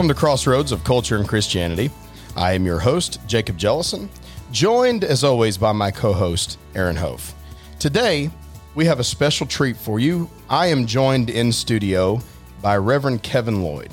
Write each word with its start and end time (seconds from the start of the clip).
Welcome 0.00 0.16
to 0.16 0.18
Crossroads 0.18 0.72
of 0.72 0.82
Culture 0.82 1.16
and 1.16 1.28
Christianity. 1.28 1.90
I 2.34 2.54
am 2.54 2.64
your 2.64 2.78
host, 2.78 3.20
Jacob 3.26 3.58
Jellison, 3.58 4.08
joined 4.50 5.04
as 5.04 5.22
always 5.22 5.58
by 5.58 5.72
my 5.72 5.90
co 5.90 6.14
host, 6.14 6.58
Aaron 6.74 6.96
Hof. 6.96 7.34
Today, 7.78 8.30
we 8.74 8.86
have 8.86 8.98
a 8.98 9.04
special 9.04 9.46
treat 9.46 9.76
for 9.76 10.00
you. 10.00 10.30
I 10.48 10.68
am 10.68 10.86
joined 10.86 11.28
in 11.28 11.52
studio 11.52 12.22
by 12.62 12.78
Reverend 12.78 13.22
Kevin 13.22 13.62
Lloyd. 13.62 13.90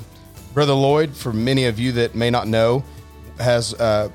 Brother 0.54 0.72
Lloyd, 0.72 1.14
for 1.14 1.30
many 1.30 1.66
of 1.66 1.78
you 1.78 1.92
that 1.92 2.14
may 2.14 2.30
not 2.30 2.48
know, 2.48 2.84
has 3.38 3.74
uh, 3.74 4.08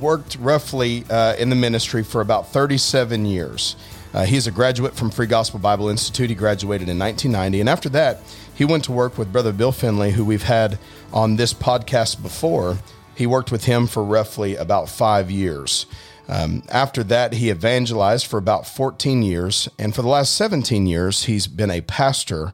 worked 0.00 0.38
roughly 0.40 1.04
uh, 1.10 1.34
in 1.34 1.50
the 1.50 1.56
ministry 1.56 2.02
for 2.02 2.22
about 2.22 2.48
37 2.54 3.26
years. 3.26 3.76
Uh, 4.14 4.24
he's 4.24 4.46
a 4.46 4.50
graduate 4.50 4.94
from 4.94 5.10
Free 5.10 5.26
Gospel 5.26 5.60
Bible 5.60 5.88
Institute. 5.88 6.30
He 6.30 6.36
graduated 6.36 6.88
in 6.88 6.98
1990. 6.98 7.60
And 7.60 7.68
after 7.68 7.88
that, 7.90 8.20
he 8.54 8.64
went 8.64 8.84
to 8.84 8.92
work 8.92 9.18
with 9.18 9.32
Brother 9.32 9.52
Bill 9.52 9.72
Finley, 9.72 10.12
who 10.12 10.24
we've 10.24 10.42
had 10.42 10.78
on 11.12 11.36
this 11.36 11.52
podcast 11.52 12.22
before. 12.22 12.78
He 13.14 13.26
worked 13.26 13.52
with 13.52 13.64
him 13.64 13.86
for 13.86 14.02
roughly 14.02 14.56
about 14.56 14.88
five 14.88 15.30
years. 15.30 15.86
Um, 16.28 16.62
after 16.68 17.02
that, 17.04 17.32
he 17.34 17.50
evangelized 17.50 18.26
for 18.26 18.38
about 18.38 18.66
14 18.66 19.22
years. 19.22 19.68
And 19.78 19.94
for 19.94 20.02
the 20.02 20.08
last 20.08 20.34
17 20.34 20.86
years, 20.86 21.24
he's 21.24 21.46
been 21.46 21.70
a 21.70 21.80
pastor. 21.80 22.52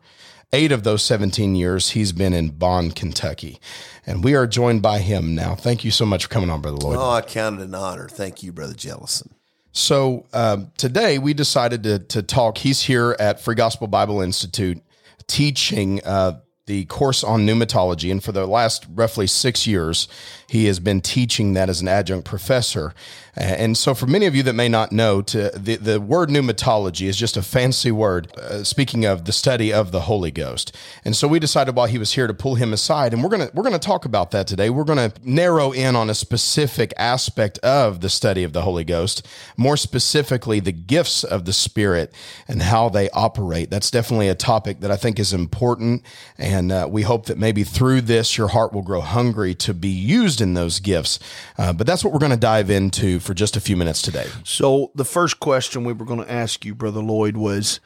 Eight 0.53 0.70
of 0.70 0.84
those 0.84 1.03
17 1.03 1.57
years, 1.57 1.91
he's 1.91 2.12
been 2.12 2.33
in 2.33 2.51
Bond, 2.51 2.95
Kentucky. 2.95 3.59
And 4.07 4.23
we 4.23 4.34
are 4.34 4.47
joined 4.47 4.83
by 4.83 5.01
him 5.01 5.34
now. 5.34 5.57
Thank 5.57 5.84
you 5.84 5.91
so 5.91 6.07
much 6.07 6.25
for 6.25 6.31
coming 6.31 6.48
on, 6.48 6.61
Brother 6.61 6.77
Lloyd. 6.77 6.97
Oh, 6.97 7.11
I 7.11 7.23
count 7.23 7.61
it 7.61 7.64
an 7.64 7.75
honor. 7.75 8.09
Thank 8.09 8.42
you, 8.45 8.53
Brother 8.53 8.75
Jellison. 8.75 9.34
So 9.75 10.25
um, 10.33 10.70
today 10.78 11.19
we 11.19 11.34
decided 11.34 11.83
to, 11.83 11.98
to 11.98 12.22
talk. 12.22 12.58
He's 12.58 12.80
here 12.83 13.17
at 13.19 13.41
Free 13.41 13.56
Gospel 13.56 13.89
Bible 13.89 14.20
Institute 14.20 14.80
teaching 15.27 16.00
uh, 16.05 16.41
the 16.67 16.84
course 16.84 17.25
on 17.25 17.44
pneumatology. 17.44 18.11
And 18.12 18.22
for 18.22 18.30
the 18.30 18.47
last 18.47 18.86
roughly 18.95 19.27
six 19.27 19.67
years, 19.67 20.06
he 20.48 20.67
has 20.67 20.81
been 20.81 21.00
teaching 21.00 21.55
that 21.55 21.69
as 21.69 21.81
an 21.81 21.89
adjunct 21.89 22.25
professor. 22.25 22.95
And 23.37 23.77
so, 23.77 23.95
for 23.95 24.06
many 24.06 24.27
of 24.27 24.37
you 24.37 24.45
that 24.45 24.53
may 24.53 24.69
not 24.69 24.92
know, 24.92 25.20
to 25.23 25.51
the, 25.51 25.75
the 25.75 26.01
word 26.01 26.28
pneumatology 26.28 27.09
is 27.09 27.17
just 27.17 27.36
a 27.36 27.42
fancy 27.42 27.91
word, 27.91 28.33
uh, 28.36 28.62
speaking 28.62 29.05
of 29.05 29.25
the 29.25 29.33
study 29.33 29.73
of 29.73 29.91
the 29.91 30.03
Holy 30.03 30.31
Ghost. 30.31 30.77
And 31.05 31.17
so, 31.17 31.27
we 31.27 31.41
decided 31.41 31.75
while 31.75 31.89
he 31.89 31.98
was 31.98 32.12
here 32.12 32.28
to 32.28 32.34
pull 32.34 32.55
him 32.55 32.73
aside, 32.73 33.12
and 33.12 33.25
we're 33.25 33.31
gonna 33.31 33.51
we're 33.53 33.64
gonna 33.64 33.81
talk 33.81 34.05
about 34.05 34.31
that 34.31 34.47
today. 34.47 34.70
We're 34.70 34.84
gonna 34.84 35.12
narrow 35.25 35.73
in 35.73 35.97
on 35.97 36.11
a 36.11 36.14
specific 36.14 36.95
aspect 36.97 37.58
of 37.58 38.03
the 38.03 38.08
study 38.08 38.45
of 38.45 38.53
the 38.53 38.62
Holy 38.62 38.84
Ghost, 38.84 39.27
more 39.56 39.77
specifically 39.77 40.61
the 40.61 40.73
gifts 40.73 41.25
of 41.25 41.45
the 41.45 41.53
Spirit 41.53 42.14
and 42.47 42.62
how 42.62 42.89
they 42.89 43.11
operate. 43.11 43.69
That's 43.69 43.91
definitely 43.91 44.29
a 44.29 44.36
topic 44.36 44.79
that 44.79 44.92
I 44.92 44.97
think 44.97 45.19
is 45.19 45.33
important, 45.33 46.05
and 46.39 46.70
uh, 46.70 46.86
we 46.89 47.03
hope 47.03 47.27
that 47.27 47.39
maybe 47.39 47.64
through 47.64 48.03
this 48.03 48.39
your 48.39 48.48
heart 48.48 48.73
will 48.73 48.83
grow 48.83 49.01
hungry 49.01 49.56
to 49.56 49.75
be 49.75 49.89
used 49.89 50.34
in 50.41 50.55
those 50.55 50.81
gifts. 50.81 51.19
Uh, 51.59 51.73
but 51.73 51.87
that's 51.87 52.05
what 52.05 52.13
we're 52.13 52.19
going 52.19 52.31
to 52.31 52.37
dive 52.37 52.71
into 52.71 53.21
for 53.21 53.35
just 53.35 53.57
a 53.57 53.61
few 53.61 53.77
minutes 53.77 54.03
today. 54.03 54.27
So, 54.45 54.91
the 54.95 55.05
first 55.05 55.41
question 55.41 55.85
we 55.85 55.92
were 55.92 56.05
going 56.05 56.23
to 56.23 56.31
ask 56.31 56.64
you, 56.64 56.75
Brother 56.75 57.01
Lloyd, 57.01 57.36
was 57.36 57.81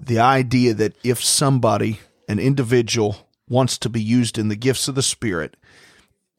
the 0.00 0.18
idea 0.18 0.74
that 0.74 0.94
if 1.04 1.22
somebody, 1.22 2.00
an 2.28 2.38
individual, 2.38 3.28
wants 3.48 3.78
to 3.78 3.88
be 3.88 4.02
used 4.02 4.38
in 4.38 4.48
the 4.48 4.56
gifts 4.56 4.88
of 4.88 4.94
the 4.94 5.02
Spirit, 5.02 5.56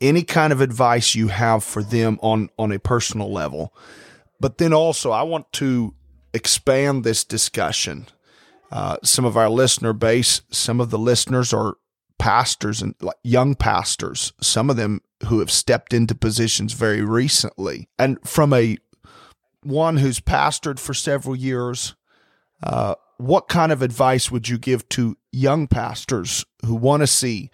any 0.01 0.23
kind 0.23 0.51
of 0.51 0.61
advice 0.61 1.15
you 1.15 1.29
have 1.29 1.63
for 1.63 1.83
them 1.83 2.19
on, 2.21 2.49
on 2.59 2.71
a 2.71 2.79
personal 2.79 3.31
level. 3.31 3.73
But 4.39 4.57
then 4.57 4.73
also, 4.73 5.11
I 5.11 5.23
want 5.23 5.51
to 5.53 5.93
expand 6.33 7.03
this 7.03 7.23
discussion. 7.23 8.07
Uh, 8.71 8.97
some 9.03 9.23
of 9.23 9.37
our 9.37 9.49
listener 9.49 9.93
base, 9.93 10.41
some 10.49 10.81
of 10.81 10.89
the 10.89 10.97
listeners 10.97 11.53
are 11.53 11.77
pastors 12.19 12.81
and 12.81 12.95
like 13.01 13.17
young 13.23 13.55
pastors, 13.55 14.33
some 14.41 14.69
of 14.69 14.75
them 14.75 15.01
who 15.27 15.39
have 15.39 15.51
stepped 15.51 15.93
into 15.93 16.15
positions 16.15 16.73
very 16.73 17.01
recently. 17.01 17.87
And 17.97 18.17
from 18.27 18.53
a 18.53 18.77
one 19.61 19.97
who's 19.97 20.19
pastored 20.19 20.79
for 20.79 20.93
several 20.93 21.35
years, 21.35 21.95
uh, 22.61 22.95
what 23.17 23.47
kind 23.47 23.71
of 23.71 23.81
advice 23.81 24.31
would 24.31 24.49
you 24.49 24.57
give 24.57 24.87
to 24.89 25.17
young 25.31 25.67
pastors 25.67 26.45
who 26.65 26.75
want 26.75 27.01
to 27.01 27.07
see 27.07 27.49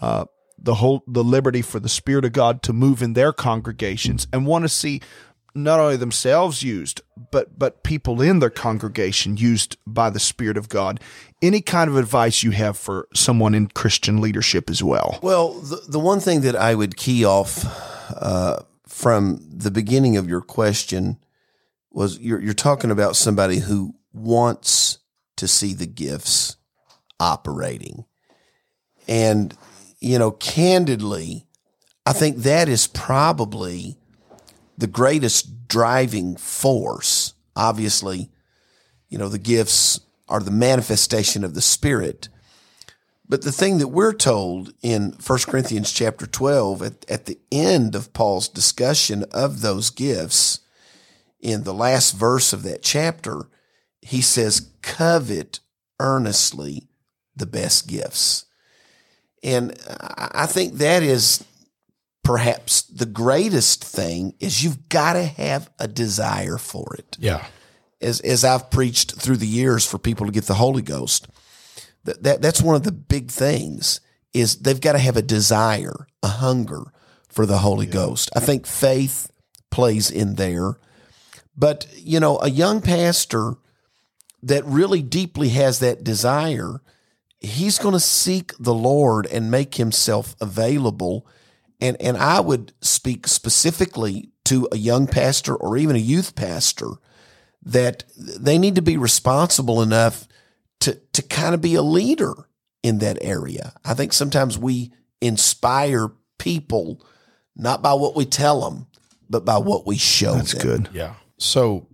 uh, 0.00 0.24
the 0.58 0.74
whole 0.74 1.02
the 1.06 1.24
liberty 1.24 1.62
for 1.62 1.80
the 1.80 1.88
Spirit 1.88 2.24
of 2.24 2.32
God 2.32 2.62
to 2.62 2.72
move 2.72 3.02
in 3.02 3.12
their 3.14 3.32
congregations 3.32 4.26
and 4.32 4.46
want 4.46 4.64
to 4.64 4.68
see 4.68 5.00
not 5.54 5.80
only 5.80 5.96
themselves 5.96 6.62
used, 6.62 7.02
but 7.30 7.58
but 7.58 7.82
people 7.82 8.20
in 8.20 8.38
their 8.38 8.50
congregation 8.50 9.36
used 9.36 9.76
by 9.86 10.10
the 10.10 10.20
Spirit 10.20 10.56
of 10.56 10.68
God. 10.68 11.00
Any 11.40 11.60
kind 11.60 11.90
of 11.90 11.96
advice 11.96 12.42
you 12.42 12.52
have 12.52 12.76
for 12.76 13.08
someone 13.14 13.54
in 13.54 13.66
Christian 13.66 14.20
leadership 14.20 14.70
as 14.70 14.82
well? 14.82 15.18
Well, 15.22 15.54
the, 15.54 15.82
the 15.88 15.98
one 15.98 16.20
thing 16.20 16.42
that 16.42 16.56
I 16.56 16.74
would 16.74 16.96
key 16.96 17.24
off 17.24 17.64
uh, 18.16 18.60
from 18.86 19.40
the 19.50 19.70
beginning 19.70 20.16
of 20.16 20.28
your 20.28 20.40
question 20.40 21.18
was 21.90 22.18
you're, 22.18 22.40
you're 22.40 22.54
talking 22.54 22.90
about 22.90 23.16
somebody 23.16 23.58
who 23.58 23.94
wants 24.12 24.98
to 25.36 25.48
see 25.48 25.74
the 25.74 25.86
gifts 25.86 26.56
operating. 27.18 28.04
And, 29.08 29.56
you 29.98 30.18
know, 30.18 30.30
candidly, 30.30 31.46
I 32.06 32.12
think 32.12 32.38
that 32.38 32.68
is 32.68 32.86
probably 32.86 33.98
the 34.76 34.86
greatest 34.86 35.68
driving 35.68 36.36
force. 36.36 37.34
Obviously, 37.54 38.30
you 39.08 39.18
know, 39.18 39.28
the 39.28 39.38
gifts 39.38 40.00
are 40.28 40.40
the 40.40 40.50
manifestation 40.50 41.44
of 41.44 41.54
the 41.54 41.60
Spirit. 41.60 42.28
But 43.28 43.42
the 43.42 43.52
thing 43.52 43.78
that 43.78 43.88
we're 43.88 44.12
told 44.12 44.74
in 44.82 45.16
1 45.24 45.38
Corinthians 45.46 45.92
chapter 45.92 46.26
12, 46.26 46.82
at, 46.82 47.10
at 47.10 47.26
the 47.26 47.38
end 47.50 47.94
of 47.94 48.12
Paul's 48.12 48.48
discussion 48.48 49.24
of 49.32 49.60
those 49.60 49.90
gifts, 49.90 50.60
in 51.40 51.64
the 51.64 51.74
last 51.74 52.12
verse 52.12 52.52
of 52.52 52.62
that 52.62 52.82
chapter, 52.82 53.48
he 54.00 54.20
says, 54.20 54.70
covet 54.80 55.60
earnestly 55.98 56.88
the 57.34 57.46
best 57.46 57.88
gifts. 57.88 58.44
And 59.42 59.76
I 60.16 60.46
think 60.46 60.74
that 60.74 61.02
is 61.02 61.44
perhaps 62.22 62.82
the 62.82 63.06
greatest 63.06 63.84
thing 63.84 64.34
is 64.40 64.62
you've 64.62 64.88
got 64.88 65.14
to 65.14 65.24
have 65.24 65.70
a 65.78 65.88
desire 65.88 66.58
for 66.58 66.94
it. 66.96 67.16
Yeah. 67.18 67.44
As, 68.00 68.20
as 68.20 68.44
I've 68.44 68.70
preached 68.70 69.14
through 69.14 69.36
the 69.36 69.46
years 69.46 69.86
for 69.86 69.98
people 69.98 70.26
to 70.26 70.32
get 70.32 70.44
the 70.44 70.54
Holy 70.54 70.82
Ghost, 70.82 71.28
that, 72.04 72.22
that 72.22 72.42
that's 72.42 72.62
one 72.62 72.74
of 72.74 72.82
the 72.82 72.92
big 72.92 73.30
things 73.30 74.00
is 74.32 74.56
they've 74.56 74.80
got 74.80 74.92
to 74.92 74.98
have 74.98 75.16
a 75.16 75.22
desire, 75.22 76.06
a 76.22 76.28
hunger 76.28 76.92
for 77.28 77.46
the 77.46 77.58
Holy 77.58 77.86
yeah. 77.86 77.92
Ghost. 77.92 78.30
I 78.34 78.40
think 78.40 78.66
faith 78.66 79.30
plays 79.70 80.10
in 80.10 80.34
there. 80.34 80.78
But, 81.56 81.86
you 81.96 82.18
know, 82.18 82.38
a 82.38 82.50
young 82.50 82.80
pastor 82.80 83.54
that 84.42 84.64
really 84.64 85.02
deeply 85.02 85.50
has 85.50 85.78
that 85.80 86.02
desire, 86.02 86.80
he's 87.40 87.78
going 87.78 87.92
to 87.92 88.00
seek 88.00 88.52
the 88.58 88.74
Lord 88.74 89.26
and 89.26 89.50
make 89.50 89.74
himself 89.76 90.34
available 90.40 91.26
and 91.82 92.00
and 92.00 92.16
I 92.16 92.40
would 92.40 92.72
speak 92.80 93.26
specifically 93.26 94.30
to 94.44 94.68
a 94.72 94.76
young 94.76 95.06
pastor 95.06 95.54
or 95.54 95.76
even 95.76 95.96
a 95.96 95.98
youth 95.98 96.34
pastor 96.34 96.92
that 97.64 98.04
they 98.16 98.56
need 98.56 98.76
to 98.76 98.82
be 98.82 98.96
responsible 98.96 99.82
enough 99.82 100.26
to 100.80 100.94
to 101.12 101.22
kind 101.22 101.54
of 101.54 101.60
be 101.60 101.74
a 101.74 101.82
leader 101.82 102.32
in 102.82 102.98
that 102.98 103.18
area. 103.20 103.74
I 103.84 103.94
think 103.94 104.12
sometimes 104.12 104.56
we 104.56 104.92
inspire 105.20 106.10
people 106.38 107.04
not 107.54 107.82
by 107.82 107.94
what 107.94 108.16
we 108.16 108.24
tell 108.24 108.62
them, 108.62 108.86
but 109.28 109.44
by 109.44 109.58
what 109.58 109.86
we 109.86 109.96
show 109.98 110.34
That's 110.34 110.52
them. 110.52 110.62
good. 110.62 110.88
Yeah. 110.92 111.14
So 111.38 111.88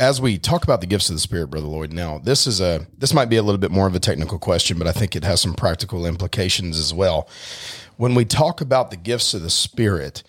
as 0.00 0.20
we 0.20 0.38
talk 0.38 0.64
about 0.64 0.80
the 0.80 0.86
gifts 0.86 1.08
of 1.08 1.14
the 1.14 1.20
spirit 1.20 1.48
brother 1.48 1.66
lloyd 1.66 1.92
now 1.92 2.18
this 2.18 2.46
is 2.46 2.60
a 2.60 2.86
this 2.98 3.14
might 3.14 3.28
be 3.28 3.36
a 3.36 3.42
little 3.42 3.58
bit 3.58 3.70
more 3.70 3.86
of 3.86 3.94
a 3.94 4.00
technical 4.00 4.38
question 4.38 4.78
but 4.78 4.86
i 4.86 4.92
think 4.92 5.14
it 5.14 5.22
has 5.22 5.40
some 5.40 5.54
practical 5.54 6.06
implications 6.06 6.78
as 6.78 6.92
well 6.92 7.28
when 8.00 8.14
we 8.14 8.24
talk 8.24 8.62
about 8.62 8.90
the 8.90 8.96
gifts 8.96 9.34
of 9.34 9.42
the 9.42 9.50
Spirit, 9.50 10.22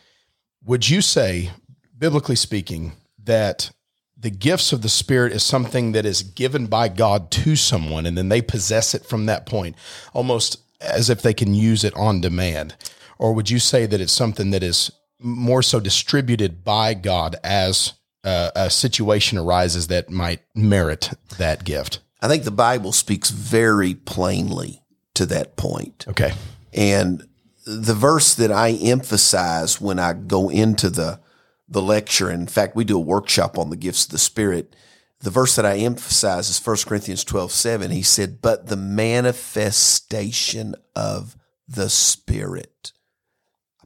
would 0.61 0.89
you 0.89 1.01
say, 1.01 1.51
biblically 1.97 2.35
speaking, 2.35 2.91
that 3.23 3.71
the 4.17 4.29
gifts 4.29 4.73
of 4.73 4.81
the 4.81 4.89
Spirit 4.89 5.31
is 5.31 5.41
something 5.41 5.93
that 5.93 6.05
is 6.05 6.21
given 6.21 6.67
by 6.67 6.89
God 6.89 7.31
to 7.31 7.55
someone 7.55 8.05
and 8.05 8.17
then 8.17 8.27
they 8.27 8.41
possess 8.41 8.93
it 8.93 9.05
from 9.05 9.25
that 9.27 9.45
point, 9.45 9.77
almost 10.11 10.57
as 10.81 11.09
if 11.09 11.21
they 11.21 11.33
can 11.33 11.53
use 11.53 11.85
it 11.85 11.95
on 11.95 12.19
demand? 12.19 12.75
Or 13.17 13.31
would 13.31 13.49
you 13.49 13.57
say 13.57 13.85
that 13.85 14.01
it's 14.01 14.11
something 14.11 14.51
that 14.51 14.63
is 14.63 14.91
more 15.17 15.63
so 15.63 15.79
distributed 15.79 16.65
by 16.65 16.93
God 16.93 17.37
as 17.41 17.93
uh, 18.23 18.51
a 18.55 18.69
situation 18.69 19.37
arises 19.37 19.87
that 19.87 20.09
might 20.09 20.41
merit 20.55 21.11
that 21.37 21.63
gift? 21.63 21.99
I 22.21 22.27
think 22.27 22.43
the 22.43 22.51
Bible 22.51 22.91
speaks 22.91 23.31
very 23.31 23.95
plainly 23.95 24.83
to 25.15 25.25
that 25.27 25.55
point. 25.55 26.05
Okay. 26.07 26.33
And 26.73 27.27
the 27.65 27.95
verse 27.95 28.35
that 28.35 28.51
I 28.51 28.71
emphasize 28.71 29.81
when 29.81 29.99
I 29.99 30.13
go 30.13 30.49
into 30.49 30.89
the 30.89 31.19
the 31.67 31.81
lecture, 31.81 32.29
in 32.29 32.47
fact, 32.47 32.75
we 32.75 32.83
do 32.83 32.97
a 32.97 33.01
workshop 33.01 33.57
on 33.57 33.69
the 33.69 33.77
gifts 33.77 34.05
of 34.05 34.11
the 34.11 34.17
Spirit. 34.17 34.75
The 35.21 35.29
verse 35.29 35.55
that 35.55 35.65
I 35.65 35.77
emphasize 35.77 36.49
is 36.49 36.65
1 36.65 36.77
Corinthians 36.85 37.23
12, 37.23 37.51
7. 37.51 37.91
He 37.91 38.01
said, 38.01 38.41
But 38.41 38.67
the 38.67 38.75
manifestation 38.75 40.75
of 40.95 41.37
the 41.67 41.89
Spirit. 41.89 42.91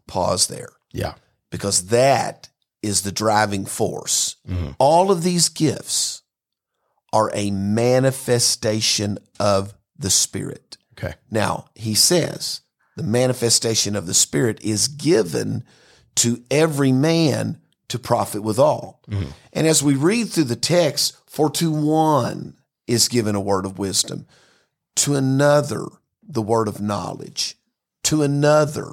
Pause 0.07 0.47
there 0.47 0.69
Yeah. 0.91 1.13
because 1.51 1.87
that 1.87 2.49
is 2.85 3.01
the 3.01 3.11
driving 3.11 3.65
force. 3.65 4.35
All 4.77 5.11
of 5.11 5.23
these 5.23 5.49
gifts 5.49 6.21
are 7.11 7.31
a 7.33 7.51
manifestation 7.51 9.17
of 9.39 9.73
the 9.97 10.09
Spirit. 10.09 10.77
Okay. 10.97 11.15
Now, 11.29 11.65
he 11.75 11.95
says 11.95 12.61
the 12.95 13.03
manifestation 13.03 13.95
of 13.95 14.07
the 14.07 14.13
Spirit 14.13 14.61
is 14.61 14.87
given 14.87 15.63
to 16.15 16.43
every 16.49 16.91
man 16.91 17.59
to 17.89 17.99
profit 17.99 18.43
withal. 18.43 19.01
Mm-hmm. 19.09 19.29
And 19.53 19.67
as 19.67 19.83
we 19.83 19.95
read 19.95 20.29
through 20.29 20.45
the 20.45 20.55
text, 20.55 21.17
for 21.27 21.49
to 21.51 21.71
one 21.71 22.55
is 22.87 23.07
given 23.07 23.35
a 23.35 23.41
word 23.41 23.65
of 23.65 23.77
wisdom, 23.79 24.25
to 24.97 25.15
another 25.15 25.85
the 26.23 26.41
word 26.41 26.67
of 26.67 26.81
knowledge, 26.81 27.55
to 28.03 28.21
another, 28.23 28.91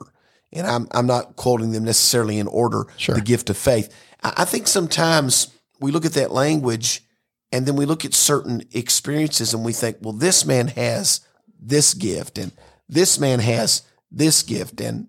and 0.52 0.66
I'm, 0.66 0.86
I'm 0.90 1.06
not 1.06 1.36
quoting 1.36 1.72
them 1.72 1.84
necessarily 1.84 2.38
in 2.38 2.46
order, 2.46 2.86
Sure. 2.96 3.14
the 3.14 3.20
gift 3.20 3.50
of 3.50 3.56
faith. 3.56 3.94
I, 4.22 4.32
I 4.38 4.44
think 4.44 4.66
sometimes 4.66 5.48
we 5.80 5.90
look 5.90 6.04
at 6.04 6.12
that 6.12 6.30
language 6.30 7.02
and 7.50 7.66
then 7.66 7.76
we 7.76 7.86
look 7.86 8.04
at 8.04 8.14
certain 8.14 8.62
experiences 8.72 9.52
and 9.54 9.64
we 9.64 9.72
think, 9.72 9.98
well, 10.00 10.12
this 10.12 10.44
man 10.44 10.68
has 10.68 11.20
this 11.60 11.94
gift 11.94 12.38
and 12.38 12.52
this 12.88 13.18
man 13.18 13.40
has 13.40 13.82
this 14.10 14.42
gift. 14.42 14.80
And 14.80 15.08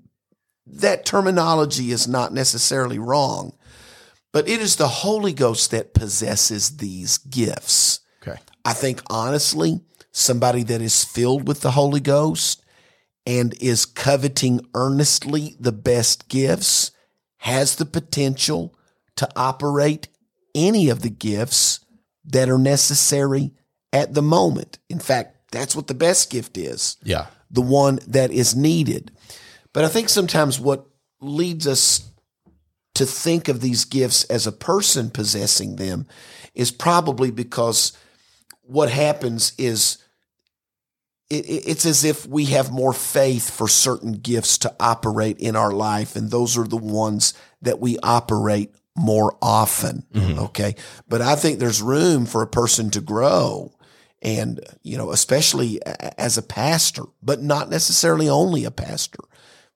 that 0.65 1.05
terminology 1.05 1.91
is 1.91 2.07
not 2.07 2.33
necessarily 2.33 2.99
wrong, 2.99 3.53
but 4.31 4.47
it 4.47 4.59
is 4.61 4.75
the 4.77 4.87
Holy 4.87 5.33
Ghost 5.33 5.71
that 5.71 5.93
possesses 5.93 6.77
these 6.77 7.17
gifts. 7.17 7.99
Okay. 8.25 8.39
I 8.65 8.73
think 8.73 9.01
honestly, 9.09 9.81
somebody 10.11 10.63
that 10.63 10.81
is 10.81 11.03
filled 11.03 11.47
with 11.47 11.61
the 11.61 11.71
Holy 11.71 11.99
Ghost 11.99 12.62
and 13.25 13.53
is 13.61 13.85
coveting 13.85 14.61
earnestly 14.73 15.55
the 15.59 15.71
best 15.71 16.27
gifts 16.27 16.91
has 17.37 17.75
the 17.75 17.85
potential 17.85 18.75
to 19.15 19.29
operate 19.35 20.07
any 20.55 20.89
of 20.89 21.01
the 21.01 21.09
gifts 21.09 21.79
that 22.25 22.49
are 22.49 22.57
necessary 22.57 23.51
at 23.91 24.13
the 24.13 24.21
moment. 24.21 24.79
In 24.89 24.99
fact, 24.99 25.51
that's 25.51 25.75
what 25.75 25.87
the 25.87 25.93
best 25.93 26.29
gift 26.29 26.57
is 26.57 26.97
Yeah. 27.03 27.27
the 27.51 27.61
one 27.61 27.99
that 28.07 28.31
is 28.31 28.55
needed. 28.55 29.11
But 29.73 29.83
I 29.83 29.87
think 29.87 30.09
sometimes 30.09 30.59
what 30.59 30.85
leads 31.21 31.67
us 31.67 32.01
to 32.95 33.05
think 33.05 33.47
of 33.47 33.61
these 33.61 33.85
gifts 33.85 34.23
as 34.25 34.45
a 34.45 34.51
person 34.51 35.09
possessing 35.09 35.75
them 35.77 36.07
is 36.53 36.71
probably 36.71 37.31
because 37.31 37.93
what 38.61 38.89
happens 38.89 39.53
is 39.57 39.97
it's 41.39 41.85
as 41.85 42.03
if 42.03 42.25
we 42.25 42.45
have 42.45 42.71
more 42.71 42.93
faith 42.93 43.49
for 43.49 43.67
certain 43.67 44.13
gifts 44.13 44.57
to 44.59 44.75
operate 44.79 45.39
in 45.39 45.55
our 45.55 45.71
life, 45.71 46.15
and 46.15 46.29
those 46.31 46.57
are 46.57 46.67
the 46.67 46.77
ones 46.77 47.33
that 47.61 47.79
we 47.79 47.97
operate 48.03 48.73
more 48.95 49.35
often. 49.41 50.05
Mm-hmm. 50.13 50.39
Okay. 50.39 50.75
But 51.07 51.21
I 51.21 51.35
think 51.35 51.59
there's 51.59 51.81
room 51.81 52.25
for 52.25 52.41
a 52.41 52.47
person 52.47 52.89
to 52.91 53.01
grow 53.01 53.73
and 54.23 54.61
you 54.81 54.97
know 54.97 55.11
especially 55.11 55.79
as 56.17 56.37
a 56.37 56.41
pastor 56.41 57.03
but 57.21 57.41
not 57.41 57.69
necessarily 57.69 58.29
only 58.29 58.63
a 58.63 58.71
pastor 58.71 59.19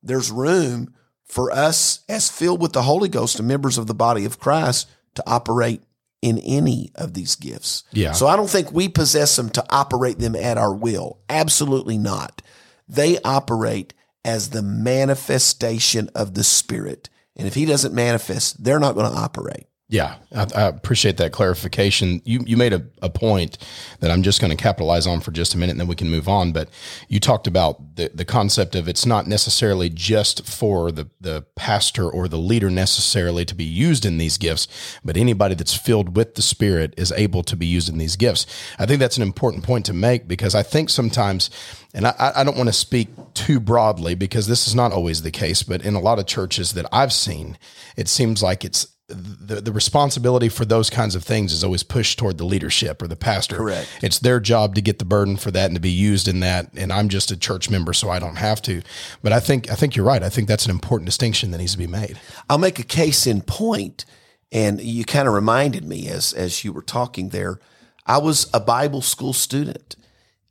there's 0.01 0.31
room 0.31 0.93
for 1.25 1.51
us 1.51 1.99
as 2.07 2.31
filled 2.31 2.61
with 2.61 2.71
the 2.71 2.83
holy 2.83 3.09
ghost 3.09 3.37
and 3.39 3.47
members 3.47 3.77
of 3.77 3.87
the 3.87 3.93
body 3.93 4.25
of 4.25 4.39
christ 4.39 4.89
to 5.13 5.23
operate 5.27 5.81
in 6.21 6.39
any 6.39 6.91
of 6.95 7.13
these 7.13 7.35
gifts. 7.35 7.83
Yeah. 7.91 8.11
so 8.11 8.27
i 8.27 8.35
don't 8.35 8.49
think 8.49 8.71
we 8.71 8.89
possess 8.89 9.35
them 9.35 9.49
to 9.51 9.65
operate 9.69 10.19
them 10.19 10.35
at 10.35 10.57
our 10.57 10.73
will. 10.73 11.19
Absolutely 11.29 11.97
not. 11.97 12.41
They 12.87 13.19
operate 13.21 13.93
as 14.25 14.49
the 14.49 14.61
manifestation 14.61 16.09
of 16.15 16.33
the 16.33 16.43
spirit. 16.43 17.09
And 17.35 17.47
if 17.47 17.53
he 17.53 17.65
doesn't 17.65 17.93
manifest 17.93 18.63
they're 18.63 18.79
not 18.79 18.95
going 18.95 19.11
to 19.11 19.17
operate 19.17 19.67
Yeah, 19.89 20.15
I, 20.35 20.47
I 20.53 20.61
appreciate 20.63 21.15
that 21.17 21.31
clarification. 21.31 22.21
You 22.25 22.41
you 22.45 22.57
made 22.57 22.73
a, 22.73 22.85
a 23.01 23.09
point 23.09 23.57
that 24.01 24.11
I'm 24.11 24.21
just 24.21 24.41
going 24.41 24.51
to 24.51 24.61
capitalize 24.61 25.07
on 25.07 25.21
for 25.21 25.31
just 25.31 25.53
a 25.53 25.57
minute, 25.57 25.71
and 25.71 25.79
then 25.79 25.87
we 25.87 25.95
can 25.95 26.09
move 26.09 26.27
on. 26.27 26.51
But 26.51 26.67
you 27.07 27.21
talked 27.21 27.47
about 27.47 27.95
the 27.95 28.11
the 28.13 28.25
concept 28.25 28.75
of 28.75 28.89
it's 28.89 29.05
not 29.05 29.27
necessarily 29.27 29.89
just 29.89 30.45
for 30.45 30.91
the 30.91 31.09
the 31.21 31.45
pastor 31.55 32.09
or 32.09 32.27
the 32.27 32.37
leader 32.37 32.69
necessarily 32.69 33.45
to 33.45 33.55
be 33.55 33.63
used 33.63 34.05
in 34.05 34.17
these 34.17 34.37
gifts, 34.37 34.67
but 35.05 35.15
anybody 35.15 35.55
that's 35.55 35.73
filled 35.73 36.17
with 36.17 36.35
the 36.35 36.41
Spirit 36.41 36.93
is 36.97 37.13
able 37.13 37.41
to 37.43 37.55
be 37.55 37.65
used 37.65 37.87
in 37.87 37.97
these 37.97 38.17
gifts. 38.17 38.45
I 38.77 38.85
think 38.85 38.99
that's 38.99 39.15
an 39.15 39.23
important 39.23 39.63
point 39.63 39.85
to 39.85 39.93
make 39.93 40.27
because 40.27 40.53
I 40.53 40.63
think 40.63 40.89
sometimes, 40.89 41.49
and 41.93 42.07
I, 42.07 42.33
I 42.35 42.43
don't 42.43 42.57
want 42.57 42.67
to 42.67 42.73
speak 42.73 43.07
too 43.33 43.61
broadly 43.61 44.15
because 44.15 44.47
this 44.47 44.67
is 44.67 44.75
not 44.75 44.91
always 44.91 45.21
the 45.21 45.31
case, 45.31 45.63
but 45.63 45.81
in 45.81 45.95
a 45.95 46.01
lot 46.01 46.19
of 46.19 46.25
churches 46.25 46.73
that 46.73 46.87
I've 46.91 47.13
seen, 47.13 47.57
it 47.95 48.09
seems 48.09 48.43
like 48.43 48.65
it's 48.65 48.96
the, 49.07 49.61
the 49.61 49.71
responsibility 49.71 50.49
for 50.49 50.65
those 50.65 50.89
kinds 50.89 51.15
of 51.15 51.23
things 51.23 51.53
is 51.53 51.63
always 51.63 51.81
pushed 51.81 52.19
toward 52.19 52.37
the 52.37 52.43
leadership 52.43 53.01
or 53.01 53.07
the 53.07 53.15
pastor. 53.15 53.55
Correct. 53.55 53.87
It's 54.01 54.19
their 54.19 54.41
job 54.41 54.75
to 54.75 54.81
get 54.81 54.99
the 54.99 55.05
burden 55.05 55.37
for 55.37 55.49
that 55.51 55.67
and 55.67 55.75
to 55.75 55.81
be 55.81 55.89
used 55.89 56.27
in 56.27 56.41
that. 56.41 56.69
And 56.75 56.91
I'm 56.91 57.07
just 57.07 57.31
a 57.31 57.37
church 57.37 57.69
member, 57.69 57.93
so 57.93 58.09
I 58.09 58.19
don't 58.19 58.35
have 58.35 58.61
to. 58.63 58.81
But 59.23 59.31
I 59.31 59.39
think 59.39 59.71
I 59.71 59.75
think 59.75 59.95
you're 59.95 60.05
right. 60.05 60.21
I 60.21 60.29
think 60.29 60.49
that's 60.49 60.65
an 60.65 60.71
important 60.71 61.05
distinction 61.05 61.51
that 61.51 61.59
needs 61.59 61.71
to 61.71 61.77
be 61.77 61.87
made. 61.87 62.19
I'll 62.49 62.57
make 62.57 62.79
a 62.79 62.83
case 62.83 63.25
in 63.25 63.41
point, 63.41 64.03
and 64.51 64.81
you 64.81 65.05
kind 65.05 65.27
of 65.27 65.33
reminded 65.33 65.85
me 65.85 66.09
as 66.09 66.33
as 66.33 66.65
you 66.65 66.73
were 66.73 66.81
talking 66.81 67.29
there. 67.29 67.59
I 68.05 68.17
was 68.17 68.49
a 68.53 68.59
Bible 68.59 69.01
school 69.01 69.33
student, 69.33 69.95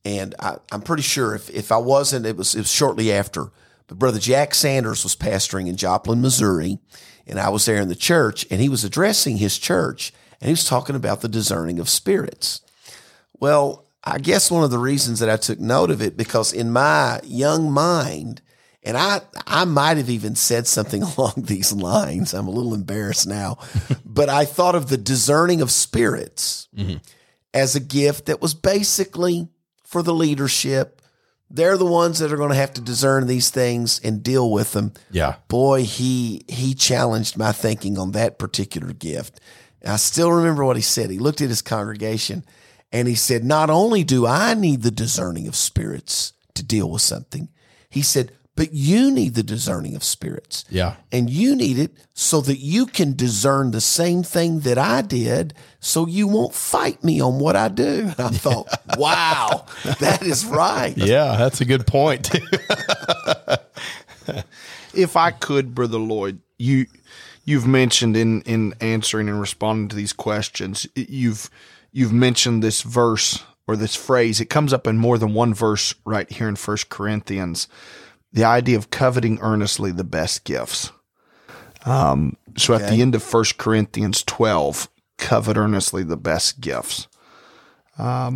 and 0.03 0.35
I, 0.39 0.57
I'm 0.73 0.83
pretty 0.83 1.03
sure 1.03 1.35
if 1.35 1.51
if 1.51 1.71
I 1.71 1.79
wasn't, 1.79 2.25
it 2.25 2.39
was 2.39 2.55
it 2.55 2.61
was 2.61 2.73
shortly 2.73 3.13
after. 3.13 3.51
But 3.87 3.99
Brother 3.99 4.19
Jack 4.19 4.55
Sanders 4.55 5.05
was 5.05 5.15
pastoring 5.15 5.69
in 5.69 5.77
Joplin, 5.77 6.21
Missouri, 6.21 6.79
and 7.27 7.39
I 7.39 7.49
was 7.49 7.65
there 7.67 7.81
in 7.81 7.89
the 7.89 7.97
church, 7.97 8.47
and 8.51 8.61
he 8.61 8.69
was 8.69 8.85
addressing 8.85 9.39
his 9.39 9.59
church, 9.59 10.13
and 10.41 10.49
he 10.49 10.53
was 10.53 10.65
talking 10.65 10.97
about 10.97 11.21
the 11.21 11.29
discerning 11.29 11.79
of 11.79 11.89
spirits. 11.89 12.61
Well, 13.39 13.87
I 14.05 14.19
guess 14.19 14.51
one 14.51 14.63
of 14.63 14.71
the 14.71 14.79
reasons 14.79 15.19
that 15.19 15.29
I 15.29 15.37
took 15.37 15.59
note 15.59 15.91
of 15.91 16.01
it 16.01 16.17
because 16.17 16.53
in 16.53 16.73
my 16.73 17.21
young 17.25 17.73
mind, 17.73 18.41
and 18.85 18.97
I 18.97 19.23
I 19.47 19.65
might 19.65 19.97
have 19.97 20.09
even 20.09 20.37
said 20.37 20.67
something 20.69 21.03
along 21.19 21.35
these 21.37 21.73
lines. 21.73 22.33
I'm 22.33 22.47
a 22.47 22.53
little 22.53 22.73
embarrassed 22.73 23.27
now, 23.27 23.59
but 24.05 24.29
I 24.29 24.45
thought 24.45 24.77
of 24.77 24.89
the 24.89 24.97
discerning 24.97 25.61
of 25.61 25.73
spirits 25.73 26.69
mm-hmm. 26.75 26.99
as 27.53 27.75
a 27.75 27.81
gift 27.81 28.27
that 28.27 28.41
was 28.41 28.55
basically 28.55 29.49
for 29.85 30.03
the 30.03 30.15
leadership. 30.15 30.96
They're 31.49 31.77
the 31.77 31.87
ones 31.87 32.19
that 32.19 32.33
are 32.33 32.37
going 32.37 32.51
to 32.51 32.57
have 32.57 32.75
to 32.75 32.81
discern 32.81 33.27
these 33.27 33.51
things 33.51 34.01
and 34.03 34.23
deal 34.23 34.51
with 34.51 34.73
them 34.73 34.93
Yeah. 35.11 35.37
boy, 35.49 35.85
he 35.85 36.45
he 36.49 36.75
challenged 36.75 37.37
my 37.37 37.53
thinking 37.53 37.99
on 37.99 38.13
that 38.13 38.39
particular 38.39 38.93
gift. 38.93 39.41
I 39.85 39.97
still 39.97 40.33
remember 40.33 40.65
what 40.65 40.77
he 40.77 40.83
said. 40.83 41.11
He 41.11 41.19
looked 41.19 41.41
at 41.41 41.49
his 41.49 41.63
congregation 41.63 42.45
and 42.93 43.07
he 43.07 43.15
said, 43.15 43.45
"Not 43.45 43.71
only 43.71 44.03
do 44.05 44.27
I 44.27 44.55
need 44.55 44.83
the 44.83 44.91
discerning 44.91 45.47
of 45.47 45.55
spirits 45.57 46.33
to 46.55 46.63
deal 46.65 46.91
with 46.91 47.03
something," 47.03 47.49
he 47.89 48.03
said, 48.03 48.33
"but 48.57 48.73
you 48.73 49.13
need 49.13 49.35
the 49.35 49.43
discerning 49.43 49.95
of 49.95 50.03
spirits." 50.03 50.65
Yeah. 50.69 50.97
And 51.13 51.31
you 51.31 51.55
need 51.55 51.79
it 51.79 51.93
so 52.15 52.41
that 52.41 52.59
you 52.59 52.87
can 52.87 53.15
discern 53.15 53.71
the 53.71 53.81
same 53.81 54.23
thing 54.25 54.61
that 54.61 54.79
I 54.79 55.03
did, 55.03 55.55
so 55.79 56.07
you 56.07 56.27
won't 56.27 56.55
fight 56.55 57.05
me 57.05 57.21
on 57.21 57.39
what 57.39 57.55
I 57.55 57.69
do. 57.69 58.13
And 58.19 58.21
I 58.27 58.31
thought, 58.31 58.67
wow, 58.99 59.67
that 60.01 60.23
is 60.23 60.45
right. 60.45 60.97
Yeah, 60.97 61.37
that's 61.37 61.61
a 61.61 61.65
good 61.65 61.87
point. 61.87 62.31
if 64.95 65.17
I 65.17 65.31
could, 65.31 65.75
Brother 65.75 65.99
Lloyd, 65.99 66.41
you 66.59 66.87
you've 67.45 67.67
mentioned 67.67 68.17
in 68.17 68.43
in 68.43 68.75
answering 68.81 69.29
and 69.29 69.41
responding 69.41 69.89
to 69.89 69.97
these 69.97 70.13
questions, 70.13 70.87
you've 70.95 71.49
you've 71.93 72.13
mentioned 72.13 72.63
this 72.63 72.83
verse 72.83 73.43
or 73.67 73.77
this 73.77 73.97
phrase. 73.97 74.41
It 74.41 74.51
comes 74.51 74.73
up 74.73 74.87
in 74.87 74.99
more 74.99 75.19
than 75.19 75.35
one 75.35 75.55
verse 75.55 75.95
right 76.05 76.31
here 76.31 76.49
in 76.49 76.57
First 76.57 76.89
Corinthians. 76.89 77.69
The 78.37 78.45
idea 78.45 78.77
of 78.77 78.91
coveting 78.91 79.39
earnestly 79.41 79.91
the 79.91 80.05
best 80.05 80.45
gifts. 80.45 80.93
Um, 81.85 82.37
so 82.57 82.75
at 82.75 82.91
the 82.91 83.01
end 83.01 83.15
of 83.15 83.23
First 83.23 83.59
Corinthians 83.59 84.23
twelve, 84.23 84.89
covet 85.19 85.57
earnestly 85.57 86.03
the 86.03 86.17
best 86.17 86.61
gifts. 86.61 87.09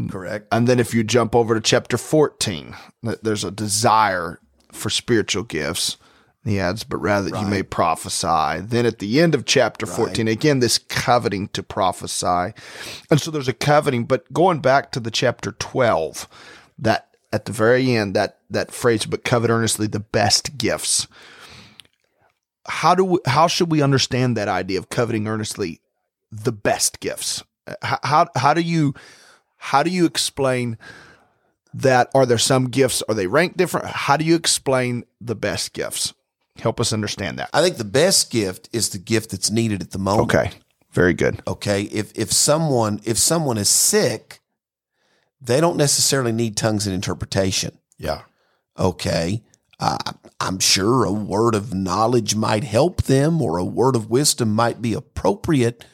Correct. 0.08 0.46
And 0.50 0.66
then 0.66 0.80
if 0.80 0.94
you 0.94 1.04
jump 1.04 1.34
over 1.34 1.54
to 1.54 1.60
chapter 1.60 1.98
14, 1.98 2.74
there's 3.22 3.44
a 3.44 3.50
desire 3.50 4.40
for 4.72 4.88
spiritual 4.88 5.42
gifts. 5.42 5.98
He 6.44 6.58
adds, 6.58 6.84
but 6.84 6.96
rather 6.96 7.28
that 7.28 7.38
you 7.42 7.46
may 7.46 7.62
prophesy. 7.62 8.62
Then 8.62 8.86
at 8.86 9.00
the 9.00 9.20
end 9.20 9.34
of 9.34 9.44
chapter 9.44 9.84
14, 9.84 10.26
again, 10.28 10.60
this 10.60 10.78
coveting 10.78 11.48
to 11.48 11.62
prophesy. 11.62 12.54
And 13.10 13.20
so 13.20 13.30
there's 13.30 13.48
a 13.48 13.52
coveting, 13.52 14.04
but 14.04 14.32
going 14.32 14.60
back 14.60 14.92
to 14.92 15.00
the 15.00 15.10
chapter 15.10 15.52
12, 15.52 16.26
that 16.78 17.09
at 17.32 17.44
the 17.44 17.52
very 17.52 17.94
end, 17.94 18.14
that, 18.16 18.38
that 18.50 18.72
phrase, 18.72 19.06
but 19.06 19.24
covet 19.24 19.50
earnestly 19.50 19.86
the 19.86 20.00
best 20.00 20.58
gifts. 20.58 21.06
How 22.66 22.94
do 22.94 23.04
we, 23.04 23.18
how 23.26 23.46
should 23.46 23.70
we 23.70 23.82
understand 23.82 24.36
that 24.36 24.48
idea 24.48 24.78
of 24.78 24.88
coveting 24.88 25.26
earnestly 25.26 25.80
the 26.30 26.52
best 26.52 27.00
gifts? 27.00 27.42
How, 27.82 27.98
how, 28.02 28.26
how 28.36 28.54
do 28.54 28.60
you, 28.60 28.94
how 29.56 29.82
do 29.82 29.90
you 29.90 30.06
explain 30.06 30.78
that 31.74 32.10
are 32.14 32.26
there 32.26 32.38
some 32.38 32.68
gifts 32.68 33.02
are 33.08 33.14
they 33.14 33.26
ranked 33.26 33.56
different? 33.56 33.86
How 33.86 34.16
do 34.16 34.24
you 34.24 34.34
explain 34.34 35.04
the 35.20 35.34
best 35.34 35.72
gifts? 35.72 36.14
Help 36.58 36.80
us 36.80 36.92
understand 36.92 37.38
that. 37.38 37.50
I 37.52 37.62
think 37.62 37.76
the 37.76 37.84
best 37.84 38.30
gift 38.30 38.68
is 38.72 38.90
the 38.90 38.98
gift 38.98 39.30
that's 39.30 39.50
needed 39.50 39.80
at 39.80 39.92
the 39.92 39.98
moment. 39.98 40.34
Okay. 40.34 40.50
Very 40.92 41.14
good. 41.14 41.40
Okay. 41.46 41.82
If 41.84 42.16
if 42.18 42.32
someone 42.32 43.00
if 43.04 43.16
someone 43.16 43.56
is 43.56 43.68
sick, 43.68 44.39
they 45.40 45.60
don't 45.60 45.76
necessarily 45.76 46.32
need 46.32 46.56
tongues 46.56 46.86
and 46.86 46.94
interpretation. 46.94 47.78
Yeah. 47.98 48.22
Okay. 48.78 49.42
Uh, 49.78 49.96
I'm 50.40 50.58
sure 50.58 51.04
a 51.04 51.12
word 51.12 51.54
of 51.54 51.72
knowledge 51.74 52.34
might 52.34 52.64
help 52.64 53.02
them 53.02 53.40
or 53.40 53.56
a 53.58 53.64
word 53.64 53.96
of 53.96 54.10
wisdom 54.10 54.54
might 54.54 54.82
be 54.82 54.92
appropriate. 54.92 55.84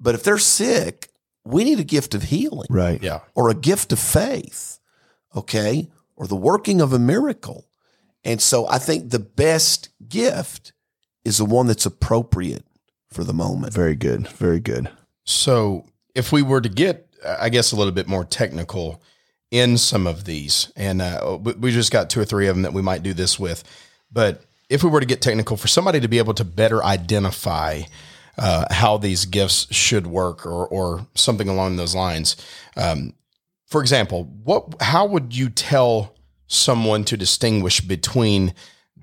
But 0.00 0.14
if 0.14 0.22
they're 0.22 0.38
sick, 0.38 1.10
we 1.44 1.64
need 1.64 1.78
a 1.78 1.84
gift 1.84 2.14
of 2.14 2.24
healing 2.24 2.66
Right. 2.70 3.02
Yeah. 3.02 3.20
or 3.34 3.50
a 3.50 3.54
gift 3.54 3.92
of 3.92 3.98
faith. 3.98 4.78
Okay. 5.34 5.90
Or 6.16 6.26
the 6.26 6.36
working 6.36 6.80
of 6.80 6.92
a 6.94 6.98
miracle. 6.98 7.68
And 8.24 8.40
so 8.40 8.66
I 8.68 8.78
think 8.78 9.10
the 9.10 9.18
best 9.18 9.90
gift 10.08 10.72
is 11.24 11.38
the 11.38 11.44
one 11.44 11.66
that's 11.66 11.86
appropriate 11.86 12.64
for 13.10 13.22
the 13.22 13.34
moment. 13.34 13.72
Very 13.74 13.96
good. 13.96 14.26
Very 14.28 14.60
good. 14.60 14.90
So, 15.24 15.84
if 16.14 16.32
we 16.32 16.40
were 16.42 16.60
to 16.60 16.68
get, 16.68 17.05
I 17.24 17.48
guess, 17.48 17.72
a 17.72 17.76
little 17.76 17.92
bit 17.92 18.08
more 18.08 18.24
technical 18.24 19.02
in 19.50 19.78
some 19.78 20.06
of 20.06 20.24
these, 20.24 20.72
and 20.76 21.00
uh, 21.00 21.38
we 21.40 21.70
just 21.70 21.92
got 21.92 22.10
two 22.10 22.20
or 22.20 22.24
three 22.24 22.48
of 22.48 22.56
them 22.56 22.62
that 22.62 22.72
we 22.72 22.82
might 22.82 23.02
do 23.02 23.14
this 23.14 23.38
with, 23.38 23.62
but 24.10 24.42
if 24.68 24.82
we 24.82 24.90
were 24.90 25.00
to 25.00 25.06
get 25.06 25.22
technical, 25.22 25.56
for 25.56 25.68
somebody 25.68 26.00
to 26.00 26.08
be 26.08 26.18
able 26.18 26.34
to 26.34 26.44
better 26.44 26.82
identify 26.82 27.82
uh, 28.38 28.64
how 28.70 28.96
these 28.96 29.24
gifts 29.24 29.72
should 29.72 30.06
work, 30.06 30.44
or 30.44 30.66
or 30.66 31.06
something 31.14 31.48
along 31.48 31.76
those 31.76 31.94
lines, 31.94 32.36
um, 32.76 33.14
for 33.66 33.80
example, 33.80 34.24
what 34.42 34.74
how 34.80 35.06
would 35.06 35.36
you 35.36 35.48
tell 35.48 36.14
someone 36.48 37.04
to 37.04 37.16
distinguish 37.16 37.80
between 37.80 38.52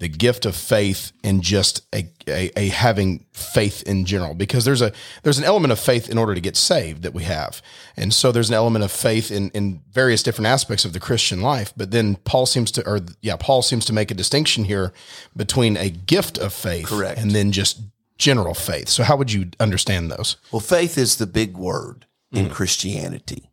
the 0.04 0.10
gift 0.10 0.46
of 0.46 0.54
faith 0.54 1.14
and 1.24 1.42
just 1.42 1.82
a, 1.96 2.10
a, 2.28 2.52
a 2.60 2.68
having 2.68 3.26
faith 3.32 3.82
in 3.84 4.04
general 4.04 4.34
because 4.34 4.66
there's 4.66 4.82
a 4.82 4.92
there's 5.24 5.38
an 5.38 5.46
element 5.46 5.72
of 5.72 5.80
faith 5.80 6.10
in 6.10 6.18
order 6.18 6.36
to 6.36 6.42
get 6.42 6.58
saved 6.58 7.04
that 7.04 7.14
we 7.14 7.24
have 7.24 7.62
and 7.96 8.14
so 8.14 8.30
there's 8.30 8.50
an 8.50 8.56
element 8.56 8.84
of 8.84 8.92
faith 8.92 9.32
in 9.32 9.50
in 9.52 9.82
various 9.90 10.22
different 10.22 10.48
aspects 10.48 10.84
of 10.84 10.92
the 10.92 11.00
christian 11.00 11.42
life 11.42 11.72
but 11.78 11.92
then 11.92 12.18
paul 12.18 12.46
seems 12.46 12.70
to 12.70 12.86
or 12.86 13.00
yeah 13.22 13.38
paul 13.40 13.62
seems 13.62 13.86
to 13.86 13.94
make 13.94 14.12
a 14.12 14.14
distinction 14.14 14.66
here 14.66 14.92
between 15.38 15.78
a 15.78 15.90
gift 15.90 16.38
of 16.38 16.52
faith 16.54 16.88
Correct. 16.88 17.18
and 17.18 17.32
then 17.32 17.54
just 17.54 17.82
general 18.18 18.54
faith 18.54 18.90
so 18.90 19.04
how 19.04 19.16
would 19.16 19.32
you 19.32 19.52
understand 19.58 20.12
those 20.12 20.36
Well, 20.52 20.60
faith 20.60 20.98
is 20.98 21.16
the 21.16 21.28
big 21.28 21.56
word 21.56 22.06
in 22.34 22.48
hmm. 22.48 22.52
Christianity. 22.52 23.50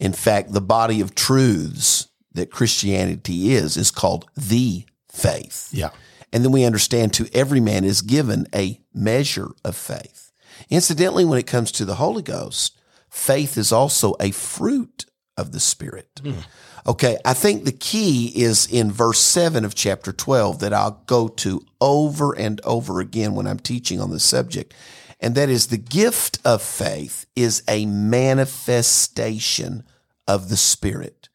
In 0.00 0.12
fact, 0.12 0.52
the 0.52 0.60
body 0.60 1.00
of 1.00 1.14
truths 1.14 2.08
that 2.32 2.50
Christianity 2.50 3.52
is 3.52 3.76
is 3.76 3.90
called 3.90 4.28
the 4.34 4.84
faith. 5.12 5.68
yeah 5.72 5.90
And 6.32 6.44
then 6.44 6.52
we 6.52 6.64
understand 6.64 7.12
to 7.14 7.28
every 7.32 7.60
man 7.60 7.84
is 7.84 8.02
given 8.02 8.46
a 8.54 8.80
measure 8.94 9.50
of 9.64 9.76
faith. 9.76 10.32
Incidentally, 10.70 11.24
when 11.24 11.38
it 11.38 11.46
comes 11.46 11.70
to 11.72 11.84
the 11.84 11.96
Holy 11.96 12.22
Ghost, 12.22 12.78
faith 13.10 13.58
is 13.58 13.72
also 13.72 14.14
a 14.20 14.30
fruit 14.30 15.06
of 15.36 15.52
the 15.52 15.60
Spirit. 15.60 16.20
Hmm. 16.22 16.38
Okay, 16.86 17.16
I 17.24 17.34
think 17.34 17.64
the 17.64 17.72
key 17.72 18.32
is 18.34 18.66
in 18.66 18.90
verse 18.90 19.20
7 19.20 19.64
of 19.64 19.74
chapter 19.74 20.12
12 20.12 20.58
that 20.60 20.72
I'll 20.72 21.02
go 21.06 21.28
to 21.28 21.64
over 21.80 22.32
and 22.32 22.60
over 22.64 22.98
again 23.00 23.34
when 23.34 23.46
I'm 23.46 23.60
teaching 23.60 24.00
on 24.00 24.10
this 24.10 24.24
subject. 24.24 24.74
And 25.20 25.36
that 25.36 25.48
is 25.48 25.68
the 25.68 25.78
gift 25.78 26.40
of 26.44 26.60
faith 26.60 27.26
is 27.36 27.62
a 27.68 27.86
manifestation 27.86 29.84
of 30.26 30.48
the 30.48 30.56
Spirit. 30.56 31.28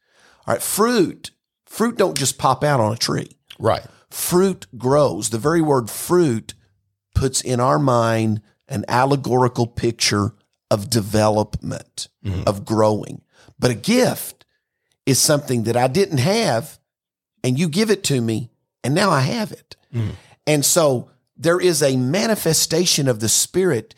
All 0.46 0.52
right, 0.54 0.62
fruit, 0.62 1.30
fruit 1.64 1.96
don't 1.96 2.18
just 2.18 2.36
pop 2.36 2.62
out 2.62 2.80
on 2.80 2.92
a 2.92 2.96
tree 2.96 3.37
right 3.58 3.82
fruit 4.10 4.66
grows. 4.76 5.30
The 5.30 5.38
very 5.38 5.60
word 5.60 5.90
fruit 5.90 6.54
puts 7.14 7.40
in 7.40 7.60
our 7.60 7.78
mind 7.78 8.42
an 8.68 8.84
allegorical 8.88 9.66
picture 9.66 10.34
of 10.70 10.90
development, 10.90 12.08
mm-hmm. 12.24 12.42
of 12.46 12.64
growing. 12.64 13.22
But 13.58 13.70
a 13.70 13.74
gift 13.74 14.44
is 15.06 15.18
something 15.18 15.64
that 15.64 15.76
I 15.76 15.88
didn't 15.88 16.18
have 16.18 16.78
and 17.42 17.58
you 17.58 17.68
give 17.68 17.90
it 17.90 18.04
to 18.04 18.20
me 18.20 18.50
and 18.84 18.94
now 18.94 19.10
I 19.10 19.20
have 19.20 19.52
it. 19.52 19.76
Mm-hmm. 19.94 20.10
And 20.46 20.64
so 20.64 21.10
there 21.36 21.60
is 21.60 21.82
a 21.82 21.96
manifestation 21.96 23.08
of 23.08 23.20
the 23.20 23.28
Spirit 23.28 23.94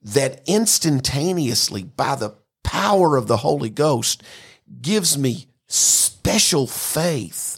that 0.00 0.42
instantaneously, 0.46 1.82
by 1.82 2.14
the 2.14 2.34
power 2.62 3.16
of 3.16 3.26
the 3.26 3.38
Holy 3.38 3.70
Ghost, 3.70 4.22
gives 4.80 5.18
me 5.18 5.46
special 5.66 6.66
faith 6.66 7.57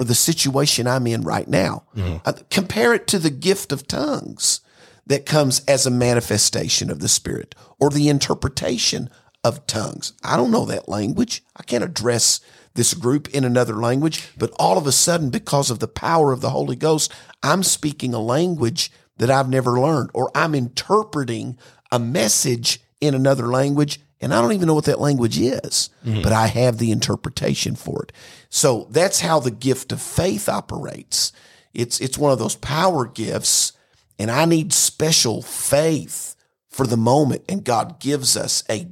for 0.00 0.04
the 0.04 0.14
situation 0.14 0.86
I'm 0.86 1.06
in 1.06 1.20
right 1.20 1.46
now. 1.46 1.82
Uh, 2.24 2.32
compare 2.48 2.94
it 2.94 3.06
to 3.08 3.18
the 3.18 3.28
gift 3.28 3.70
of 3.70 3.86
tongues 3.86 4.62
that 5.06 5.26
comes 5.26 5.62
as 5.68 5.84
a 5.84 5.90
manifestation 5.90 6.90
of 6.90 7.00
the 7.00 7.08
Spirit 7.08 7.54
or 7.78 7.90
the 7.90 8.08
interpretation 8.08 9.10
of 9.44 9.66
tongues. 9.66 10.14
I 10.24 10.38
don't 10.38 10.50
know 10.50 10.64
that 10.64 10.88
language. 10.88 11.44
I 11.54 11.64
can't 11.64 11.84
address 11.84 12.40
this 12.72 12.94
group 12.94 13.28
in 13.28 13.44
another 13.44 13.74
language, 13.74 14.32
but 14.38 14.54
all 14.58 14.78
of 14.78 14.86
a 14.86 14.92
sudden, 14.92 15.28
because 15.28 15.70
of 15.70 15.80
the 15.80 15.86
power 15.86 16.32
of 16.32 16.40
the 16.40 16.48
Holy 16.48 16.76
Ghost, 16.76 17.12
I'm 17.42 17.62
speaking 17.62 18.14
a 18.14 18.20
language 18.20 18.90
that 19.18 19.30
I've 19.30 19.50
never 19.50 19.78
learned, 19.78 20.12
or 20.14 20.30
I'm 20.34 20.54
interpreting 20.54 21.58
a 21.92 21.98
message 21.98 22.80
in 23.02 23.14
another 23.14 23.48
language, 23.48 24.00
and 24.20 24.34
I 24.34 24.42
don't 24.42 24.52
even 24.52 24.66
know 24.66 24.74
what 24.74 24.84
that 24.84 25.00
language 25.00 25.38
is, 25.38 25.90
mm-hmm. 26.04 26.22
but 26.22 26.32
I 26.32 26.48
have 26.48 26.78
the 26.78 26.90
interpretation 26.90 27.74
for 27.74 28.02
it. 28.02 28.12
So 28.48 28.86
that's 28.90 29.20
how 29.20 29.40
the 29.40 29.50
gift 29.50 29.92
of 29.92 30.02
faith 30.02 30.48
operates. 30.48 31.32
It's 31.72 32.00
it's 32.00 32.18
one 32.18 32.32
of 32.32 32.38
those 32.38 32.56
power 32.56 33.06
gifts, 33.06 33.72
and 34.18 34.30
I 34.30 34.44
need 34.44 34.72
special 34.72 35.40
faith 35.42 36.36
for 36.68 36.86
the 36.86 36.96
moment, 36.96 37.44
and 37.48 37.64
God 37.64 38.00
gives 38.00 38.36
us 38.36 38.64
a 38.68 38.88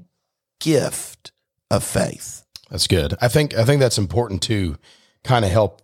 gift 0.61 1.33
of 1.71 1.85
faith. 1.85 2.45
That's 2.71 2.87
good. 2.87 3.15
I 3.21 3.29
think 3.29 3.55
I 3.55 3.65
think 3.65 3.81
that's 3.81 3.99
important 3.99 4.43
to 4.43 4.77
kind 5.25 5.45
of 5.45 5.51
help 5.51 5.83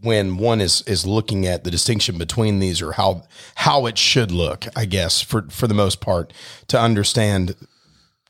when 0.00 0.36
one 0.36 0.60
is 0.60 0.82
is 0.86 1.06
looking 1.06 1.46
at 1.46 1.64
the 1.64 1.70
distinction 1.70 2.18
between 2.18 2.58
these 2.58 2.82
or 2.82 2.92
how 2.92 3.22
how 3.56 3.86
it 3.86 3.98
should 3.98 4.32
look, 4.32 4.66
I 4.74 4.84
guess, 4.84 5.20
for 5.20 5.42
for 5.50 5.66
the 5.66 5.74
most 5.74 6.00
part, 6.00 6.32
to 6.68 6.80
understand 6.80 7.54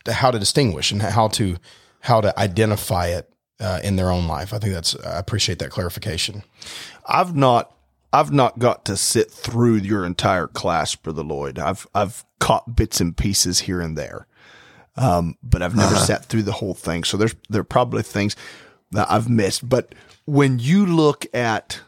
how 0.08 0.30
to 0.30 0.38
distinguish 0.38 0.90
and 0.90 1.02
how 1.02 1.28
to 1.28 1.56
how 2.00 2.20
to 2.20 2.38
identify 2.38 3.06
it 3.08 3.32
uh, 3.60 3.80
in 3.84 3.96
their 3.96 4.10
own 4.10 4.26
life. 4.26 4.52
I 4.52 4.58
think 4.58 4.74
that's 4.74 4.96
I 4.96 5.18
appreciate 5.18 5.58
that 5.60 5.70
clarification. 5.70 6.42
I've 7.06 7.34
not 7.36 7.74
I've 8.12 8.32
not 8.32 8.58
got 8.58 8.84
to 8.86 8.96
sit 8.96 9.30
through 9.30 9.76
your 9.76 10.04
entire 10.04 10.46
class, 10.46 10.94
Brother 10.94 11.22
Lloyd. 11.22 11.58
I've 11.58 11.86
I've 11.94 12.24
caught 12.40 12.76
bits 12.76 13.00
and 13.00 13.16
pieces 13.16 13.60
here 13.60 13.80
and 13.80 13.96
there. 13.96 14.26
Um, 14.96 15.36
but 15.42 15.62
I've 15.62 15.76
never 15.76 15.96
sat 15.96 16.26
through 16.26 16.42
the 16.42 16.52
whole 16.52 16.74
thing. 16.74 17.04
So 17.04 17.16
there's 17.16 17.34
there 17.48 17.62
are 17.62 17.64
probably 17.64 18.02
things 18.02 18.36
that 18.90 19.10
I've 19.10 19.28
missed. 19.28 19.66
But 19.66 19.94
when 20.26 20.58
you 20.58 20.84
look 20.84 21.24
at 21.34 21.80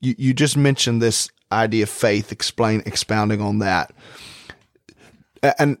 you, 0.00 0.14
you 0.16 0.34
just 0.34 0.56
mentioned 0.56 1.02
this 1.02 1.28
idea 1.50 1.84
of 1.84 1.90
faith, 1.90 2.30
explain 2.30 2.82
expounding 2.86 3.40
on 3.40 3.58
that. 3.58 3.92
And 5.58 5.78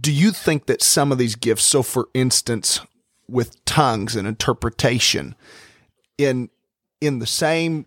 do 0.00 0.12
you 0.12 0.32
think 0.32 0.66
that 0.66 0.82
some 0.82 1.12
of 1.12 1.18
these 1.18 1.36
gifts, 1.36 1.64
so 1.64 1.82
for 1.82 2.08
instance, 2.14 2.80
with 3.28 3.64
tongues 3.64 4.16
and 4.16 4.26
interpretation, 4.26 5.34
in 6.18 6.50
in 7.00 7.18
the 7.18 7.26
same 7.26 7.86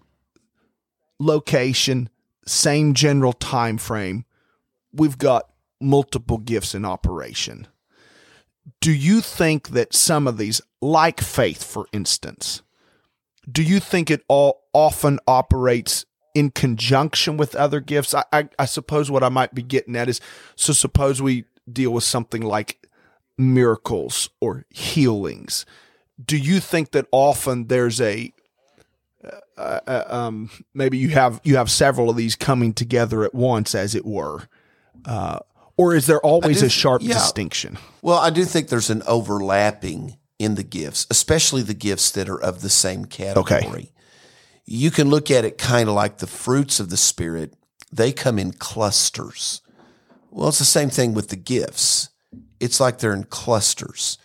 location, 1.19 2.09
same 2.45 2.93
general 2.93 3.33
time 3.33 3.77
frame, 3.77 4.25
we've 4.93 5.17
got 5.17 5.49
multiple 5.81 6.37
gifts 6.37 6.75
in 6.75 6.85
operation. 6.85 7.67
Do 8.81 8.91
you 8.91 9.21
think 9.21 9.69
that 9.69 9.93
some 9.93 10.27
of 10.27 10.37
these, 10.37 10.61
like 10.81 11.21
faith, 11.21 11.63
for 11.63 11.87
instance, 11.93 12.61
do 13.49 13.63
you 13.63 13.79
think 13.79 14.11
it 14.11 14.23
all 14.27 14.63
often 14.73 15.19
operates 15.27 16.05
in 16.35 16.51
conjunction 16.51 17.37
with 17.37 17.55
other 17.55 17.79
gifts? 17.79 18.13
I, 18.13 18.23
I, 18.31 18.49
I 18.59 18.65
suppose 18.65 19.09
what 19.09 19.23
I 19.23 19.29
might 19.29 19.55
be 19.55 19.63
getting 19.63 19.95
at 19.95 20.09
is 20.09 20.19
so 20.55 20.73
suppose 20.73 21.21
we 21.21 21.45
deal 21.71 21.91
with 21.91 22.03
something 22.03 22.41
like 22.41 22.87
miracles 23.37 24.29
or 24.39 24.65
healings. 24.69 25.65
Do 26.23 26.37
you 26.37 26.59
think 26.59 26.91
that 26.91 27.07
often 27.11 27.67
there's 27.67 28.01
a 28.01 28.33
uh, 29.57 30.03
um, 30.07 30.49
maybe 30.73 30.97
you 30.97 31.09
have 31.09 31.41
you 31.43 31.57
have 31.57 31.69
several 31.69 32.09
of 32.09 32.15
these 32.15 32.35
coming 32.35 32.73
together 32.73 33.23
at 33.23 33.33
once, 33.33 33.73
as 33.73 33.95
it 33.95 34.05
were, 34.05 34.47
uh, 35.05 35.39
or 35.75 35.95
is 35.95 36.05
there 36.05 36.19
always 36.21 36.59
do- 36.59 36.67
a 36.67 36.69
sharp 36.69 37.01
yeah. 37.01 37.13
distinction? 37.13 37.77
Well, 38.01 38.19
I 38.19 38.29
do 38.29 38.45
think 38.45 38.69
there's 38.69 38.89
an 38.89 39.03
overlapping 39.07 40.17
in 40.39 40.55
the 40.55 40.63
gifts, 40.63 41.07
especially 41.09 41.63
the 41.63 41.73
gifts 41.73 42.11
that 42.11 42.29
are 42.29 42.39
of 42.39 42.61
the 42.61 42.69
same 42.69 43.05
category. 43.05 43.91
You 44.65 44.91
can 44.91 45.09
look 45.09 45.31
at 45.31 45.45
it 45.45 45.57
kind 45.57 45.89
of 45.89 45.95
like 45.95 46.17
the 46.17 46.27
fruits 46.27 46.79
of 46.79 46.89
the 46.89 46.97
Spirit, 46.97 47.53
they 47.91 48.11
come 48.11 48.37
in 48.37 48.51
clusters. 48.51 49.61
Well, 50.37 50.49
it's 50.49 50.59
the 50.59 50.65
same 50.65 50.91
thing 50.91 51.15
with 51.15 51.29
the 51.29 51.35
gifts. 51.35 52.09
It's 52.59 52.79
like 52.79 52.99
they're 52.99 53.11
in 53.11 53.23
clusters. 53.23 54.19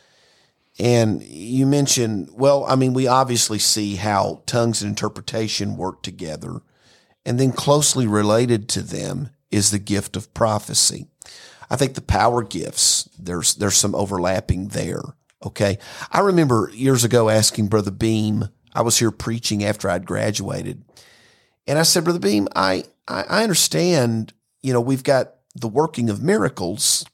And 0.79 1.23
you 1.23 1.65
mentioned, 1.65 2.29
well, 2.35 2.67
I 2.67 2.77
mean, 2.77 2.93
we 2.93 3.07
obviously 3.07 3.59
see 3.59 3.97
how 3.97 4.43
tongues 4.45 4.83
and 4.83 4.91
interpretation 4.91 5.79
work 5.79 6.03
together. 6.03 6.61
And 7.25 7.41
then 7.41 7.53
closely 7.53 8.07
related 8.07 8.69
to 8.71 8.83
them 8.83 9.31
is 9.51 9.71
the 9.71 9.79
gift 9.79 10.15
of 10.15 10.35
prophecy. 10.35 11.07
I 11.71 11.77
think 11.77 11.95
the 11.95 12.03
power 12.03 12.43
gifts, 12.43 13.09
there's, 13.19 13.55
there's 13.55 13.79
some 13.79 13.95
overlapping 13.95 14.69
there. 14.69 15.01
Okay. 15.43 15.79
I 16.11 16.21
remember 16.21 16.71
years 16.75 17.05
ago 17.05 17.31
asking 17.31 17.69
Brother 17.69 17.91
Beam, 17.91 18.51
I 18.75 18.83
was 18.83 18.99
here 18.99 19.13
preaching 19.13 19.65
after 19.65 19.89
I'd 19.89 20.05
graduated. 20.05 20.85
And 21.67 21.79
I 21.79 21.85
said, 21.85 22.05
Brother 22.05 22.19
Beam, 22.19 22.49
I, 22.55 22.85
I, 23.09 23.23
I 23.23 23.43
understand, 23.45 24.35
you 24.63 24.75
know, 24.75 24.81
we've 24.83 25.05
got 25.05 25.37
the 25.55 25.69
working 25.69 26.09
of 26.11 26.23
miracles, 26.23 27.05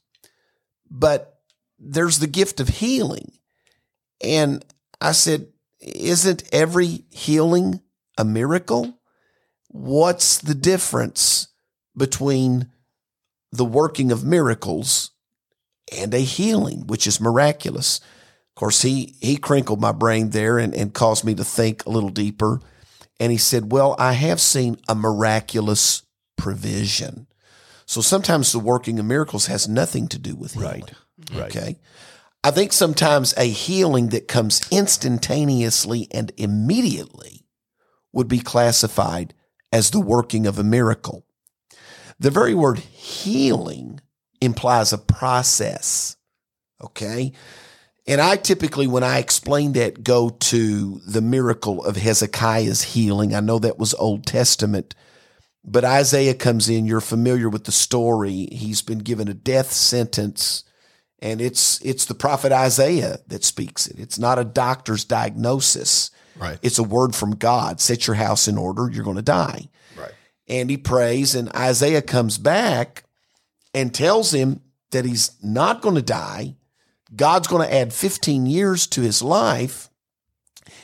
but 0.89 1.39
there's 1.77 2.19
the 2.19 2.27
gift 2.27 2.59
of 2.59 2.67
healing. 2.67 3.33
And 4.21 4.63
I 5.01 5.13
said, 5.13 5.47
isn't 5.79 6.43
every 6.51 7.05
healing 7.09 7.81
a 8.17 8.25
miracle? 8.25 8.99
What's 9.69 10.37
the 10.37 10.55
difference 10.55 11.47
between 11.95 12.69
the 13.51 13.65
working 13.65 14.11
of 14.11 14.23
miracles 14.23 15.11
and 15.95 16.13
a 16.13 16.19
healing, 16.19 16.87
which 16.87 17.07
is 17.07 17.21
miraculous? 17.21 17.99
Of 17.99 18.55
course, 18.55 18.81
he, 18.81 19.15
he 19.21 19.37
crinkled 19.37 19.79
my 19.79 19.93
brain 19.93 20.31
there 20.31 20.57
and, 20.57 20.73
and 20.73 20.93
caused 20.93 21.23
me 21.23 21.33
to 21.35 21.45
think 21.45 21.85
a 21.85 21.89
little 21.89 22.09
deeper. 22.09 22.59
And 23.19 23.31
he 23.31 23.37
said, 23.37 23.71
Well, 23.71 23.95
I 23.97 24.13
have 24.13 24.41
seen 24.41 24.77
a 24.87 24.95
miraculous 24.95 26.03
provision. 26.35 27.27
So 27.89 28.01
sometimes 28.01 28.51
the 28.51 28.59
working 28.59 28.99
of 28.99 29.05
miracles 29.05 29.47
has 29.47 29.67
nothing 29.67 30.07
to 30.09 30.19
do 30.19 30.35
with 30.35 30.53
healing. 30.53 30.83
Right. 30.83 30.93
Right. 31.33 31.57
Okay. 31.57 31.79
I 32.43 32.51
think 32.51 32.71
sometimes 32.71 33.33
a 33.35 33.45
healing 33.45 34.09
that 34.09 34.27
comes 34.27 34.61
instantaneously 34.69 36.07
and 36.11 36.31
immediately 36.37 37.47
would 38.13 38.27
be 38.27 38.41
classified 38.41 39.33
as 39.73 39.89
the 39.89 39.99
working 39.99 40.45
of 40.45 40.59
a 40.59 40.63
miracle. 40.63 41.25
The 42.19 42.29
very 42.29 42.53
word 42.53 42.77
healing 42.77 44.01
implies 44.39 44.93
a 44.93 44.99
process. 44.99 46.15
Okay. 46.79 47.33
And 48.05 48.21
I 48.21 48.35
typically, 48.35 48.85
when 48.85 49.03
I 49.03 49.17
explain 49.17 49.73
that, 49.73 50.03
go 50.03 50.29
to 50.29 51.01
the 51.07 51.21
miracle 51.21 51.83
of 51.83 51.95
Hezekiah's 51.95 52.83
healing. 52.83 53.33
I 53.33 53.39
know 53.39 53.57
that 53.57 53.79
was 53.79 53.95
Old 53.95 54.27
Testament, 54.27 54.93
but 55.69 55.85
Isaiah 55.85 56.33
comes 56.33 56.69
in. 56.69 56.85
You're 56.85 57.01
familiar 57.01 57.49
with 57.49 57.65
the 57.65 57.71
story. 57.71 58.47
He's 58.51 58.81
been 58.81 58.99
given 58.99 59.27
a 59.27 59.33
death 59.33 59.71
sentence 59.71 60.63
and 61.21 61.41
it's 61.41 61.83
it's 61.85 62.05
the 62.05 62.15
prophet 62.15 62.51
Isaiah 62.51 63.19
that 63.27 63.43
speaks 63.43 63.87
it. 63.87 63.99
It's 63.99 64.17
not 64.17 64.39
a 64.39 64.45
doctor's 64.45 65.03
diagnosis. 65.03 66.11
Right. 66.37 66.57
It's 66.61 66.79
a 66.79 66.83
word 66.83 67.13
from 67.13 67.35
God. 67.35 67.81
Set 67.81 68.07
your 68.07 68.15
house 68.15 68.47
in 68.47 68.57
order. 68.57 68.89
You're 68.89 69.03
going 69.03 69.17
to 69.17 69.21
die. 69.21 69.69
Right. 69.97 70.13
And 70.47 70.69
he 70.69 70.77
prays, 70.77 71.35
and 71.35 71.53
Isaiah 71.53 72.01
comes 72.01 72.37
back 72.37 73.03
and 73.73 73.93
tells 73.93 74.33
him 74.33 74.61
that 74.91 75.05
he's 75.05 75.31
not 75.43 75.81
going 75.81 75.95
to 75.95 76.01
die. 76.01 76.55
God's 77.13 77.47
going 77.47 77.67
to 77.67 77.73
add 77.73 77.91
15 77.91 78.45
years 78.45 78.87
to 78.87 79.01
his 79.01 79.21
life. 79.21 79.89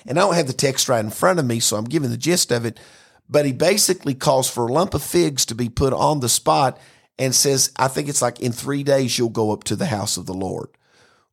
And 0.05 0.19
I 0.19 0.21
don't 0.21 0.35
have 0.35 0.47
the 0.47 0.53
text 0.53 0.89
right 0.89 1.03
in 1.03 1.11
front 1.11 1.39
of 1.39 1.45
me, 1.45 1.59
so 1.59 1.77
I'm 1.77 1.85
giving 1.85 2.09
the 2.09 2.17
gist 2.17 2.51
of 2.51 2.65
it. 2.65 2.79
But 3.27 3.45
he 3.45 3.53
basically 3.53 4.13
calls 4.13 4.49
for 4.49 4.67
a 4.67 4.73
lump 4.73 4.93
of 4.93 5.03
figs 5.03 5.45
to 5.47 5.55
be 5.55 5.69
put 5.69 5.93
on 5.93 6.19
the 6.19 6.29
spot 6.29 6.79
and 7.17 7.33
says, 7.33 7.71
I 7.77 7.87
think 7.87 8.07
it's 8.07 8.21
like 8.21 8.39
in 8.39 8.51
three 8.51 8.83
days 8.83 9.17
you'll 9.17 9.29
go 9.29 9.51
up 9.51 9.63
to 9.65 9.75
the 9.75 9.87
house 9.87 10.17
of 10.17 10.25
the 10.25 10.33
Lord. 10.33 10.69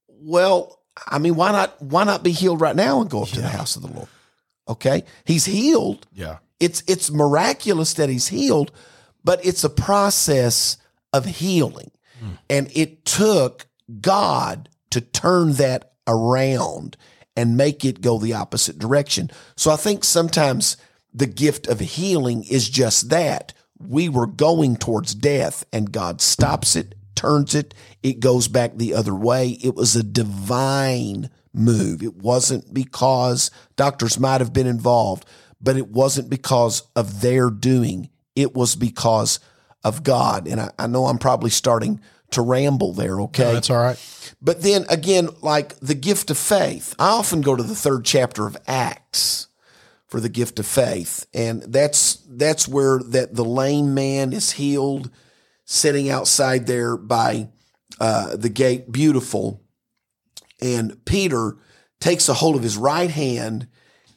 Well, 0.09 0.81
I 1.07 1.19
mean, 1.19 1.37
why 1.37 1.53
not 1.53 1.81
why 1.83 2.05
not 2.05 2.23
be 2.23 2.33
healed 2.33 2.61
right 2.61 2.77
now 2.77 3.01
and 3.01 3.11
go 3.11 3.23
up 3.23 3.29
to 3.31 3.41
the 3.41 3.49
house 3.49 3.77
of 3.77 3.83
the 3.83 3.93
Lord? 3.93 4.09
Okay. 4.69 5.05
He's 5.25 5.45
healed. 5.45 6.07
Yeah. 6.13 6.39
It's 6.61 6.83
it's 6.87 7.11
miraculous 7.11 7.95
that 7.95 8.09
he's 8.09 8.29
healed, 8.29 8.71
but 9.25 9.45
it's 9.45 9.65
a 9.65 9.71
process 9.71 10.77
of 11.13 11.25
healing. 11.25 11.91
Hmm. 12.21 12.31
And 12.49 12.71
it 12.75 13.05
took 13.05 13.67
God 14.01 14.69
to 14.91 15.01
turn 15.01 15.55
that 15.55 15.93
around 16.07 16.97
and 17.37 17.57
make 17.57 17.85
it 17.85 18.01
go 18.01 18.19
the 18.19 18.35
opposite 18.35 18.79
direction. 18.79 19.31
So 19.57 19.71
I 19.71 19.77
think 19.77 20.05
sometimes 20.05 20.77
the 21.15 21.27
gift 21.27 21.67
of 21.67 21.81
healing 21.81 22.45
is 22.45 22.69
just 22.69 23.11
that. 23.11 23.53
We 23.79 24.09
were 24.09 24.27
going 24.27 24.77
towards 24.77 25.15
death 25.15 25.65
and 25.73 25.93
God 25.93 26.21
stops 26.21 26.77
it, 26.77 26.95
turns 27.15 27.55
it, 27.55 27.75
it 28.03 28.21
goes 28.21 28.49
back 28.49 28.77
the 28.77 28.95
other 28.95 29.15
way. 29.15 29.59
It 29.63 29.75
was 29.75 29.97
a 29.97 30.03
divine 30.03 31.31
move. 31.53 32.03
It 32.03 32.17
wasn't 32.17 32.73
because 32.73 33.51
doctors 33.77 34.19
might 34.19 34.41
have 34.41 34.53
been 34.53 34.67
involved, 34.67 35.27
but 35.61 35.77
it 35.77 35.89
wasn't 35.89 36.31
because 36.31 36.83
of 36.97 37.21
their 37.21 37.51
doing. 37.51 38.09
It 38.35 38.55
was 38.55 38.77
because 38.77 39.41
of 39.85 40.03
God. 40.03 40.47
And 40.47 40.61
I, 40.61 40.71
I 40.79 40.87
know 40.87 41.07
I'm 41.07 41.19
probably 41.19 41.51
starting 41.51 42.01
to 42.31 42.41
ramble 42.41 42.93
there, 42.93 43.21
okay? 43.23 43.53
That's 43.53 43.69
all 43.71 43.83
right. 43.83 44.35
But 44.41 44.63
then 44.63 44.87
again, 44.89 45.29
like 45.43 45.79
the 45.81 45.95
gift 45.95 46.31
of 46.31 46.39
faith, 46.39 46.95
I 46.99 47.11
often 47.11 47.43
go 47.43 47.55
to 47.55 47.63
the 47.63 47.75
third 47.75 48.05
chapter 48.05 48.47
of 48.47 48.57
Acts 48.67 49.49
for 50.13 50.21
the 50.21 50.29
gift 50.29 50.59
of 50.59 50.67
faith. 50.67 51.27
And 51.33 51.63
that's 51.63 52.17
that's 52.29 52.69
where 52.69 52.99
that 52.99 53.35
the 53.35 53.47
lame 53.47 53.95
man 53.95 54.35
is 54.35 54.53
healed, 54.53 55.11
sitting 55.65 56.11
outside 56.11 56.67
there 56.67 56.99
by 56.99 57.49
uh, 57.99 58.37
the 58.37 58.51
gate, 58.51 58.93
beautiful. 58.93 59.63
And 60.61 61.03
Peter 61.07 61.57
takes 61.99 62.29
a 62.29 62.35
hold 62.35 62.57
of 62.57 62.63
his 62.63 62.77
right 62.77 63.09
hand 63.09 63.69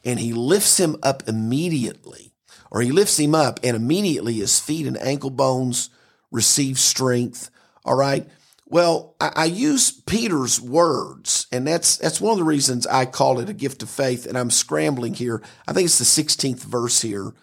and 0.03 0.19
he 0.19 0.34
lifts 0.34 0.77
him 0.77 0.97
up 1.01 1.23
immediately, 1.29 2.34
or 2.71 2.81
he 2.81 2.91
lifts 2.91 3.17
him 3.17 3.34
up, 3.34 3.62
and 3.63 3.73
immediately 3.77 4.34
his 4.34 4.60
feet 4.60 4.88
and 4.88 4.97
ankle 4.97 5.29
bones 5.29 5.91
receive 6.29 6.77
strength. 6.77 7.49
All 7.86 7.95
right. 7.95 8.27
Well, 8.75 9.15
I, 9.21 9.31
I 9.33 9.45
use 9.45 9.89
Peter's 9.89 10.59
words, 10.59 11.47
and 11.49 11.65
that's 11.65 11.95
that's 11.95 12.19
one 12.19 12.33
of 12.33 12.38
the 12.38 12.43
reasons 12.43 12.85
I 12.85 13.05
call 13.05 13.39
it 13.39 13.47
a 13.47 13.53
gift 13.53 13.81
of 13.83 13.89
faith. 13.89 14.25
And 14.25 14.38
I'm 14.38 14.51
scrambling 14.51 15.13
here. 15.13 15.41
I 15.65 15.71
think 15.71 15.85
it's 15.85 15.97
the 15.97 16.03
16th 16.23 16.59
verse 16.59 17.01
here, 17.01 17.33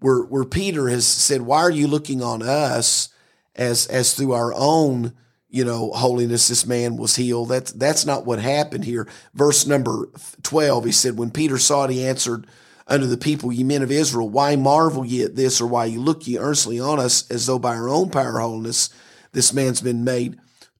where 0.00 0.20
where 0.20 0.44
Peter 0.44 0.90
has 0.90 1.06
said, 1.06 1.40
"Why 1.40 1.60
are 1.60 1.70
you 1.70 1.86
looking 1.86 2.22
on 2.22 2.42
us 2.42 3.08
as 3.54 3.86
as 3.86 4.12
through 4.12 4.32
our 4.32 4.52
own?" 4.52 5.14
you 5.48 5.64
know, 5.64 5.92
holiness, 5.92 6.48
this 6.48 6.66
man 6.66 6.98
was 6.98 7.16
healed. 7.16 7.48
That's, 7.48 7.72
that's 7.72 8.04
not 8.04 8.26
what 8.26 8.40
happened 8.40 8.84
here. 8.84 9.08
Verse 9.32 9.64
number 9.64 10.10
12, 10.42 10.84
he 10.84 10.92
said, 10.92 11.16
when 11.16 11.30
Peter 11.30 11.56
saw 11.56 11.84
it, 11.84 11.92
he 11.92 12.04
answered 12.04 12.46
unto 12.86 13.06
the 13.06 13.16
people, 13.16 13.52
ye 13.52 13.62
men 13.64 13.80
of 13.80 13.90
Israel, 13.90 14.28
why 14.28 14.56
marvel 14.56 15.06
ye 15.06 15.22
at 15.22 15.36
this, 15.36 15.58
or 15.60 15.66
why 15.66 15.86
ye 15.86 15.96
look 15.96 16.26
ye 16.26 16.36
earnestly 16.36 16.78
on 16.78 16.98
us 16.98 17.30
as 17.30 17.46
though 17.46 17.60
by 17.60 17.74
our 17.74 17.88
own 17.88 18.10
power 18.10 18.40
holiness, 18.40 18.90
this 19.32 19.54
man's 19.54 19.80
been 19.80 20.04
made 20.04 20.36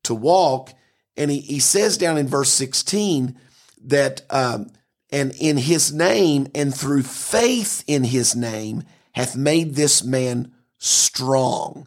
to 0.07 0.15
walk. 0.15 0.73
And 1.17 1.31
he, 1.31 1.41
he 1.41 1.61
says 1.61 1.97
down 1.97 2.19
in 2.19 2.27
verse 2.27 2.51
16 2.51 3.39
that, 3.87 4.23
um, 4.31 4.71
and 5.11 5.33
in 5.39 5.57
his 5.57 5.93
name 5.93 6.49
and 6.55 6.75
through 6.75 7.05
faith 7.05 7.85
in 7.87 8.05
his 8.05 8.35
name 8.35 8.83
hath 9.13 9.37
made 9.37 9.75
this 9.75 10.03
man 10.03 10.53
strong 10.79 11.87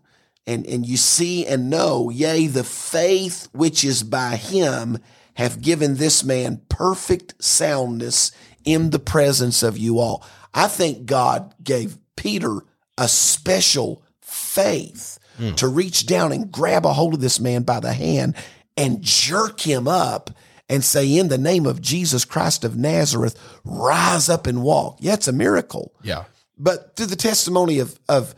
and, 0.50 0.66
and 0.66 0.84
you 0.84 0.98
see 0.98 1.46
and 1.46 1.70
know, 1.70 2.10
yea, 2.10 2.48
the 2.48 2.64
faith 2.64 3.48
which 3.52 3.84
is 3.84 4.02
by 4.02 4.36
him 4.36 4.98
have 5.36 5.62
given 5.62 5.96
this 5.96 6.24
man 6.24 6.60
perfect 6.70 7.36
soundness 7.44 8.32
in 8.66 8.90
the 8.90 8.98
presence 8.98 9.62
of 9.62 9.78
you 9.78 10.00
all. 10.00 10.26
I 10.52 10.68
think 10.68 11.06
God 11.06 11.54
gave 11.64 12.00
Peter 12.16 12.62
a 12.98 13.08
special 13.08 14.04
faith 14.22 15.19
Mm. 15.40 15.56
to 15.56 15.68
reach 15.70 16.06
down 16.06 16.34
and 16.34 16.52
grab 16.52 16.86
a 16.86 16.92
hold 16.92 17.14
of 17.14 17.22
this 17.22 17.40
man 17.40 17.64
by 17.64 17.80
the 17.80 17.94
hand 17.94 18.36
and 18.76 19.02
jerk 19.02 19.62
him 19.62 19.88
up 19.88 20.32
and 20.68 20.84
say, 20.84 21.18
in 21.18 21.30
the 21.30 21.38
name 21.38 21.66
of 21.66 21.82
Jesus 21.82 22.26
Christ 22.26 22.64
of 22.64 22.78
Nazareth, 22.78 23.36
rise 23.64 24.30
up 24.30 24.48
and 24.48 24.62
walk. 24.62 24.98
Yeah, 25.00 25.14
it's 25.14 25.28
a 25.28 25.34
miracle. 25.34 25.94
Yeah. 26.04 26.26
But 26.58 26.96
through 26.96 27.08
the 27.08 27.16
testimony 27.16 27.80
of, 27.80 27.98
of 28.08 28.36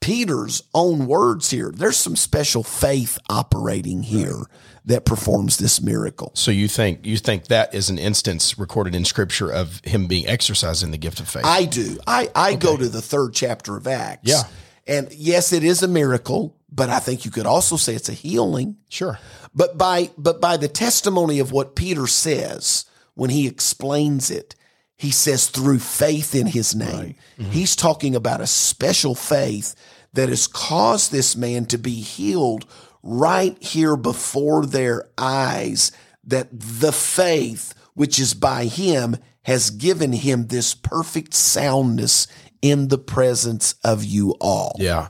Peter's 0.00 0.62
own 0.74 1.06
words 1.06 1.50
here, 1.50 1.72
there's 1.74 1.96
some 1.96 2.14
special 2.14 2.62
faith 2.62 3.18
operating 3.28 4.02
here 4.02 4.42
that 4.84 5.04
performs 5.04 5.58
this 5.58 5.82
miracle. 5.82 6.30
So 6.34 6.50
you 6.50 6.68
think 6.68 7.04
you 7.04 7.16
think 7.18 7.48
that 7.48 7.74
is 7.74 7.90
an 7.90 7.98
instance 7.98 8.58
recorded 8.58 8.94
in 8.94 9.04
scripture 9.04 9.50
of 9.50 9.80
him 9.84 10.06
being 10.06 10.26
exercised 10.26 10.82
in 10.82 10.92
the 10.92 10.98
gift 10.98 11.20
of 11.20 11.28
faith? 11.28 11.44
I 11.44 11.64
do. 11.64 11.98
I, 12.06 12.30
I 12.34 12.54
go 12.54 12.76
to 12.76 12.88
the 12.88 13.02
third 13.02 13.34
chapter 13.34 13.76
of 13.76 13.86
Acts. 13.86 14.30
Yeah. 14.30 14.42
And 14.88 15.12
yes, 15.12 15.52
it 15.52 15.62
is 15.62 15.82
a 15.82 15.88
miracle, 15.88 16.56
but 16.72 16.88
I 16.88 16.98
think 16.98 17.24
you 17.24 17.30
could 17.30 17.46
also 17.46 17.76
say 17.76 17.94
it's 17.94 18.08
a 18.08 18.14
healing. 18.14 18.76
sure. 18.88 19.18
But 19.54 19.78
by 19.78 20.10
but 20.18 20.40
by 20.40 20.56
the 20.56 20.68
testimony 20.68 21.38
of 21.38 21.52
what 21.52 21.76
Peter 21.76 22.06
says 22.06 22.84
when 23.14 23.30
he 23.30 23.46
explains 23.46 24.30
it, 24.30 24.54
he 24.96 25.10
says 25.10 25.48
through 25.48 25.78
faith 25.78 26.34
in 26.34 26.46
his 26.46 26.74
name. 26.74 27.14
Mm-hmm. 27.38 27.50
He's 27.50 27.76
talking 27.76 28.14
about 28.16 28.40
a 28.40 28.46
special 28.46 29.14
faith 29.14 29.74
that 30.12 30.28
has 30.28 30.46
caused 30.46 31.12
this 31.12 31.36
man 31.36 31.66
to 31.66 31.78
be 31.78 32.00
healed 32.00 32.66
right 33.02 33.60
here 33.62 33.96
before 33.96 34.66
their 34.66 35.08
eyes. 35.16 35.92
that 36.24 36.48
the 36.52 36.92
faith 36.92 37.74
which 37.94 38.18
is 38.18 38.34
by 38.34 38.64
him 38.66 39.16
has 39.42 39.70
given 39.70 40.12
him 40.12 40.48
this 40.48 40.74
perfect 40.74 41.32
soundness 41.32 42.26
in 42.62 42.88
the 42.88 42.98
presence 42.98 43.74
of 43.84 44.04
you 44.04 44.34
all. 44.40 44.76
Yeah. 44.78 45.08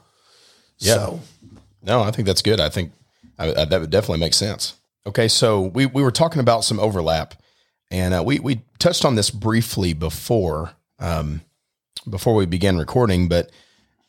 Yeah. 0.78 0.94
So, 0.94 1.20
No, 1.82 2.02
I 2.02 2.10
think 2.10 2.26
that's 2.26 2.42
good. 2.42 2.60
I 2.60 2.68
think 2.68 2.92
I, 3.38 3.52
I, 3.52 3.64
that 3.64 3.80
would 3.80 3.90
definitely 3.90 4.20
make 4.20 4.34
sense. 4.34 4.74
Okay, 5.06 5.28
so 5.28 5.62
we, 5.62 5.86
we 5.86 6.02
were 6.02 6.10
talking 6.10 6.40
about 6.40 6.64
some 6.64 6.78
overlap, 6.78 7.34
and 7.90 8.12
uh, 8.12 8.22
we 8.24 8.38
we 8.40 8.60
touched 8.78 9.04
on 9.04 9.14
this 9.14 9.30
briefly 9.30 9.94
before 9.94 10.72
um, 10.98 11.40
before 12.08 12.34
we 12.34 12.46
began 12.46 12.76
recording. 12.76 13.28
But 13.28 13.50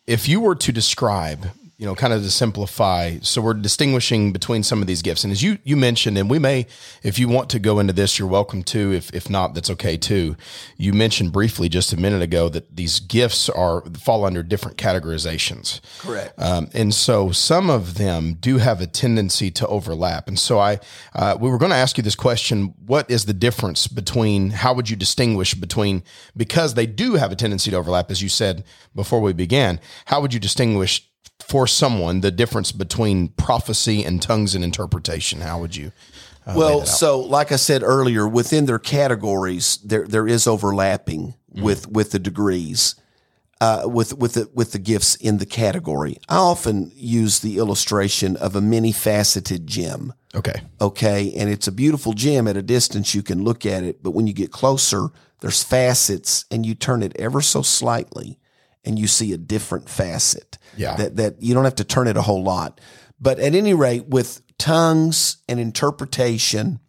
if 0.06 0.28
you 0.28 0.41
were 0.41 0.56
to 0.56 0.71
describe, 0.71 1.47
you 1.79 1.85
know, 1.85 1.95
kind 1.95 2.11
of 2.11 2.21
to 2.23 2.29
simplify, 2.29 3.17
so 3.21 3.41
we're 3.41 3.53
distinguishing 3.53 4.33
between 4.33 4.63
some 4.63 4.81
of 4.81 4.87
these 4.87 5.01
gifts, 5.01 5.23
and 5.23 5.31
as 5.31 5.41
you 5.41 5.59
you 5.63 5.77
mentioned, 5.77 6.17
and 6.17 6.29
we 6.29 6.37
may, 6.37 6.67
if 7.03 7.17
you 7.17 7.29
want 7.29 7.49
to 7.51 7.57
go 7.57 7.79
into 7.79 7.93
this, 7.93 8.19
you're 8.19 8.27
welcome 8.27 8.63
to. 8.63 8.91
If 8.91 9.13
if 9.13 9.29
not, 9.29 9.53
that's 9.53 9.69
okay 9.69 9.95
too. 9.95 10.35
You 10.75 10.91
mentioned 10.91 11.31
briefly 11.31 11.69
just 11.69 11.93
a 11.93 11.97
minute 11.97 12.21
ago 12.21 12.49
that 12.49 12.75
these 12.75 12.99
gifts 12.99 13.47
are 13.47 13.81
fall 13.91 14.25
under 14.25 14.43
different 14.43 14.75
categorizations. 14.75 15.79
correct. 15.99 16.33
Um, 16.37 16.69
and 16.73 16.93
so 16.93 17.31
some 17.31 17.69
of 17.69 17.97
them 17.97 18.33
do 18.33 18.57
have 18.57 18.81
a 18.81 18.87
tendency 18.87 19.49
to 19.51 19.67
overlap. 19.67 20.27
And 20.27 20.37
so 20.37 20.59
I, 20.59 20.79
uh, 21.15 21.37
we 21.39 21.49
were 21.49 21.57
going 21.57 21.71
to 21.71 21.77
ask 21.77 21.97
you 21.97 22.03
this 22.03 22.13
question: 22.13 22.73
What 22.85 23.09
is 23.09 23.23
the 23.23 23.33
difference 23.33 23.87
between? 23.87 24.49
How 24.49 24.73
would 24.73 24.89
you 24.89 24.97
distinguish 24.97 25.53
between? 25.53 26.03
Because 26.35 26.73
they 26.73 26.87
do 26.87 27.13
have 27.13 27.31
a 27.31 27.37
tendency 27.37 27.71
to 27.71 27.77
overlap, 27.77 28.11
as 28.11 28.21
you 28.21 28.27
said 28.27 28.65
before 28.93 29.21
we 29.21 29.31
began. 29.31 29.79
How 30.07 30.19
would 30.19 30.33
you 30.33 30.41
distinguish 30.41 31.09
for 31.49 31.67
someone 31.67 32.21
the 32.21 32.31
difference 32.31 32.71
between 32.71 33.29
prophecy 33.29 34.03
and 34.03 34.21
tongues 34.21 34.55
and 34.55 34.63
interpretation? 34.63 35.41
How 35.41 35.59
would 35.59 35.75
you? 35.75 35.91
Uh, 36.45 36.53
well, 36.55 36.85
so 36.85 37.19
like 37.19 37.51
I 37.51 37.57
said 37.57 37.83
earlier, 37.83 38.27
within 38.27 38.65
their 38.65 38.79
categories, 38.79 39.77
there 39.83 40.07
there 40.07 40.27
is 40.27 40.47
overlapping 40.47 41.35
with 41.53 41.88
with 41.88 42.12
the 42.12 42.19
degrees, 42.19 42.95
uh, 43.62 43.83
with 43.85 44.17
with 44.17 44.33
the 44.33 44.49
with 44.53 44.71
the 44.71 44.79
gifts 44.79 45.15
in 45.15 45.39
the 45.39 45.45
category. 45.45 46.17
I 46.29 46.38
often 46.38 46.91
use 46.95 47.39
the 47.39 47.57
illustration 47.57 48.38
of 48.38 48.55
a 48.55 48.62
many 48.62 48.91
faceted 48.91 49.67
gem. 49.67 50.13
okay, 50.35 50.62
okay 50.79 51.33
and 51.35 51.49
it's 51.49 51.67
a 51.67 51.71
beautiful 51.71 52.13
gem 52.13 52.47
at 52.47 52.55
a 52.55 52.62
distance 52.62 53.15
you 53.15 53.23
can 53.23 53.43
look 53.43 53.65
at 53.65 53.83
it 53.83 54.03
but 54.03 54.12
when 54.12 54.27
you 54.27 54.33
get 54.33 54.51
closer 54.51 55.09
there's 55.39 55.63
facets 55.63 56.45
and 56.51 56.65
you 56.67 56.75
turn 56.75 57.01
it 57.01 57.15
ever 57.17 57.41
so 57.41 57.63
slightly 57.63 58.38
and 58.89 58.99
you 58.99 59.08
see 59.08 59.32
a 59.32 59.38
different 59.38 59.89
facet. 59.89 60.58
Yeah. 60.75 60.95
that 60.97 61.15
that 61.15 61.41
you 61.41 61.54
don't 61.54 61.63
have 61.63 61.75
to 61.75 61.84
turn 61.84 62.08
it 62.08 62.17
a 62.17 62.21
whole 62.21 62.43
lot. 62.43 62.82
But 63.19 63.39
at 63.39 63.56
any 63.56 63.73
rate 63.73 64.08
with 64.08 64.41
tongues 64.58 65.38
and 65.47 65.60
interpretation 65.60 66.80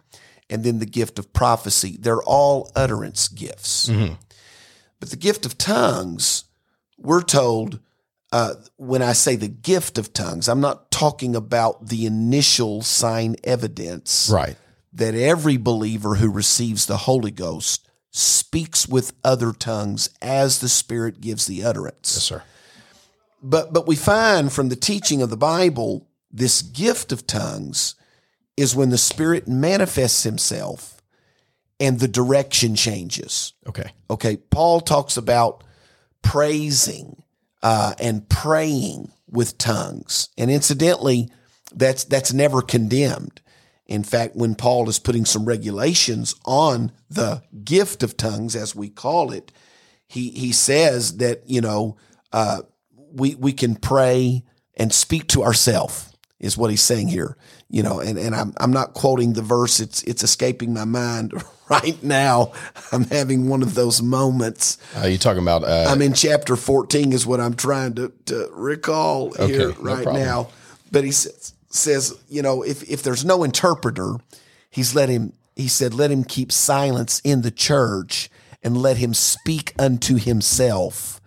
and 0.48 0.64
then 0.64 0.80
the 0.80 0.86
gift 0.86 1.18
of 1.18 1.32
prophecy 1.32 1.96
they're 2.00 2.22
all 2.22 2.72
utterance 2.74 3.28
gifts. 3.28 3.88
But 4.98 5.10
the 5.10 5.16
gift 5.16 5.46
of 5.46 5.56
tongues 5.56 6.44
we're 6.98 7.22
told 7.22 7.80
uh, 8.32 8.54
when 8.76 9.02
I 9.02 9.12
say 9.12 9.34
the 9.36 9.48
gift 9.48 9.98
of 9.98 10.12
tongues, 10.12 10.48
I'm 10.48 10.60
not 10.60 10.90
talking 10.90 11.34
about 11.34 11.88
the 11.88 12.06
initial 12.06 12.82
sign 12.82 13.34
evidence 13.42 14.30
right, 14.32 14.56
that 14.92 15.14
every 15.14 15.56
believer 15.56 16.14
who 16.14 16.30
receives 16.30 16.86
the 16.86 16.96
Holy 16.96 17.32
Ghost 17.32 17.89
speaks 18.10 18.88
with 18.88 19.12
other 19.22 19.52
tongues 19.52 20.10
as 20.20 20.58
the 20.58 20.68
Spirit 20.68 21.20
gives 21.20 21.46
the 21.46 21.64
utterance. 21.64 22.14
yes, 22.14 22.22
sir. 22.24 22.42
But 23.42 23.72
but 23.72 23.86
we 23.86 23.96
find 23.96 24.52
from 24.52 24.68
the 24.68 24.76
teaching 24.76 25.22
of 25.22 25.30
the 25.30 25.36
Bible, 25.36 26.08
this 26.30 26.62
gift 26.62 27.12
of 27.12 27.26
tongues 27.26 27.94
is 28.56 28.76
when 28.76 28.90
the 28.90 28.98
Spirit 28.98 29.48
manifests 29.48 30.24
Himself 30.24 31.00
and 31.78 31.98
the 31.98 32.08
direction 32.08 32.74
changes. 32.74 33.54
Okay, 33.66 33.92
Okay, 34.10 34.36
Paul 34.36 34.80
talks 34.80 35.16
about 35.16 35.64
praising 36.22 37.22
uh, 37.62 37.94
and 37.98 38.28
praying 38.28 39.10
with 39.30 39.56
tongues, 39.56 40.28
and 40.36 40.50
incidentally, 40.50 41.30
that's 41.72 42.04
that's 42.04 42.32
never 42.32 42.60
condemned. 42.60 43.40
In 43.90 44.04
fact, 44.04 44.36
when 44.36 44.54
Paul 44.54 44.88
is 44.88 44.98
putting 45.00 45.24
some 45.24 45.44
regulations 45.44 46.34
on 46.46 46.92
the 47.10 47.42
gift 47.64 48.02
of 48.02 48.16
tongues, 48.16 48.54
as 48.54 48.74
we 48.74 48.88
call 48.88 49.32
it, 49.32 49.50
he 50.06 50.30
he 50.30 50.52
says 50.52 51.16
that 51.18 51.42
you 51.46 51.60
know 51.60 51.96
uh, 52.32 52.62
we 53.12 53.34
we 53.34 53.52
can 53.52 53.74
pray 53.74 54.44
and 54.76 54.92
speak 54.92 55.26
to 55.28 55.42
ourselves 55.42 56.06
is 56.38 56.56
what 56.56 56.70
he's 56.70 56.80
saying 56.82 57.08
here. 57.08 57.36
You 57.68 57.82
know, 57.82 57.98
and, 58.00 58.16
and 58.16 58.34
I'm 58.34 58.54
I'm 58.58 58.72
not 58.72 58.94
quoting 58.94 59.32
the 59.32 59.42
verse. 59.42 59.80
It's 59.80 60.02
it's 60.04 60.22
escaping 60.22 60.72
my 60.72 60.84
mind 60.84 61.32
right 61.68 62.00
now. 62.02 62.52
I'm 62.92 63.04
having 63.04 63.48
one 63.48 63.62
of 63.62 63.74
those 63.74 64.00
moments. 64.02 64.78
uh, 65.02 65.06
you 65.06 65.18
talking 65.18 65.42
about? 65.42 65.64
Uh, 65.64 65.86
I'm 65.88 66.00
in 66.00 66.14
chapter 66.14 66.54
14 66.54 67.12
is 67.12 67.26
what 67.26 67.40
I'm 67.40 67.54
trying 67.54 67.94
to, 67.94 68.12
to 68.26 68.48
recall 68.52 69.32
here 69.32 69.70
Okay, 69.70 69.78
no 69.82 69.84
right 69.84 70.04
problem. 70.04 70.22
now. 70.22 70.48
But 70.92 71.04
he 71.04 71.10
says, 71.12 71.54
says, 71.70 72.14
you 72.28 72.42
know, 72.42 72.62
if, 72.62 72.82
if 72.90 73.02
there's 73.02 73.24
no 73.24 73.44
interpreter, 73.44 74.16
he's 74.70 74.94
let 74.94 75.08
him, 75.08 75.32
he 75.56 75.68
said, 75.68 75.94
let 75.94 76.10
him 76.10 76.24
keep 76.24 76.52
silence 76.52 77.20
in 77.24 77.42
the 77.42 77.50
church 77.50 78.30
and 78.62 78.76
let 78.76 78.98
him 78.98 79.14
speak 79.14 79.72
unto 79.78 80.16
himself 80.16 81.20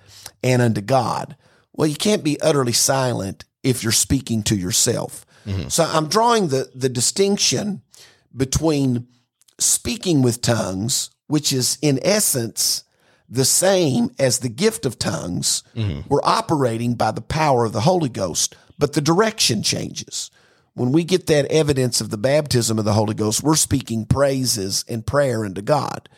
and 0.43 0.61
unto 0.61 0.81
God. 0.81 1.35
Well, 1.71 1.87
you 1.87 1.95
can't 1.95 2.23
be 2.23 2.39
utterly 2.41 2.73
silent 2.73 3.45
if 3.63 3.81
you're 3.83 3.91
speaking 3.91 4.43
to 4.43 4.55
yourself. 4.55 5.25
Mm-hmm. 5.45 5.69
So 5.69 5.83
I'm 5.83 6.07
drawing 6.07 6.49
the, 6.49 6.69
the 6.75 6.89
distinction 6.89 7.81
between 8.35 9.07
speaking 9.59 10.21
with 10.21 10.41
tongues, 10.41 11.09
which 11.27 11.51
is 11.53 11.77
in 11.81 11.99
essence 12.03 12.83
the 13.29 13.45
same 13.45 14.11
as 14.19 14.39
the 14.39 14.49
gift 14.49 14.85
of 14.85 14.99
tongues. 14.99 15.63
Mm-hmm. 15.75 16.07
We're 16.09 16.23
operating 16.23 16.95
by 16.95 17.11
the 17.11 17.21
power 17.21 17.65
of 17.65 17.73
the 17.73 17.81
Holy 17.81 18.09
Ghost, 18.09 18.55
but 18.77 18.93
the 18.93 19.01
direction 19.01 19.63
changes. 19.63 20.29
When 20.75 20.91
we 20.91 21.03
get 21.03 21.27
that 21.27 21.45
evidence 21.51 22.01
of 22.01 22.09
the 22.09 22.17
baptism 22.17 22.79
of 22.79 22.85
the 22.85 22.93
Holy 22.93 23.13
Ghost, 23.13 23.43
we're 23.43 23.55
speaking 23.55 24.05
praises 24.05 24.83
and 24.87 25.05
prayer 25.05 25.45
unto 25.45 25.61
God. 25.61 26.09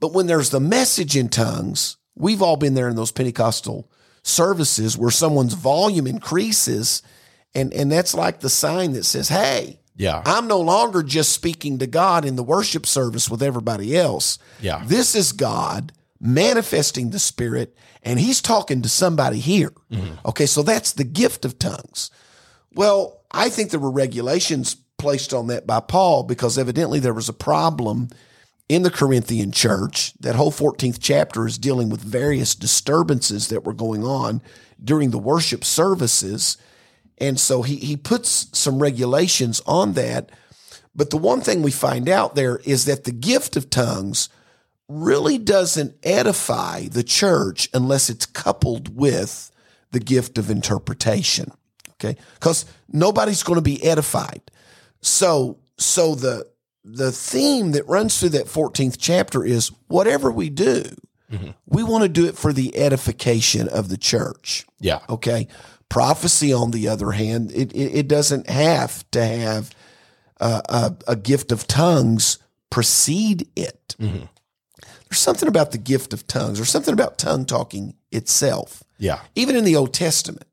But 0.00 0.12
when 0.12 0.26
there's 0.26 0.50
the 0.50 0.60
message 0.60 1.16
in 1.16 1.28
tongues, 1.28 1.96
we've 2.16 2.42
all 2.42 2.56
been 2.56 2.74
there 2.74 2.88
in 2.88 2.96
those 2.96 3.12
Pentecostal 3.12 3.88
services 4.22 4.96
where 4.98 5.10
someone's 5.10 5.54
volume 5.54 6.06
increases, 6.06 7.02
and, 7.54 7.72
and 7.72 7.90
that's 7.90 8.14
like 8.14 8.40
the 8.40 8.50
sign 8.50 8.92
that 8.92 9.04
says, 9.04 9.28
Hey, 9.28 9.80
yeah, 9.96 10.22
I'm 10.24 10.46
no 10.46 10.60
longer 10.60 11.02
just 11.02 11.32
speaking 11.32 11.78
to 11.78 11.86
God 11.86 12.24
in 12.24 12.36
the 12.36 12.44
worship 12.44 12.86
service 12.86 13.28
with 13.28 13.42
everybody 13.42 13.96
else. 13.96 14.38
Yeah. 14.60 14.82
This 14.86 15.14
is 15.14 15.32
God 15.32 15.92
manifesting 16.20 17.10
the 17.10 17.18
Spirit, 17.18 17.76
and 18.02 18.20
He's 18.20 18.40
talking 18.40 18.82
to 18.82 18.88
somebody 18.88 19.38
here. 19.40 19.72
Mm-hmm. 19.90 20.26
Okay, 20.26 20.46
so 20.46 20.62
that's 20.62 20.92
the 20.92 21.04
gift 21.04 21.44
of 21.44 21.58
tongues. 21.58 22.10
Well, 22.72 23.17
I 23.30 23.48
think 23.48 23.70
there 23.70 23.80
were 23.80 23.90
regulations 23.90 24.76
placed 24.96 25.32
on 25.32 25.46
that 25.48 25.66
by 25.66 25.80
Paul 25.80 26.22
because 26.24 26.58
evidently 26.58 26.98
there 26.98 27.14
was 27.14 27.28
a 27.28 27.34
problem 27.34 28.08
in 28.68 28.82
the 28.82 28.90
Corinthian 28.90 29.52
church. 29.52 30.12
That 30.20 30.34
whole 30.34 30.52
14th 30.52 30.98
chapter 31.00 31.46
is 31.46 31.58
dealing 31.58 31.88
with 31.88 32.00
various 32.00 32.54
disturbances 32.54 33.48
that 33.48 33.64
were 33.64 33.72
going 33.72 34.04
on 34.04 34.42
during 34.82 35.10
the 35.10 35.18
worship 35.18 35.64
services. 35.64 36.56
And 37.18 37.38
so 37.38 37.62
he, 37.62 37.76
he 37.76 37.96
puts 37.96 38.48
some 38.52 38.80
regulations 38.80 39.62
on 39.66 39.94
that. 39.94 40.30
But 40.94 41.10
the 41.10 41.16
one 41.16 41.40
thing 41.40 41.62
we 41.62 41.70
find 41.70 42.08
out 42.08 42.34
there 42.34 42.58
is 42.64 42.84
that 42.86 43.04
the 43.04 43.12
gift 43.12 43.56
of 43.56 43.70
tongues 43.70 44.28
really 44.88 45.38
doesn't 45.38 45.94
edify 46.02 46.88
the 46.88 47.02
church 47.02 47.68
unless 47.74 48.08
it's 48.08 48.26
coupled 48.26 48.96
with 48.96 49.50
the 49.90 50.00
gift 50.00 50.38
of 50.38 50.50
interpretation. 50.50 51.52
Okay. 52.00 52.16
Because 52.34 52.64
nobody's 52.92 53.42
going 53.42 53.56
to 53.58 53.62
be 53.62 53.82
edified. 53.84 54.42
So, 55.00 55.58
so 55.76 56.14
the, 56.14 56.46
the 56.84 57.12
theme 57.12 57.72
that 57.72 57.88
runs 57.88 58.18
through 58.18 58.30
that 58.30 58.46
14th 58.46 58.96
chapter 58.98 59.44
is 59.44 59.70
whatever 59.88 60.30
we 60.30 60.48
do, 60.50 60.84
we 61.66 61.82
want 61.82 62.04
to 62.04 62.08
do 62.08 62.24
it 62.26 62.38
for 62.38 62.54
the 62.54 62.74
edification 62.76 63.68
of 63.68 63.90
the 63.90 63.98
church. 63.98 64.64
yeah, 64.80 65.00
Okay. 65.10 65.46
Prophecy, 65.90 66.52
on 66.52 66.70
the 66.70 66.88
other 66.88 67.12
hand, 67.12 67.50
it, 67.52 67.72
it, 67.72 67.98
it 68.00 68.08
doesn't 68.08 68.48
have 68.48 69.10
to 69.10 69.24
have 69.24 69.70
uh, 70.40 70.60
a, 70.68 71.12
a 71.12 71.16
gift 71.16 71.50
of 71.52 71.66
tongues 71.66 72.38
precede 72.70 73.48
it. 73.56 73.96
There's 73.98 75.18
something 75.18 75.48
about 75.48 75.72
the 75.72 75.78
gift 75.78 76.12
of 76.12 76.26
tongues, 76.26 76.60
or 76.60 76.64
something 76.66 76.92
about 76.92 77.16
tongue 77.18 77.44
talking 77.46 77.94
itself. 78.12 78.82
yeah, 78.98 79.20
Even 79.34 79.56
in 79.56 79.64
the 79.64 79.76
Old 79.76 79.94
Testament, 79.94 80.44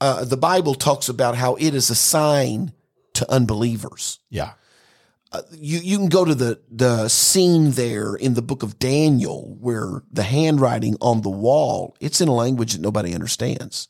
uh, 0.00 0.24
the 0.24 0.36
Bible 0.36 0.74
talks 0.74 1.08
about 1.08 1.34
how 1.34 1.54
it 1.56 1.74
is 1.74 1.90
a 1.90 1.94
sign 1.94 2.72
to 3.14 3.30
unbelievers 3.30 4.20
yeah, 4.30 4.52
you 5.52 5.78
you 5.78 5.98
can 5.98 6.08
go 6.08 6.24
to 6.24 6.34
the 6.34 6.60
the 6.70 7.08
scene 7.08 7.72
there 7.72 8.14
in 8.14 8.34
the 8.34 8.42
book 8.42 8.62
of 8.62 8.78
Daniel 8.78 9.56
where 9.60 10.02
the 10.10 10.22
handwriting 10.22 10.96
on 11.00 11.22
the 11.22 11.30
wall 11.30 11.96
it's 12.00 12.20
in 12.20 12.28
a 12.28 12.34
language 12.34 12.72
that 12.72 12.80
nobody 12.80 13.14
understands. 13.14 13.88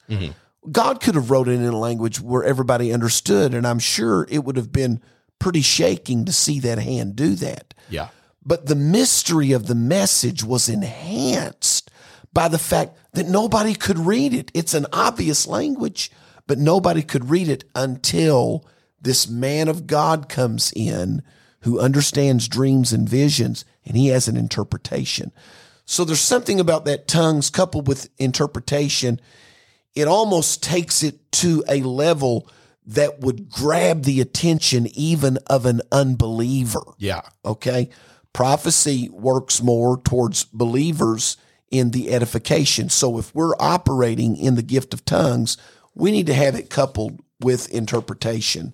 God 0.71 1.01
could 1.01 1.15
have 1.15 1.31
wrote 1.31 1.49
it 1.49 1.53
in 1.53 1.65
a 1.65 1.79
language 1.79 2.21
where 2.21 2.45
everybody 2.45 2.93
understood, 2.93 3.55
and 3.55 3.67
I'm 3.67 3.79
sure 3.79 4.27
it 4.29 4.45
would 4.45 4.57
have 4.57 4.73
been 4.73 5.01
pretty 5.39 5.63
shaking 5.63 6.25
to 6.25 6.33
see 6.33 6.61
that 6.61 6.79
hand 6.79 7.17
do 7.17 7.35
that. 7.37 7.73
Yeah. 7.89 8.09
But 8.45 8.67
the 8.67 8.75
mystery 8.75 9.53
of 9.53 9.67
the 9.67 9.75
message 9.75 10.43
was 10.43 10.69
enhanced 10.69 11.91
by 12.33 12.49
the 12.49 12.59
fact 12.59 12.97
that 13.19 13.29
nobody 13.29 13.75
could 13.75 13.99
read 13.99 14.33
it. 14.33 14.53
It's 14.55 14.75
an 14.75 14.87
obvious 14.93 15.45
language, 15.49 16.13
but 16.47 16.57
nobody 16.57 17.03
could 17.03 17.31
read 17.31 17.49
it 17.49 17.65
until 17.75 18.65
this 19.01 19.29
man 19.29 19.67
of 19.67 19.89
God 19.89 20.29
comes 20.29 20.73
in 20.77 21.23
who 21.63 21.81
understands 21.81 22.47
dreams 22.47 22.93
and 22.93 23.09
visions 23.09 23.65
and 23.85 23.97
he 23.97 24.07
has 24.09 24.29
an 24.29 24.37
interpretation. 24.37 25.33
So 25.85 26.05
there's 26.05 26.21
something 26.21 26.61
about 26.61 26.85
that 26.85 27.09
tongues 27.09 27.51
coupled 27.51 27.89
with 27.89 28.09
interpretation. 28.19 29.21
It 29.97 30.07
almost 30.07 30.63
takes 30.63 31.03
it 31.03 31.33
to 31.33 31.65
a 31.69 31.81
level 31.81 32.49
that 32.87 33.19
would 33.19 33.51
grab 33.51 34.05
the 34.05 34.21
attention 34.21 34.87
even 34.97 35.39
of 35.49 35.67
an 35.67 35.81
unbeliever. 35.91 36.85
Yeah. 36.99 37.23
Okay. 37.45 37.91
Prophecy 38.33 39.09
works 39.09 39.61
more 39.61 40.01
towards 40.01 40.45
believers 40.45 41.37
in 41.71 41.91
the 41.91 42.11
edification. 42.13 42.89
So 42.89 43.19
if 43.19 43.35
we're 43.35 43.55
operating 43.59 44.37
in 44.37 44.55
the 44.55 44.63
gift 44.63 44.95
of 44.95 45.05
tongues, 45.05 45.57
we 45.95 46.11
need 46.11 46.27
to 46.27 46.35
have 46.35 46.55
it 46.55 46.71
coupled 46.71 47.21
with 47.41 47.69
interpretation. 47.71 48.73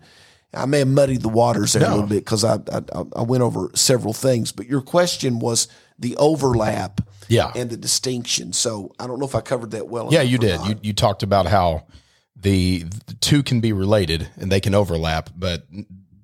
I 0.53 0.67
may 0.67 0.79
have 0.81 0.89
muddied 0.89 1.23
the 1.23 1.29
waters 1.29 1.73
there 1.73 1.85
a 1.87 1.91
little 1.91 2.07
bit 2.07 2.25
because 2.25 2.45
I, 2.45 2.55
I 2.73 2.83
I 3.17 3.23
went 3.23 3.43
over 3.43 3.71
several 3.75 4.13
things, 4.13 4.53
but 4.53 4.67
your 4.69 4.83
question 4.83 5.41
was 5.41 5.67
the 5.99 6.17
overlap 6.17 7.01
Yeah. 7.29 7.51
and 7.57 7.69
the 7.71 7.77
distinction. 7.77 8.53
So 8.53 8.93
I 9.01 9.09
don't 9.09 9.19
know 9.19 9.27
if 9.27 9.35
I 9.35 9.41
covered 9.41 9.73
that 9.73 9.89
well. 9.89 10.09
Yeah, 10.13 10.23
you 10.23 10.39
did. 10.39 10.57
not. 10.61 10.69
You 10.69 10.77
you 10.83 10.93
talked 10.93 11.25
about 11.25 11.47
how 11.47 11.87
the, 12.37 12.85
the 13.07 13.15
two 13.21 13.43
can 13.43 13.61
be 13.61 13.73
related 13.73 14.29
and 14.37 14.51
they 14.53 14.61
can 14.61 14.75
overlap, 14.75 15.31
but 15.37 15.67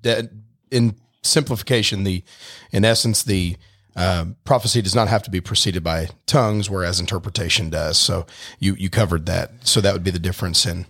that- 0.03 0.29
in 0.69 0.95
simplification, 1.23 2.05
the 2.05 2.23
in 2.71 2.85
essence 2.85 3.23
the 3.23 3.57
um, 3.95 4.35
prophecy 4.45 4.81
does 4.81 4.95
not 4.95 5.07
have 5.07 5.23
to 5.23 5.31
be 5.31 5.41
preceded 5.41 5.83
by 5.83 6.07
tongues, 6.25 6.69
whereas 6.69 6.99
interpretation 6.99 7.69
does. 7.69 7.97
So 7.97 8.25
you 8.59 8.75
you 8.75 8.89
covered 8.89 9.25
that. 9.25 9.67
So 9.67 9.81
that 9.81 9.93
would 9.93 10.03
be 10.03 10.11
the 10.11 10.19
difference 10.19 10.65
in. 10.65 10.85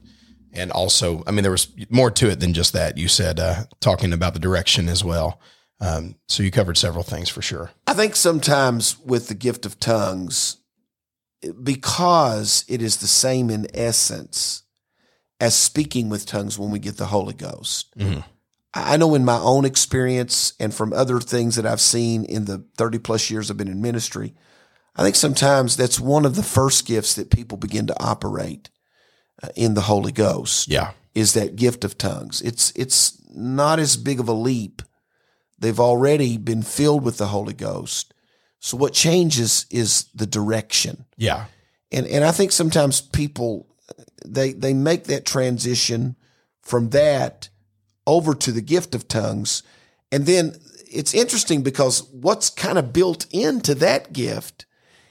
And 0.54 0.72
also, 0.72 1.24
I 1.26 1.32
mean, 1.32 1.44
there 1.44 1.52
was 1.52 1.70
more 1.90 2.12
to 2.12 2.30
it 2.30 2.42
than 2.42 2.54
just 2.54 2.74
that. 2.74 2.98
You 2.98 3.08
said 3.08 3.40
uh, 3.40 3.64
talking 3.80 4.12
about 4.12 4.34
the 4.34 4.40
direction 4.40 4.90
as 4.90 5.04
well. 5.04 5.40
Um, 5.80 6.16
so 6.28 6.44
you 6.44 6.52
covered 6.52 6.78
several 6.78 7.04
things 7.04 7.30
for 7.30 7.42
sure. 7.42 7.72
I 7.88 7.94
think 7.94 8.16
sometimes 8.16 9.00
with 9.00 9.30
the 9.30 9.34
gift 9.34 9.66
of 9.66 9.80
tongues, 9.80 10.58
because 11.64 12.66
it 12.68 12.82
is 12.82 12.98
the 12.98 13.08
same 13.08 13.50
in 13.50 13.66
essence 13.74 14.64
as 15.40 15.56
speaking 15.56 16.08
with 16.10 16.28
tongues 16.28 16.60
when 16.60 16.70
we 16.70 16.78
get 16.78 16.98
the 16.98 17.08
Holy 17.08 17.34
Ghost. 17.34 17.98
Mhm. 17.98 18.24
I 18.74 18.96
know 18.98 19.16
in 19.16 19.26
my 19.26 19.38
own 19.38 19.66
experience 19.66 20.54
and 20.60 20.74
from 20.74 20.94
other 20.94 21.20
things 21.20 21.56
that 21.56 21.66
I've 21.66 21.82
seen 21.82 22.24
in 22.24 22.46
the 22.46 22.66
30 22.78 23.00
plus 23.00 23.30
years 23.30 23.52
I've 23.52 23.58
been 23.58 23.68
in 23.68 23.82
ministry, 23.82 24.34
I 24.96 25.04
think 25.04 25.16
sometimes 25.16 25.76
that's 25.76 26.00
one 26.00 26.26
of 26.26 26.36
the 26.36 26.44
first 26.44 26.86
gifts 26.86 27.14
that 27.16 27.32
people 27.32 27.58
begin 27.58 27.88
to 27.88 28.04
operate 28.04 28.70
uh, 29.44 29.50
in 29.56 29.74
the 29.74 29.82
Holy 29.82 30.12
Ghost 30.12 30.68
Yeah. 30.70 30.92
is 31.14 31.34
that 31.34 31.56
gift 31.58 31.84
of 31.84 31.98
tongues. 31.98 32.42
It's 32.42 32.72
it's 32.76 33.18
not 33.34 33.80
as 33.80 33.98
big 33.98 34.20
of 34.20 34.28
a 34.30 34.34
leap. 34.34 34.82
They've 35.60 35.80
already 35.80 36.38
been 36.38 36.64
filled 36.64 37.04
with 37.04 37.18
the 37.18 37.28
Holy 37.28 37.54
Ghost. 37.54 38.14
So 38.60 38.78
what 38.78 38.94
changes 38.94 39.66
is 39.70 40.06
the 40.16 40.26
direction. 40.28 41.06
Yeah. 41.18 41.46
And 41.92 42.06
and 42.08 42.24
I 42.24 42.32
think 42.32 42.52
sometimes 42.52 43.02
people 43.02 43.68
they 44.26 44.54
they 44.54 44.74
make 44.74 45.06
that 45.06 45.26
transition 45.26 46.16
from 46.62 46.90
that 46.92 47.50
over 48.08 48.34
to 48.34 48.52
the 48.52 48.62
gift 48.62 48.96
of 48.96 49.08
tongues. 49.08 49.64
And 50.12 50.26
then 50.26 50.56
it's 50.92 51.14
interesting 51.14 51.62
because 51.62 52.04
what's 52.12 52.50
kind 52.50 52.78
of 52.78 52.94
built 52.94 53.26
into 53.32 53.76
that 53.76 54.14
gift 54.14 54.66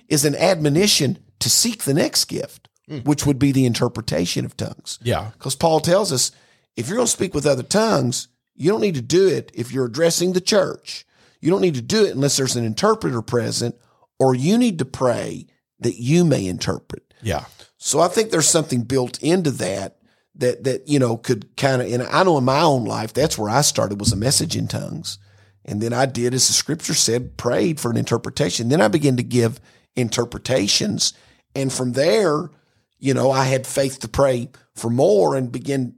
is 0.08 0.24
an 0.24 0.34
admonition 0.36 1.18
to 1.38 1.48
seek 1.48 1.84
the 1.84 1.94
next 1.94 2.26
gift, 2.26 2.68
hmm. 2.88 2.98
which 2.98 3.24
would 3.24 3.38
be 3.38 3.52
the 3.52 3.64
interpretation 3.64 4.44
of 4.44 4.56
tongues. 4.56 4.98
Yeah. 5.02 5.30
Because 5.32 5.54
Paul 5.56 5.80
tells 5.80 6.12
us 6.12 6.32
if 6.76 6.88
you're 6.88 6.96
going 6.96 7.06
to 7.06 7.12
speak 7.12 7.34
with 7.34 7.46
other 7.46 7.62
tongues, 7.62 8.28
you 8.54 8.70
don't 8.70 8.80
need 8.80 8.96
to 8.96 9.02
do 9.02 9.26
it 9.26 9.50
if 9.54 9.72
you're 9.72 9.86
addressing 9.86 10.32
the 10.32 10.40
church. 10.40 11.06
You 11.40 11.50
don't 11.50 11.62
need 11.62 11.76
to 11.76 11.82
do 11.82 12.04
it 12.04 12.14
unless 12.14 12.36
there's 12.36 12.56
an 12.56 12.64
interpreter 12.64 13.22
present, 13.22 13.74
or 14.18 14.34
you 14.34 14.58
need 14.58 14.78
to 14.80 14.84
pray 14.84 15.46
that 15.78 15.98
you 15.98 16.24
may 16.24 16.46
interpret. 16.46 17.14
Yeah. 17.22 17.46
So 17.78 18.00
I 18.00 18.08
think 18.08 18.30
there's 18.30 18.48
something 18.48 18.82
built 18.82 19.22
into 19.22 19.50
that 19.52 19.96
that 20.40 20.64
that 20.64 20.88
you 20.88 20.98
know 20.98 21.16
could 21.16 21.56
kind 21.56 21.80
of. 21.80 21.92
And 21.92 22.02
I 22.02 22.24
know 22.24 22.38
in 22.38 22.44
my 22.44 22.60
own 22.60 22.84
life 22.84 23.12
that's 23.12 23.38
where 23.38 23.50
I 23.50 23.60
started 23.60 24.00
was 24.00 24.12
a 24.12 24.16
message 24.16 24.56
in 24.56 24.68
tongues, 24.68 25.18
and 25.64 25.80
then 25.80 25.92
I 25.92 26.06
did 26.06 26.34
as 26.34 26.48
the 26.48 26.52
scripture 26.52 26.94
said, 26.94 27.36
prayed 27.36 27.78
for 27.78 27.90
an 27.90 27.96
interpretation. 27.96 28.68
Then 28.68 28.80
I 28.80 28.88
began 28.88 29.16
to 29.16 29.22
give 29.22 29.60
interpretations, 29.94 31.14
and 31.54 31.72
from 31.72 31.92
there, 31.92 32.50
you 32.98 33.14
know, 33.14 33.30
I 33.30 33.44
had 33.44 33.66
faith 33.66 34.00
to 34.00 34.08
pray 34.08 34.50
for 34.74 34.90
more 34.90 35.36
and 35.36 35.52
begin 35.52 35.94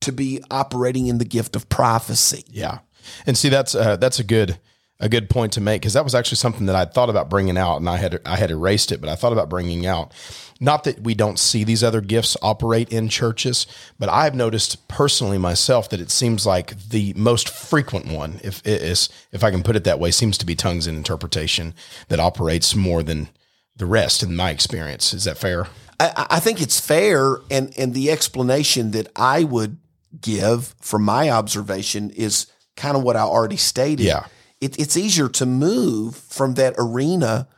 to 0.00 0.12
be 0.12 0.42
operating 0.50 1.06
in 1.06 1.18
the 1.18 1.24
gift 1.24 1.54
of 1.54 1.68
prophecy. 1.68 2.44
Yeah, 2.50 2.80
and 3.26 3.38
see 3.38 3.48
that's 3.48 3.74
uh, 3.74 3.96
that's 3.96 4.18
a 4.18 4.24
good 4.24 4.58
a 5.02 5.08
good 5.08 5.28
point 5.28 5.52
to 5.52 5.60
make 5.60 5.82
because 5.82 5.94
that 5.94 6.04
was 6.04 6.14
actually 6.14 6.36
something 6.36 6.66
that 6.66 6.76
I 6.76 6.84
thought 6.84 7.10
about 7.10 7.28
bringing 7.28 7.58
out, 7.58 7.78
and 7.78 7.88
I 7.88 7.96
had 7.96 8.20
I 8.24 8.36
had 8.36 8.50
erased 8.50 8.92
it, 8.92 9.00
but 9.00 9.10
I 9.10 9.16
thought 9.16 9.32
about 9.32 9.50
bringing 9.50 9.84
out. 9.84 10.12
Not 10.60 10.84
that 10.84 11.00
we 11.00 11.14
don't 11.14 11.40
see 11.40 11.64
these 11.64 11.82
other 11.82 12.00
gifts 12.00 12.36
operate 12.40 12.88
in 12.90 13.08
churches, 13.08 13.66
but 13.98 14.08
I've 14.08 14.36
noticed 14.36 14.86
personally 14.86 15.38
myself 15.38 15.90
that 15.90 16.00
it 16.00 16.12
seems 16.12 16.46
like 16.46 16.78
the 16.90 17.12
most 17.16 17.48
frequent 17.48 18.06
one, 18.06 18.40
if 18.44 18.62
is 18.64 19.08
if 19.32 19.42
I 19.42 19.50
can 19.50 19.64
put 19.64 19.74
it 19.74 19.82
that 19.84 19.98
way, 19.98 20.12
seems 20.12 20.38
to 20.38 20.46
be 20.46 20.54
tongues 20.54 20.86
and 20.86 20.96
interpretation 20.96 21.74
that 22.08 22.20
operates 22.20 22.76
more 22.76 23.02
than 23.02 23.28
the 23.76 23.86
rest. 23.86 24.22
In 24.22 24.36
my 24.36 24.50
experience, 24.50 25.12
is 25.12 25.24
that 25.24 25.36
fair? 25.36 25.66
I, 25.98 26.26
I 26.30 26.40
think 26.40 26.62
it's 26.62 26.78
fair, 26.78 27.38
and 27.50 27.76
and 27.76 27.92
the 27.92 28.12
explanation 28.12 28.92
that 28.92 29.08
I 29.16 29.42
would 29.42 29.78
give 30.20 30.76
from 30.80 31.02
my 31.02 31.28
observation 31.28 32.10
is 32.10 32.46
kind 32.76 32.96
of 32.96 33.02
what 33.02 33.16
I 33.16 33.22
already 33.22 33.56
stated. 33.56 34.04
Yeah. 34.04 34.26
It, 34.62 34.78
it's 34.78 34.96
easier 34.96 35.28
to 35.28 35.46
move 35.46 36.16
from 36.16 36.54
that 36.54 36.74
arena 36.78 37.48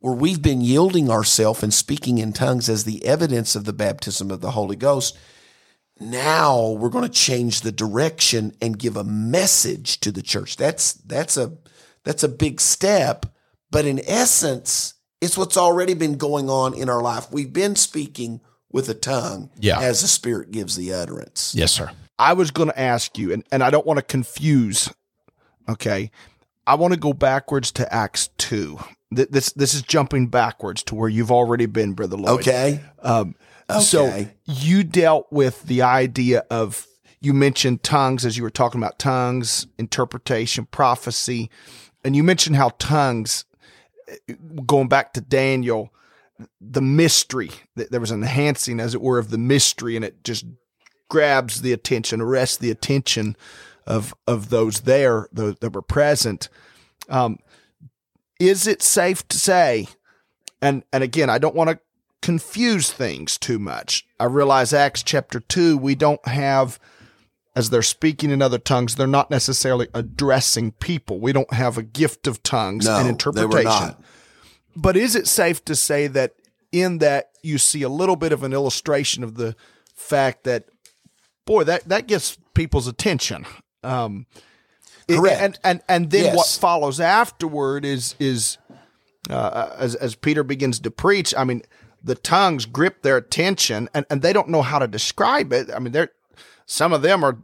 where 0.00 0.14
we've 0.14 0.42
been 0.42 0.60
yielding 0.60 1.10
ourselves 1.10 1.62
and 1.62 1.72
speaking 1.72 2.18
in 2.18 2.32
tongues 2.32 2.68
as 2.68 2.84
the 2.84 3.04
evidence 3.06 3.54
of 3.56 3.64
the 3.64 3.72
baptism 3.72 4.30
of 4.30 4.40
the 4.40 4.50
Holy 4.52 4.76
Ghost. 4.76 5.16
Now 6.00 6.70
we're 6.70 6.88
going 6.90 7.04
to 7.04 7.08
change 7.10 7.60
the 7.60 7.72
direction 7.72 8.52
and 8.60 8.78
give 8.78 8.96
a 8.96 9.04
message 9.04 10.00
to 10.00 10.10
the 10.10 10.22
church. 10.22 10.56
That's 10.56 10.94
that's 10.94 11.36
a 11.36 11.56
that's 12.02 12.22
a 12.24 12.28
big 12.28 12.60
step, 12.60 13.26
but 13.70 13.84
in 13.86 14.00
essence, 14.06 14.94
it's 15.20 15.38
what's 15.38 15.56
already 15.56 15.94
been 15.94 16.16
going 16.18 16.50
on 16.50 16.74
in 16.74 16.88
our 16.90 17.00
life. 17.00 17.30
We've 17.30 17.52
been 17.52 17.76
speaking 17.76 18.40
with 18.70 18.88
a 18.88 18.94
tongue 18.94 19.50
Yeah. 19.58 19.80
as 19.80 20.02
the 20.02 20.08
Spirit 20.08 20.50
gives 20.50 20.74
the 20.76 20.92
utterance. 20.92 21.54
Yes, 21.54 21.70
sir. 21.72 21.92
I 22.18 22.32
was 22.34 22.50
going 22.50 22.68
to 22.68 22.78
ask 22.78 23.16
you, 23.16 23.32
and, 23.32 23.44
and 23.52 23.62
I 23.62 23.70
don't 23.70 23.86
want 23.86 23.98
to 23.98 24.02
confuse. 24.04 24.92
Okay, 25.68 26.10
I 26.66 26.74
want 26.76 26.94
to 26.94 26.98
go 27.00 27.12
backwards 27.12 27.70
to 27.72 27.92
Acts 27.94 28.28
two. 28.38 28.78
Th- 29.14 29.28
This 29.28 29.52
this 29.52 29.74
is 29.74 29.82
jumping 29.82 30.28
backwards 30.28 30.82
to 30.84 30.94
where 30.94 31.08
you've 31.08 31.30
already 31.32 31.66
been, 31.66 31.92
brother 31.92 32.16
Lloyd. 32.16 32.40
Okay. 32.40 32.80
Um, 33.02 33.34
So 33.80 34.04
you 34.44 34.84
dealt 34.84 35.26
with 35.30 35.62
the 35.64 35.82
idea 35.82 36.44
of 36.50 36.86
you 37.20 37.32
mentioned 37.32 37.82
tongues 37.82 38.26
as 38.26 38.36
you 38.36 38.42
were 38.42 38.50
talking 38.50 38.80
about 38.80 38.98
tongues, 38.98 39.66
interpretation, 39.78 40.66
prophecy, 40.66 41.50
and 42.04 42.14
you 42.14 42.22
mentioned 42.22 42.56
how 42.56 42.70
tongues, 42.78 43.46
going 44.66 44.88
back 44.88 45.14
to 45.14 45.22
Daniel, 45.22 45.90
the 46.60 46.82
mystery 46.82 47.50
that 47.76 47.90
there 47.90 48.00
was 48.00 48.10
an 48.10 48.20
enhancing, 48.22 48.78
as 48.80 48.94
it 48.94 49.00
were, 49.00 49.18
of 49.18 49.30
the 49.30 49.38
mystery, 49.38 49.96
and 49.96 50.04
it 50.04 50.22
just 50.24 50.44
grabs 51.08 51.62
the 51.62 51.72
attention, 51.72 52.20
arrests 52.20 52.58
the 52.58 52.70
attention 52.70 53.36
of 53.86 54.14
of 54.26 54.50
those 54.50 54.80
there 54.80 55.28
those 55.32 55.56
that 55.56 55.74
were 55.74 55.82
present. 55.82 56.48
Um, 57.08 57.38
is 58.40 58.66
it 58.66 58.82
safe 58.82 59.26
to 59.28 59.38
say? 59.38 59.88
And 60.60 60.84
and 60.92 61.04
again, 61.04 61.30
I 61.30 61.38
don't 61.38 61.54
want 61.54 61.70
to 61.70 61.78
confuse 62.24 62.90
things 62.90 63.36
too 63.36 63.58
much. 63.58 64.06
I 64.18 64.24
realize 64.24 64.72
Acts 64.72 65.02
chapter 65.02 65.40
2, 65.40 65.76
we 65.76 65.94
don't 65.94 66.26
have, 66.26 66.80
as 67.54 67.68
they're 67.68 67.82
speaking 67.82 68.30
in 68.30 68.40
other 68.40 68.56
tongues, 68.56 68.94
they're 68.94 69.06
not 69.06 69.30
necessarily 69.30 69.88
addressing 69.92 70.72
people. 70.72 71.20
We 71.20 71.34
don't 71.34 71.52
have 71.52 71.76
a 71.76 71.82
gift 71.82 72.26
of 72.26 72.42
tongues 72.42 72.86
No, 72.86 72.96
and 72.96 73.00
they 73.00 73.04
were 73.04 73.10
interpretation. 73.10 73.64
not. 73.64 74.00
But 74.74 74.96
is 74.96 75.14
it 75.14 75.26
safe 75.26 75.62
to 75.66 75.76
say 75.76 76.06
that 76.06 76.32
in 76.72 76.96
that 76.98 77.28
you 77.42 77.58
see 77.58 77.82
a 77.82 77.90
little 77.90 78.16
bit 78.16 78.32
of 78.32 78.42
an 78.42 78.54
illustration 78.54 79.22
of 79.22 79.34
the 79.34 79.54
fact 79.94 80.44
that, 80.44 80.64
boy, 81.44 81.64
that, 81.64 81.86
that 81.90 82.06
gets 82.06 82.38
people's 82.54 82.86
attention? 82.88 83.44
Um, 83.84 84.26
Correct. 85.08 85.40
and, 85.40 85.58
and, 85.62 85.82
and 85.88 86.10
then 86.10 86.34
what 86.34 86.46
follows 86.46 86.98
afterward 86.98 87.84
is, 87.84 88.14
is 88.18 88.58
uh, 89.30 89.74
as 89.78 89.94
as 89.94 90.14
Peter 90.14 90.42
begins 90.42 90.80
to 90.80 90.90
preach, 90.90 91.34
I 91.36 91.44
mean, 91.44 91.62
the 92.02 92.14
tongues 92.14 92.66
grip 92.66 93.02
their 93.02 93.16
attention, 93.16 93.88
and, 93.94 94.06
and 94.10 94.22
they 94.22 94.32
don't 94.32 94.48
know 94.48 94.62
how 94.62 94.78
to 94.78 94.86
describe 94.86 95.52
it. 95.52 95.70
I 95.74 95.78
mean, 95.78 95.92
they're 95.92 96.10
some 96.66 96.92
of 96.92 97.02
them 97.02 97.24
are 97.24 97.38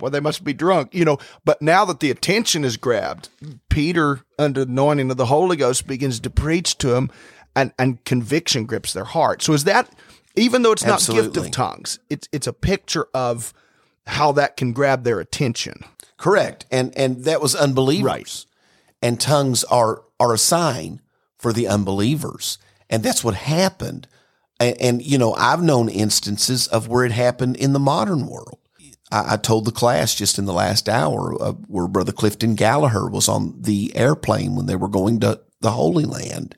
Well, 0.00 0.10
they 0.10 0.20
must 0.20 0.42
be 0.42 0.52
drunk, 0.52 0.94
you 0.94 1.04
know. 1.04 1.18
But 1.44 1.62
now 1.62 1.84
that 1.84 2.00
the 2.00 2.10
attention 2.10 2.64
is 2.64 2.76
grabbed, 2.76 3.28
Peter, 3.68 4.22
under 4.36 4.62
anointing 4.62 5.12
of 5.12 5.16
the 5.16 5.26
Holy 5.26 5.56
Ghost, 5.56 5.86
begins 5.86 6.18
to 6.20 6.30
preach 6.30 6.76
to 6.78 6.88
them, 6.88 7.10
and 7.54 7.72
and 7.78 8.04
conviction 8.04 8.66
grips 8.66 8.92
their 8.92 9.04
heart. 9.04 9.42
So 9.42 9.52
is 9.52 9.62
that 9.64 9.88
even 10.34 10.62
though 10.62 10.72
it's 10.72 10.84
not 10.84 11.06
gift 11.06 11.36
of 11.36 11.52
tongues, 11.52 12.00
it's 12.10 12.28
it's 12.32 12.48
a 12.48 12.52
picture 12.52 13.06
of 13.14 13.54
how 14.06 14.32
that 14.32 14.56
can 14.56 14.72
grab 14.72 15.04
their 15.04 15.20
attention. 15.20 15.84
Correct. 16.16 16.66
And 16.70 16.96
and 16.96 17.24
that 17.24 17.40
was 17.40 17.54
unbelievers. 17.54 18.04
Right. 18.04 18.46
And 19.02 19.20
tongues 19.20 19.64
are 19.64 20.04
are 20.20 20.34
a 20.34 20.38
sign 20.38 21.00
for 21.38 21.52
the 21.52 21.66
unbelievers. 21.66 22.58
And 22.88 23.02
that's 23.02 23.24
what 23.24 23.34
happened. 23.34 24.06
And, 24.60 24.80
and 24.80 25.02
you 25.02 25.18
know, 25.18 25.34
I've 25.34 25.62
known 25.62 25.88
instances 25.88 26.68
of 26.68 26.86
where 26.86 27.04
it 27.04 27.12
happened 27.12 27.56
in 27.56 27.72
the 27.72 27.80
modern 27.80 28.26
world. 28.26 28.58
I, 29.10 29.34
I 29.34 29.36
told 29.36 29.64
the 29.64 29.72
class 29.72 30.14
just 30.14 30.38
in 30.38 30.44
the 30.44 30.52
last 30.52 30.88
hour 30.88 31.40
uh, 31.40 31.52
where 31.52 31.88
Brother 31.88 32.12
Clifton 32.12 32.54
Gallagher 32.54 33.08
was 33.08 33.28
on 33.28 33.60
the 33.60 33.94
airplane 33.96 34.54
when 34.54 34.66
they 34.66 34.76
were 34.76 34.88
going 34.88 35.20
to 35.20 35.40
the 35.60 35.72
Holy 35.72 36.04
Land, 36.04 36.56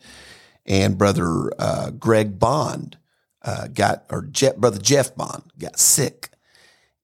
and 0.64 0.96
Brother 0.96 1.52
uh, 1.58 1.90
Greg 1.90 2.38
Bond 2.38 2.96
uh, 3.42 3.68
got, 3.68 4.04
or 4.10 4.22
Jeff, 4.22 4.56
Brother 4.56 4.78
Jeff 4.78 5.14
Bond 5.14 5.42
got 5.58 5.78
sick. 5.78 6.30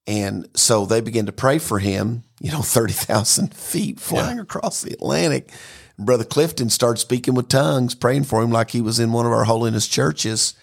And 0.06 0.48
so 0.54 0.86
they 0.86 1.00
began 1.00 1.26
to 1.26 1.32
pray 1.32 1.58
for 1.58 1.78
him, 1.78 2.24
you 2.40 2.50
know, 2.50 2.62
30,000 2.62 3.54
feet 3.54 4.00
flying 4.00 4.38
across 4.38 4.82
the 4.82 4.92
Atlantic. 4.92 5.50
Brother 5.98 6.24
Clifton 6.24 6.70
started 6.70 6.98
speaking 6.98 7.34
with 7.34 7.48
tongues, 7.48 7.94
praying 7.94 8.24
for 8.24 8.42
him 8.42 8.50
like 8.50 8.70
he 8.70 8.80
was 8.80 8.98
in 8.98 9.12
one 9.12 9.26
of 9.26 9.32
our 9.32 9.44
holiness 9.44 9.86
churches. 9.86 10.54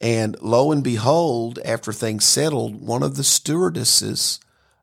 And 0.00 0.40
lo 0.40 0.72
and 0.72 0.82
behold, 0.82 1.58
after 1.64 1.92
things 1.92 2.24
settled, 2.24 2.80
one 2.80 3.02
of 3.02 3.16
the 3.16 3.24
stewardesses 3.24 4.40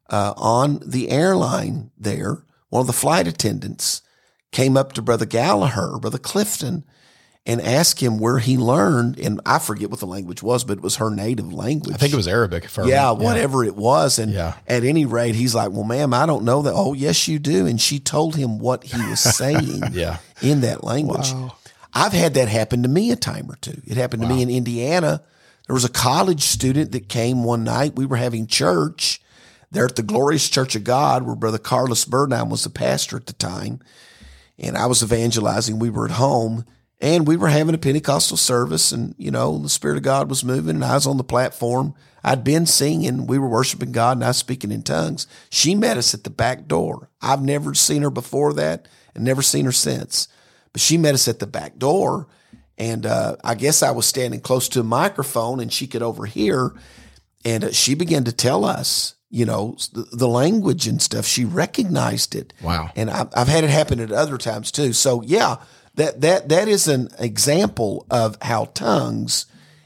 uh, 0.10 0.34
on 0.38 0.80
the 0.86 1.10
airline 1.10 1.90
there, 1.98 2.44
one 2.70 2.82
of 2.82 2.88
the 2.88 2.94
flight 2.94 3.28
attendants, 3.28 4.04
came 4.52 4.78
up 4.78 4.94
to 4.94 5.02
Brother 5.02 5.26
Gallagher, 5.26 5.98
Brother 6.00 6.20
Clifton, 6.20 6.86
and 7.48 7.62
ask 7.62 8.02
him 8.04 8.20
where 8.20 8.38
he 8.40 8.58
learned. 8.58 9.18
And 9.18 9.40
I 9.46 9.58
forget 9.58 9.90
what 9.90 10.00
the 10.02 10.06
language 10.06 10.44
was, 10.44 10.64
but 10.66 10.78
it 10.78 10.84
was 10.84 10.98
her 10.98 11.10
native 11.10 11.52
language. 11.54 11.96
I 11.96 11.98
think 11.98 12.12
it 12.14 12.18
was 12.18 12.28
Arabic. 12.28 12.66
If 12.66 12.78
I 12.78 12.84
Yeah, 12.84 13.06
remember. 13.08 13.24
whatever 13.24 13.64
it 13.64 13.76
was. 13.76 14.20
And 14.20 14.32
Yeah. 14.34 14.54
at 14.68 14.84
any 14.84 15.06
rate, 15.06 15.34
he's 15.36 15.56
like, 15.56 15.72
Well, 15.72 15.86
ma'am, 15.86 16.14
I 16.14 16.26
don't 16.26 16.44
know 16.44 16.62
that. 16.64 16.74
Oh, 16.76 16.94
yes, 16.94 17.28
you 17.28 17.40
do. 17.40 17.66
And 17.66 17.80
she 17.82 18.00
told 18.00 18.36
him 18.36 18.60
what 18.60 18.84
he 18.84 19.02
was 19.10 19.20
saying 19.38 19.92
Yeah. 19.94 20.18
in 20.42 20.62
that 20.62 20.84
language. 20.84 21.34
I've 21.94 22.14
had 22.14 22.34
that 22.36 22.50
happen 22.50 22.84
to 22.84 22.90
me 22.90 23.12
a 23.12 23.16
time 23.16 23.50
or 23.50 23.56
two. 23.56 23.82
It 23.88 23.98
happened 23.98 24.22
to 24.24 24.28
me 24.30 24.42
in 24.44 24.50
Indiana. 24.52 25.22
There 25.66 25.74
was 25.74 25.86
a 25.86 25.90
college 25.90 26.44
student 26.44 26.92
that 26.92 27.10
came 27.10 27.44
one 27.44 27.64
night. 27.64 27.96
We 27.96 28.06
were 28.06 28.18
having 28.18 28.46
church 28.46 29.20
there 29.72 29.86
at 29.86 29.96
the 29.96 30.04
Glorious 30.04 30.48
Church 30.50 30.76
of 30.76 30.84
God, 30.84 31.24
where 31.24 31.36
Brother 31.36 31.58
Carlos 31.58 32.06
Burnham 32.06 32.50
was 32.50 32.64
the 32.66 32.70
pastor 32.70 33.16
at 33.18 33.26
the 33.26 33.34
time. 33.34 33.80
And 34.60 34.78
I 34.78 34.86
was 34.86 35.02
evangelizing. 35.02 35.80
We 35.80 35.90
were 35.90 36.06
at 36.06 36.12
home 36.12 36.66
and 37.00 37.28
we 37.28 37.38
were 37.38 37.50
having 37.50 37.76
a 37.76 37.80
Pentecostal 37.80 38.38
service. 38.38 38.92
And, 38.92 39.14
you 39.18 39.30
know, 39.30 39.58
the 39.60 39.70
Spirit 39.70 39.98
of 39.98 40.04
God 40.04 40.30
was 40.30 40.44
moving 40.44 40.76
and 40.76 40.86
I 40.86 40.96
was 40.96 41.08
on 41.08 41.18
the 41.18 41.24
platform. 41.24 41.94
I'd 42.24 42.44
been 42.44 42.66
singing. 42.66 43.28
We 43.28 43.38
were 43.38 43.48
worshiping 43.48 43.92
God 43.92 44.18
and 44.18 44.24
I 44.24 44.30
was 44.30 44.38
speaking 44.38 44.72
in 44.72 44.84
tongues. 44.84 45.28
She 45.50 45.76
met 45.76 45.98
us 45.98 46.14
at 46.14 46.24
the 46.24 46.30
back 46.30 46.68
door. 46.68 47.10
I've 47.22 47.44
never 47.44 47.74
seen 47.74 48.02
her 48.02 48.10
before 48.10 48.54
that 48.54 48.88
and 49.14 49.24
never 49.24 49.42
seen 49.42 49.66
her 49.66 49.72
since. 49.72 50.28
But 50.74 50.82
she 50.82 50.98
met 50.98 51.14
us 51.14 51.28
at 51.28 51.40
the 51.40 51.48
back 51.48 51.78
door. 51.78 52.28
And 52.80 53.06
uh, 53.06 53.38
I 53.44 53.56
guess 53.56 53.82
I 53.82 53.92
was 53.92 54.06
standing 54.06 54.40
close 54.40 54.68
to 54.70 54.82
a 54.82 54.84
microphone 54.84 55.60
and 55.60 55.72
she 55.72 55.88
could 55.88 56.04
overhear. 56.04 56.74
And 57.46 57.64
uh, 57.64 57.72
she 57.72 57.94
began 57.94 58.24
to 58.26 58.32
tell 58.32 58.66
us, 58.66 59.16
you 59.30 59.46
know, 59.46 59.78
the, 59.94 60.08
the 60.12 60.28
language 60.28 60.88
and 60.88 61.02
stuff. 61.02 61.26
She 61.26 61.46
recognized 61.46 62.36
it. 62.36 62.54
Wow. 62.62 62.92
And 62.96 63.10
I've, 63.10 63.30
I've 63.36 63.48
had 63.48 63.64
it 63.64 63.70
happen 63.70 64.00
at 64.00 64.12
other 64.12 64.38
times 64.38 64.72
too. 64.72 64.94
So 64.94 65.22
yeah, 65.22 65.58
that 65.98 66.22
that 66.22 66.50
that 66.50 66.68
is 66.68 66.88
an 66.88 67.10
example 67.20 68.06
of 68.10 68.38
how 68.42 68.66
tongues 68.74 69.46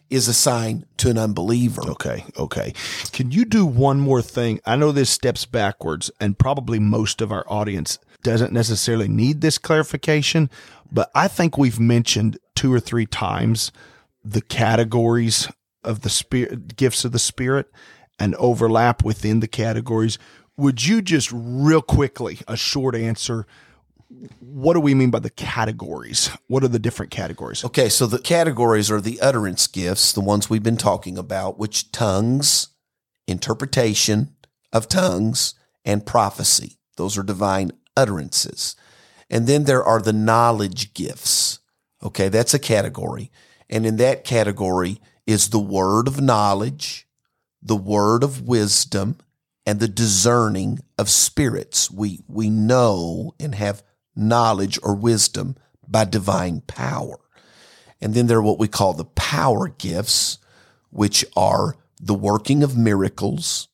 is 0.10 0.28
a 0.28 0.34
sign 0.34 0.86
to 0.98 1.10
an 1.10 1.18
unbeliever. 1.18 1.82
Okay, 1.90 2.26
okay. 2.38 2.74
Can 3.14 3.32
you 3.32 3.46
do 3.46 3.66
one 3.66 4.00
more 4.00 4.22
thing? 4.22 4.60
I 4.66 4.76
know 4.76 4.92
this 4.92 5.10
steps 5.10 5.46
backwards, 5.46 6.12
and 6.20 6.38
probably 6.38 6.80
most 6.80 7.22
of 7.22 7.32
our 7.32 7.46
audience 7.48 7.98
doesn't 8.22 8.52
necessarily 8.52 9.08
need 9.08 9.40
this 9.42 9.58
clarification, 9.58 10.50
but 10.92 11.10
I 11.16 11.28
think 11.28 11.58
we've 11.58 11.80
mentioned 11.80 12.38
two 12.56 12.74
or 12.74 12.80
three 12.80 13.06
times 13.06 13.72
the 14.24 14.42
categories 14.42 15.50
of 15.84 16.02
the 16.02 16.10
spirit 16.10 16.76
gifts 16.76 17.06
of 17.06 17.14
the 17.14 17.20
spirit 17.20 17.72
and 18.20 18.36
overlap 18.36 19.04
within 19.04 19.40
the 19.40 19.48
categories. 19.48 20.20
Would 20.58 20.86
you 20.86 21.02
just 21.02 21.32
real 21.34 21.82
quickly 21.82 22.40
a 22.48 22.58
short 22.58 22.96
answer? 22.96 23.48
What 24.40 24.74
do 24.74 24.80
we 24.80 24.94
mean 24.94 25.12
by 25.12 25.20
the 25.20 25.30
categories? 25.30 26.30
What 26.48 26.64
are 26.64 26.68
the 26.68 26.80
different 26.80 27.12
categories? 27.12 27.64
Okay, 27.64 27.90
so 27.90 28.06
the 28.06 28.20
categories 28.20 28.92
are 28.92 29.02
the 29.02 29.20
utterance 29.22 29.68
gifts, 29.68 30.12
the 30.12 30.22
ones 30.22 30.50
we've 30.50 30.64
been 30.64 30.78
talking 30.78 31.18
about, 31.18 31.58
which 31.58 31.92
tongues, 31.92 32.68
interpretation 33.28 34.36
of 34.74 34.88
tongues, 34.88 35.56
and 35.86 36.06
prophecy. 36.06 36.78
Those 36.98 37.18
are 37.18 37.24
divine 37.24 37.72
utterances. 37.96 38.76
And 39.30 39.48
then 39.48 39.64
there 39.64 39.84
are 39.84 40.02
the 40.02 40.14
knowledge 40.14 40.94
gifts. 40.94 41.60
Okay, 42.04 42.30
that's 42.30 42.54
a 42.54 42.60
category. 42.60 43.32
And 43.70 43.86
in 43.86 43.96
that 43.98 44.24
category 44.24 45.00
is 45.26 45.50
the 45.50 45.60
word 45.60 46.08
of 46.08 46.20
knowledge, 46.22 47.08
the 47.62 47.76
word 47.76 48.24
of 48.24 48.42
wisdom, 48.42 49.18
and 49.66 49.80
the 49.80 49.88
discerning 49.88 50.80
of 50.98 51.10
spirits. 51.10 51.90
We, 51.90 52.20
we 52.28 52.50
know 52.50 53.34
and 53.40 53.56
have 53.56 53.84
knowledge 54.16 54.80
or 54.84 54.96
wisdom 54.96 55.56
by 55.88 56.06
divine 56.06 56.62
power. 56.62 57.20
And 58.02 58.14
then 58.14 58.28
there 58.28 58.38
are 58.40 58.44
what 58.44 58.60
we 58.60 58.68
call 58.68 58.94
the 58.94 59.06
power 59.06 59.68
gifts, 59.68 60.38
which 60.90 61.26
are 61.36 61.76
the 62.00 62.14
working 62.16 62.64
of 62.64 62.76
miracles, 62.78 63.68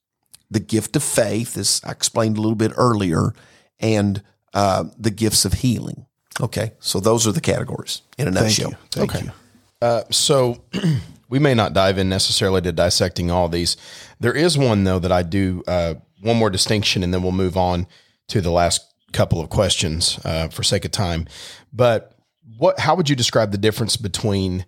the 0.52 0.60
gift 0.60 0.96
of 0.96 1.04
faith, 1.04 1.58
as 1.58 1.82
I 1.84 1.92
explained 1.92 2.38
a 2.38 2.42
little 2.42 2.56
bit 2.56 2.74
earlier, 2.76 3.34
and 3.80 4.22
uh, 4.54 4.86
the 4.98 5.12
gifts 5.12 5.46
of 5.46 5.54
healing. 5.54 6.06
Okay, 6.42 6.74
so 6.80 7.00
those 7.00 7.26
are 7.26 7.32
the 7.32 7.42
categories 7.42 8.02
in 8.18 8.28
a 8.28 8.32
Thank 8.32 8.46
nutshell. 8.48 8.72
you. 8.72 8.78
Thank 8.92 9.16
Okay. 9.16 9.26
you. 9.26 10.04
So 10.12 10.62
we 11.30 11.40
may 11.40 11.54
not 11.54 11.74
dive 11.74 11.98
in 11.98 12.10
necessarily 12.10 12.62
to 12.62 12.72
dissecting 12.72 13.32
all 13.32 13.50
these. 13.50 13.78
There 14.20 14.34
is 14.34 14.58
one 14.58 14.84
though 14.84 15.00
that 15.00 15.12
I 15.12 15.24
do 15.24 15.64
uh, 15.68 15.96
one 16.22 16.38
more 16.38 16.50
distinction, 16.50 17.04
and 17.04 17.14
then 17.14 17.24
we'll 17.24 17.32
move 17.32 17.58
on 17.58 17.88
to 18.28 18.42
the 18.42 18.52
last 18.52 18.94
couple 19.14 19.40
of 19.40 19.50
questions 19.50 20.20
uh, 20.26 20.48
for 20.50 20.64
sake 20.64 20.86
of 20.86 20.92
time. 20.92 21.28
But 21.72 22.18
what? 22.58 22.80
How 22.80 22.96
would 22.96 23.10
you 23.10 23.16
describe 23.16 23.52
the 23.52 23.58
difference 23.58 23.98
between 23.98 24.66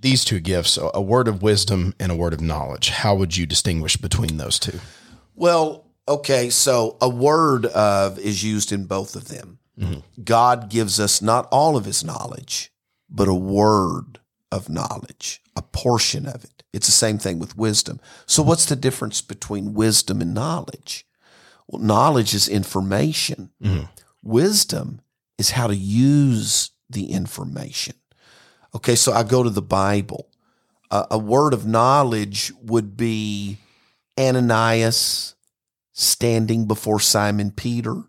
these 0.00 0.24
two 0.24 0.40
gifts, 0.40 0.76
a 0.76 0.90
a 0.94 1.02
word 1.02 1.28
of 1.28 1.42
wisdom 1.42 1.94
and 1.98 2.12
a 2.12 2.16
word 2.16 2.32
of 2.32 2.40
knowledge? 2.40 2.90
How 2.90 3.14
would 3.14 3.36
you 3.36 3.46
distinguish 3.46 3.96
between 3.96 4.36
those 4.36 4.58
two? 4.58 4.80
Well, 5.34 5.86
okay, 6.08 6.50
so 6.50 6.96
a 7.00 7.08
word 7.08 7.66
of 7.66 8.18
is 8.18 8.44
used 8.44 8.72
in 8.72 8.84
both 8.84 9.16
of 9.16 9.28
them. 9.28 9.58
God 10.22 10.70
gives 10.70 11.00
us 11.00 11.20
not 11.20 11.48
all 11.50 11.76
of 11.76 11.86
his 11.86 12.04
knowledge, 12.04 12.70
but 13.10 13.26
a 13.26 13.34
word 13.34 14.20
of 14.52 14.68
knowledge, 14.68 15.42
a 15.56 15.62
portion 15.62 16.26
of 16.26 16.44
it. 16.44 16.62
It's 16.72 16.86
the 16.86 16.92
same 16.92 17.18
thing 17.18 17.38
with 17.38 17.56
wisdom. 17.56 18.00
So, 18.26 18.42
what's 18.42 18.66
the 18.66 18.76
difference 18.76 19.20
between 19.20 19.74
wisdom 19.74 20.20
and 20.20 20.34
knowledge? 20.34 21.04
Well, 21.66 21.82
knowledge 21.82 22.34
is 22.34 22.48
information, 22.48 23.50
mm-hmm. 23.62 23.84
wisdom 24.22 25.00
is 25.38 25.50
how 25.50 25.66
to 25.66 25.76
use 25.76 26.70
the 26.90 27.10
information. 27.10 27.94
Okay, 28.74 28.94
so 28.94 29.12
I 29.12 29.22
go 29.22 29.42
to 29.42 29.50
the 29.50 29.62
Bible. 29.62 30.28
A 30.90 31.06
a 31.12 31.18
word 31.18 31.54
of 31.54 31.66
knowledge 31.66 32.52
would 32.62 32.96
be 32.96 33.58
Ananias 34.18 35.34
standing 35.92 36.66
before 36.66 37.00
Simon 37.00 37.50
Peter, 37.50 38.02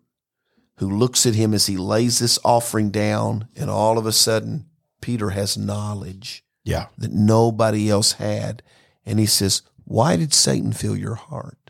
who 0.77 0.89
looks 0.89 1.25
at 1.25 1.35
him 1.35 1.53
as 1.53 1.67
he 1.67 1.77
lays 1.77 2.19
this 2.19 2.39
offering 2.43 2.91
down, 2.91 3.47
and 3.55 3.69
all 3.69 3.97
of 3.97 4.05
a 4.05 4.11
sudden, 4.11 4.65
Peter 5.01 5.31
has 5.31 5.57
knowledge 5.57 6.43
Yeah, 6.63 6.87
that 6.97 7.11
nobody 7.11 7.89
else 7.89 8.13
had. 8.13 8.63
And 9.05 9.19
he 9.19 9.25
says, 9.25 9.61
Why 9.83 10.15
did 10.15 10.33
Satan 10.33 10.71
fill 10.71 10.95
your 10.95 11.15
heart? 11.15 11.62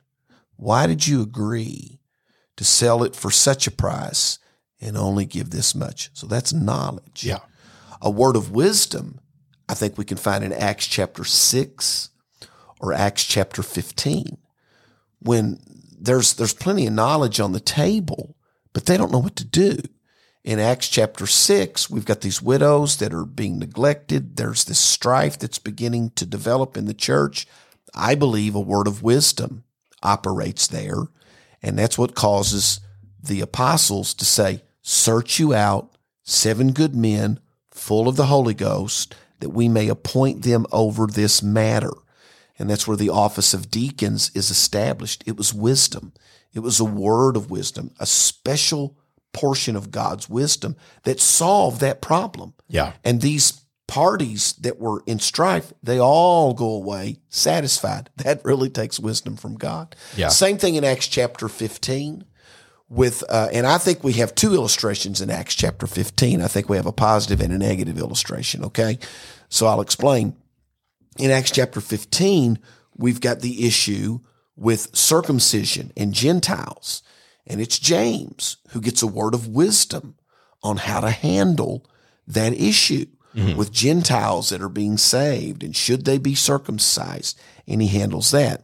Why 0.56 0.88
did 0.88 1.08
you 1.08 1.22
agree 1.22 2.00
to 2.58 2.64
sell 2.64 3.04
it 3.04 3.16
for 3.16 3.32
such 3.32 3.68
a 3.68 3.72
price 3.72 4.40
and 4.80 4.98
only 4.98 5.26
give 5.26 5.50
this 5.50 5.74
much? 5.74 6.10
So 6.14 6.28
that's 6.28 6.54
knowledge 6.54 7.24
yeah, 7.24 7.40
a 8.02 8.12
word 8.12 8.36
of 8.36 8.52
wisdom, 8.52 9.20
I 9.70 9.74
think 9.74 9.98
we 9.98 10.06
can 10.06 10.18
find 10.18 10.44
in 10.44 10.52
Acts 10.52 10.86
chapter 10.86 11.24
6 11.24 12.10
or 12.82 12.94
Acts 12.94 13.24
chapter 13.24 13.64
15. 13.64 14.38
When 15.20 15.60
there's 15.98 16.34
there's 16.34 16.54
plenty 16.54 16.86
of 16.86 16.94
knowledge 16.94 17.40
on 17.40 17.54
the 17.54 17.62
table, 17.62 18.36
but 18.74 18.86
they 18.86 18.98
don't 18.98 19.12
know 19.12 19.20
what 19.20 19.38
to 19.38 19.46
do. 19.46 19.78
In 20.44 20.60
Acts 20.60 20.90
chapter 20.90 21.26
6, 21.26 21.90
we've 21.90 22.04
got 22.04 22.20
these 22.20 22.42
widows 22.42 22.98
that 22.98 23.14
are 23.14 23.24
being 23.24 23.58
neglected. 23.58 24.36
There's 24.36 24.66
this 24.66 24.80
strife 24.80 25.40
that's 25.40 25.60
beginning 25.60 26.10
to 26.18 26.26
develop 26.26 26.76
in 26.76 26.86
the 26.86 26.94
church. 26.94 27.48
I 27.96 28.16
believe 28.16 28.54
a 28.54 28.60
word 28.60 28.88
of 28.88 29.02
wisdom 29.02 29.64
operates 30.04 30.68
there. 30.68 31.08
And 31.62 31.80
that's 31.80 31.98
what 31.98 32.16
causes 32.16 32.80
the 33.22 33.42
apostles 33.42 34.14
to 34.16 34.26
say, 34.26 34.64
Search 34.82 35.40
you 35.40 35.54
out, 35.54 35.96
seven 36.24 36.74
good 36.74 36.96
men 36.96 37.40
full 37.72 38.08
of 38.08 38.18
the 38.18 38.26
Holy 38.26 38.54
Ghost, 38.54 39.16
that 39.40 39.50
we 39.50 39.70
may 39.70 39.88
appoint 39.88 40.44
them 40.44 40.66
over 40.72 41.08
this 41.08 41.42
matter. 41.42 41.94
And 42.60 42.70
that's 42.70 42.88
where 42.88 42.98
the 42.98 43.10
office 43.10 43.54
of 43.54 43.72
deacons 43.72 44.32
is 44.36 44.52
established. 44.52 45.24
It 45.26 45.38
was 45.38 45.54
wisdom. 45.54 46.14
It 46.54 46.60
was 46.60 46.80
a 46.80 46.86
word 46.86 47.36
of 47.36 47.50
wisdom, 47.50 47.92
a 48.00 48.06
special 48.06 48.98
portion 49.32 49.76
of 49.76 49.90
God's 49.90 50.30
wisdom 50.30 50.76
that 51.04 51.20
solved 51.20 51.82
that 51.82 52.02
problem. 52.02 52.54
Yeah. 52.68 52.94
And 53.04 53.22
these 53.22 53.63
parties 53.94 54.54
that 54.54 54.80
were 54.80 55.04
in 55.06 55.20
strife, 55.20 55.72
they 55.84 56.00
all 56.00 56.56
go 56.56 56.72
away 56.72 57.20
satisfied. 57.30 58.10
That 58.24 58.44
really 58.44 58.70
takes 58.70 59.00
wisdom 59.00 59.36
from 59.36 59.56
God. 59.56 59.96
Yeah. 60.16 60.30
Same 60.30 60.58
thing 60.58 60.74
in 60.74 60.84
Acts 60.84 61.08
chapter 61.08 61.48
15 61.48 62.24
with, 62.90 63.24
uh, 63.30 63.50
and 63.54 63.68
I 63.68 63.78
think 63.78 64.04
we 64.04 64.14
have 64.14 64.34
two 64.34 64.56
illustrations 64.56 65.22
in 65.22 65.30
Acts 65.30 65.54
chapter 65.54 65.86
15. 65.86 66.42
I 66.42 66.48
think 66.48 66.70
we 66.70 66.78
have 66.78 66.88
a 66.88 66.92
positive 66.92 67.40
and 67.40 67.54
a 67.54 67.58
negative 67.60 68.00
illustration. 68.00 68.66
Okay. 68.66 68.98
So 69.50 69.68
I'll 69.68 69.82
explain. 69.82 70.36
In 71.20 71.30
Acts 71.30 71.52
chapter 71.52 71.80
15, 71.80 72.58
we've 72.98 73.22
got 73.22 73.42
the 73.42 73.68
issue 73.68 74.22
with 74.56 74.96
circumcision 74.96 75.92
and 75.96 76.14
Gentiles. 76.14 77.04
And 77.46 77.62
it's 77.62 77.78
James 77.78 78.58
who 78.70 78.82
gets 78.82 79.04
a 79.04 79.08
word 79.08 79.36
of 79.36 79.48
wisdom 79.48 80.16
on 80.64 80.78
how 80.78 81.02
to 81.02 81.12
handle 81.12 81.86
that 82.26 82.54
issue 82.54 83.06
Mm-hmm. 83.36 83.58
with 83.58 83.72
Gentiles 83.72 84.50
that 84.50 84.62
are 84.62 84.70
being 84.70 84.96
saved 84.96 85.64
and 85.64 85.76
should 85.76 86.06
they 86.06 86.20
be 86.20 86.36
circumcised. 86.36 87.40
And 87.68 87.82
he 87.82 87.88
handles 87.88 88.30
that. 88.30 88.62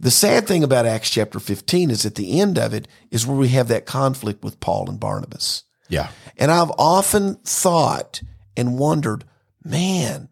The 0.00 0.10
sad 0.10 0.46
thing 0.46 0.62
about 0.62 0.86
Acts 0.86 1.10
chapter 1.10 1.38
15 1.38 1.90
is 1.90 2.06
at 2.06 2.14
the 2.14 2.40
end 2.40 2.58
of 2.58 2.72
it 2.72 2.88
is 3.10 3.26
where 3.26 3.36
we 3.36 3.48
have 3.48 3.68
that 3.68 3.84
conflict 3.84 4.42
with 4.42 4.58
Paul 4.58 4.88
and 4.88 4.98
Barnabas. 4.98 5.64
Yeah. 5.88 6.08
And 6.38 6.50
I've 6.50 6.72
often 6.78 7.34
thought 7.44 8.22
and 8.56 8.78
wondered, 8.78 9.24
man, 9.62 10.30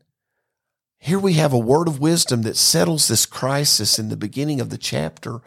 here 0.99 1.18
we 1.18 1.35
have 1.35 1.53
a 1.53 1.59
word 1.59 1.87
of 1.87 2.01
wisdom 2.01 2.41
that 2.43 2.57
settles 2.57 3.09
this 3.09 3.26
crisis 3.26 3.99
in 3.99 4.09
the 4.09 4.16
beginning 4.16 4.61
of 4.61 4.70
the 4.70 4.78
chapter. 4.78 5.41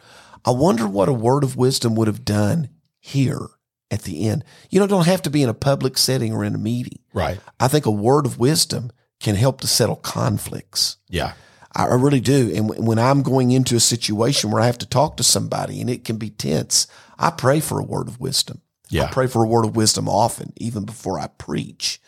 I 0.44 0.52
wonder 0.52 0.86
what 0.86 1.08
a 1.08 1.12
word 1.12 1.42
of 1.42 1.56
wisdom 1.56 1.96
would 1.96 2.06
have 2.06 2.24
done 2.24 2.70
here 3.00 3.48
at 3.90 4.02
the 4.02 4.28
end. 4.28 4.44
You 4.70 4.80
know, 4.80 4.86
don't 4.86 5.06
have 5.06 5.22
to 5.22 5.30
be 5.30 5.42
in 5.42 5.48
a 5.48 5.54
public 5.54 5.98
setting 5.98 6.32
or 6.32 6.44
in 6.44 6.54
a 6.54 6.58
meeting. 6.58 6.98
Right. 7.12 7.40
I 7.58 7.68
think 7.68 7.86
a 7.86 7.90
word 7.90 8.26
of 8.26 8.38
wisdom 8.38 8.90
can 9.20 9.34
help 9.34 9.60
to 9.60 9.66
settle 9.66 9.96
conflicts. 9.96 10.98
Yeah. 11.08 11.32
I 11.74 11.84
I 11.84 11.94
really 11.94 12.20
do. 12.20 12.52
And 12.54 12.68
w- 12.68 12.82
when 12.82 12.98
I'm 12.98 13.22
going 13.22 13.50
into 13.50 13.76
a 13.76 13.80
situation 13.80 14.50
where 14.50 14.62
I 14.62 14.66
have 14.66 14.78
to 14.78 14.86
talk 14.86 15.16
to 15.16 15.22
somebody 15.22 15.80
and 15.80 15.88
it 15.88 16.04
can 16.04 16.16
be 16.16 16.30
tense, 16.30 16.86
I 17.18 17.30
pray 17.30 17.60
for 17.60 17.78
a 17.78 17.84
word 17.84 18.08
of 18.08 18.20
wisdom. 18.20 18.62
Yeah. 18.90 19.04
I 19.04 19.12
pray 19.12 19.26
for 19.26 19.44
a 19.44 19.48
word 19.48 19.64
of 19.64 19.76
wisdom 19.76 20.08
often, 20.08 20.52
even 20.56 20.84
before 20.84 21.18
I 21.18 21.26
preach. 21.26 22.00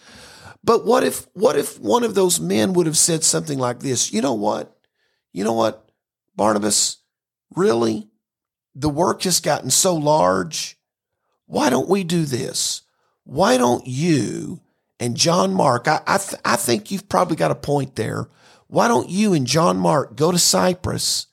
But 0.62 0.84
what 0.84 1.04
if 1.04 1.26
what 1.34 1.56
if 1.56 1.78
one 1.80 2.04
of 2.04 2.14
those 2.14 2.40
men 2.40 2.72
would 2.74 2.86
have 2.86 2.96
said 2.96 3.24
something 3.24 3.58
like 3.58 3.80
this? 3.80 4.12
You 4.12 4.22
know 4.22 4.34
what? 4.34 4.76
You 5.32 5.44
know 5.44 5.52
what, 5.52 5.90
Barnabas? 6.36 6.98
Really? 7.54 8.08
The 8.74 8.88
work 8.88 9.22
has 9.22 9.40
gotten 9.40 9.70
so 9.70 9.94
large. 9.94 10.76
Why 11.50 11.68
don't 11.68 11.88
we 11.88 12.04
do 12.04 12.26
this? 12.26 12.82
Why 13.24 13.56
don't 13.56 13.84
you 13.84 14.60
and 15.00 15.16
John 15.16 15.52
Mark? 15.52 15.88
I 15.88 16.00
I, 16.06 16.18
th- 16.18 16.40
I 16.44 16.54
think 16.54 16.92
you've 16.92 17.08
probably 17.08 17.34
got 17.34 17.50
a 17.50 17.56
point 17.56 17.96
there. 17.96 18.28
Why 18.68 18.86
don't 18.86 19.08
you 19.08 19.34
and 19.34 19.48
John 19.48 19.76
Mark 19.76 20.14
go 20.14 20.30
to 20.30 20.38
Cyprus? 20.38 21.26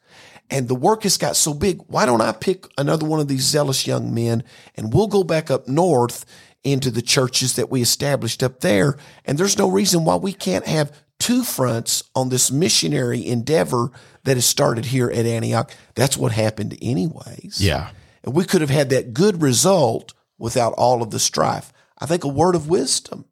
And 0.49 0.67
the 0.67 0.73
work 0.73 1.03
has 1.03 1.17
got 1.17 1.35
so 1.35 1.53
big. 1.53 1.81
Why 1.85 2.07
don't 2.07 2.21
I 2.21 2.31
pick 2.31 2.65
another 2.79 3.05
one 3.05 3.19
of 3.19 3.27
these 3.27 3.43
zealous 3.43 3.85
young 3.85 4.11
men 4.11 4.43
and 4.73 4.91
we'll 4.91 5.05
go 5.05 5.23
back 5.23 5.51
up 5.51 5.67
north 5.67 6.25
into 6.63 6.89
the 6.89 7.03
churches 7.03 7.55
that 7.55 7.69
we 7.69 7.83
established 7.83 8.41
up 8.41 8.61
there. 8.61 8.97
And 9.23 9.37
there's 9.37 9.59
no 9.59 9.69
reason 9.69 10.03
why 10.03 10.15
we 10.15 10.33
can't 10.33 10.65
have 10.65 10.91
two 11.19 11.43
fronts 11.43 12.03
on 12.15 12.29
this 12.29 12.49
missionary 12.49 13.23
endeavor 13.23 13.91
that 14.23 14.37
has 14.37 14.47
started 14.47 14.85
here 14.85 15.11
at 15.11 15.27
Antioch. 15.27 15.71
That's 15.93 16.17
what 16.17 16.31
happened 16.31 16.75
anyways. 16.81 17.61
Yeah. 17.61 17.91
And 18.27 18.35
we 18.35 18.43
could 18.43 18.59
have 18.59 18.69
had 18.69 18.89
that 18.89 19.13
good 19.13 19.41
result 19.41 20.13
without 20.37 20.73
all 20.73 21.01
of 21.01 21.11
the 21.11 21.19
strife. 21.19 21.71
I 21.97 22.05
think 22.05 22.25
a 22.25 22.27
word 22.27 22.55
of 22.55 22.67
wisdom 22.67 23.23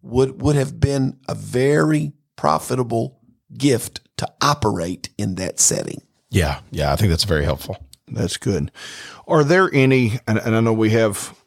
would, 0.00 0.40
would 0.40 0.56
have 0.56 0.80
been 0.80 1.18
a 1.28 1.34
very 1.34 2.14
profitable 2.36 3.20
gift 3.52 4.00
to 4.16 4.26
operate 4.40 5.10
in 5.18 5.34
that 5.34 5.60
setting. 5.60 6.00
Yeah. 6.30 6.60
Yeah. 6.70 6.90
I 6.90 6.96
think 6.96 7.10
that's 7.10 7.24
very 7.24 7.44
helpful. 7.44 7.76
That's 8.08 8.38
good. 8.38 8.72
Are 9.28 9.44
there 9.44 9.68
any? 9.74 10.18
And, 10.26 10.38
and 10.38 10.56
I 10.56 10.60
know 10.60 10.72
we 10.72 10.88
have, 10.90 11.38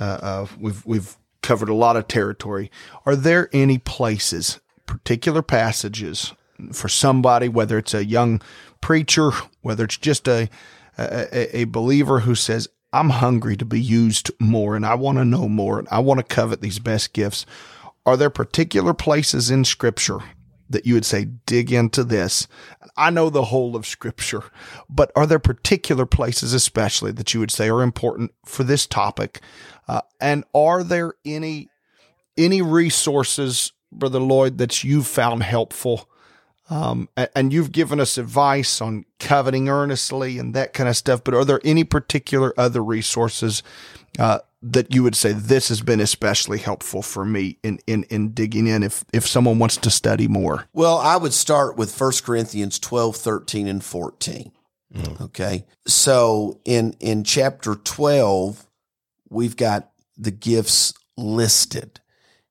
uh, 0.00 0.04
uh, 0.04 0.46
we've 0.58 0.84
we've 0.84 1.16
covered 1.42 1.68
a 1.68 1.74
lot 1.74 1.96
of 1.96 2.08
territory. 2.08 2.72
Are 3.06 3.14
there 3.14 3.50
any 3.52 3.78
places, 3.78 4.58
particular 4.86 5.42
passages 5.42 6.32
for 6.72 6.88
somebody, 6.88 7.48
whether 7.48 7.78
it's 7.78 7.94
a 7.94 8.04
young 8.04 8.42
preacher, 8.80 9.30
whether 9.60 9.84
it's 9.84 9.96
just 9.96 10.26
a 10.26 10.50
a, 10.98 11.60
a 11.60 11.64
believer 11.64 12.20
who 12.20 12.34
says, 12.34 12.68
"I'm 12.92 13.10
hungry 13.10 13.56
to 13.56 13.64
be 13.64 13.80
used 13.80 14.30
more, 14.40 14.76
and 14.76 14.84
I 14.84 14.94
want 14.94 15.18
to 15.18 15.24
know 15.24 15.48
more, 15.48 15.78
and 15.78 15.88
I 15.90 16.00
want 16.00 16.18
to 16.18 16.34
covet 16.34 16.60
these 16.60 16.78
best 16.78 17.12
gifts." 17.12 17.46
Are 18.04 18.16
there 18.16 18.30
particular 18.30 18.94
places 18.94 19.50
in 19.50 19.64
Scripture 19.64 20.18
that 20.68 20.86
you 20.86 20.94
would 20.94 21.04
say 21.04 21.26
dig 21.46 21.72
into 21.72 22.02
this? 22.02 22.48
I 22.96 23.10
know 23.10 23.30
the 23.30 23.44
whole 23.44 23.76
of 23.76 23.86
Scripture, 23.86 24.42
but 24.90 25.12
are 25.14 25.26
there 25.26 25.38
particular 25.38 26.04
places, 26.04 26.52
especially, 26.52 27.12
that 27.12 27.32
you 27.32 27.40
would 27.40 27.50
say 27.50 27.68
are 27.68 27.82
important 27.82 28.32
for 28.44 28.64
this 28.64 28.86
topic? 28.86 29.40
Uh, 29.86 30.00
and 30.20 30.44
are 30.54 30.82
there 30.82 31.14
any 31.24 31.68
any 32.36 32.62
resources, 32.62 33.72
Brother 33.92 34.18
Lloyd, 34.18 34.58
that 34.58 34.82
you've 34.82 35.06
found 35.06 35.42
helpful? 35.42 36.08
Um, 36.72 37.10
and 37.36 37.52
you've 37.52 37.70
given 37.70 38.00
us 38.00 38.16
advice 38.16 38.80
on 38.80 39.04
coveting 39.18 39.68
earnestly 39.68 40.38
and 40.38 40.54
that 40.54 40.72
kind 40.72 40.88
of 40.88 40.96
stuff. 40.96 41.22
But 41.22 41.34
are 41.34 41.44
there 41.44 41.60
any 41.64 41.84
particular 41.84 42.54
other 42.56 42.82
resources 42.82 43.62
uh, 44.18 44.38
that 44.62 44.94
you 44.94 45.02
would 45.02 45.14
say 45.14 45.32
this 45.32 45.68
has 45.68 45.82
been 45.82 46.00
especially 46.00 46.56
helpful 46.56 47.02
for 47.02 47.26
me 47.26 47.58
in, 47.62 47.78
in, 47.86 48.04
in 48.04 48.30
digging 48.30 48.68
in 48.68 48.82
if, 48.82 49.04
if 49.12 49.26
someone 49.26 49.58
wants 49.58 49.76
to 49.76 49.90
study 49.90 50.28
more? 50.28 50.66
Well, 50.72 50.96
I 50.96 51.18
would 51.18 51.34
start 51.34 51.76
with 51.76 52.00
1 52.00 52.12
Corinthians 52.24 52.78
12, 52.78 53.16
13, 53.16 53.68
and 53.68 53.84
14. 53.84 54.52
Okay. 55.20 55.66
So 55.86 56.58
in, 56.64 56.94
in 57.00 57.22
chapter 57.24 57.74
12, 57.74 58.66
we've 59.28 59.56
got 59.56 59.90
the 60.16 60.30
gifts 60.30 60.94
listed, 61.18 62.00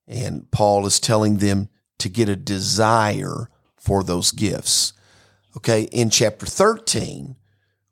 and 0.07 0.49
Paul 0.51 0.85
is 0.85 0.99
telling 0.99 1.37
them 1.37 1.69
to 1.97 2.07
get 2.07 2.29
a 2.29 2.35
desire 2.35 3.47
for 3.81 4.03
those 4.03 4.31
gifts. 4.31 4.93
Okay. 5.57 5.83
In 5.91 6.09
chapter 6.09 6.45
13, 6.45 7.35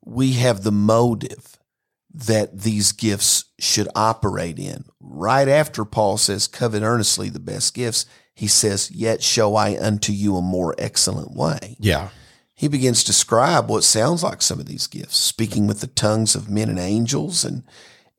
we 0.05 0.33
have 0.33 0.63
the 0.63 0.71
motive 0.71 1.57
that 2.13 2.61
these 2.61 2.91
gifts 2.91 3.45
should 3.59 3.87
operate 3.95 4.57
in. 4.57 4.85
Right 4.99 5.47
after 5.47 5.83
Paul 5.83 6.17
says, 6.17 6.47
covet 6.47 6.81
earnestly 6.81 7.29
the 7.29 7.39
best 7.39 7.73
gifts, 7.73 8.05
he 8.33 8.47
says, 8.47 8.89
yet 8.91 9.21
show 9.21 9.55
I 9.55 9.77
unto 9.77 10.13
you 10.13 10.37
a 10.37 10.41
more 10.41 10.73
excellent 10.77 11.35
way. 11.35 11.75
Yeah. 11.79 12.09
He 12.55 12.67
begins 12.67 13.01
to 13.01 13.07
describe 13.07 13.69
what 13.69 13.83
sounds 13.83 14.23
like 14.23 14.41
some 14.41 14.59
of 14.59 14.65
these 14.65 14.87
gifts, 14.87 15.17
speaking 15.17 15.67
with 15.67 15.81
the 15.81 15.87
tongues 15.87 16.35
of 16.35 16.49
men 16.49 16.69
and 16.69 16.79
angels 16.79 17.45
and 17.45 17.63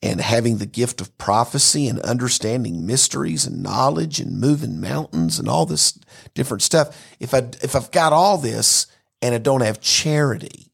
and 0.02 0.20
having 0.20 0.56
the 0.58 0.66
gift 0.66 1.00
of 1.00 1.16
prophecy 1.18 1.86
and 1.86 2.00
understanding 2.00 2.86
mysteries 2.86 3.46
and 3.46 3.62
knowledge 3.62 4.18
and 4.18 4.40
moving 4.40 4.80
mountains 4.80 5.38
and 5.38 5.48
all 5.48 5.66
this 5.66 5.98
different 6.34 6.62
stuff. 6.62 6.96
If 7.20 7.34
I 7.34 7.48
if 7.62 7.76
I've 7.76 7.90
got 7.90 8.12
all 8.12 8.38
this 8.38 8.86
and 9.20 9.34
I 9.34 9.38
don't 9.38 9.62
have 9.62 9.80
charity, 9.80 10.72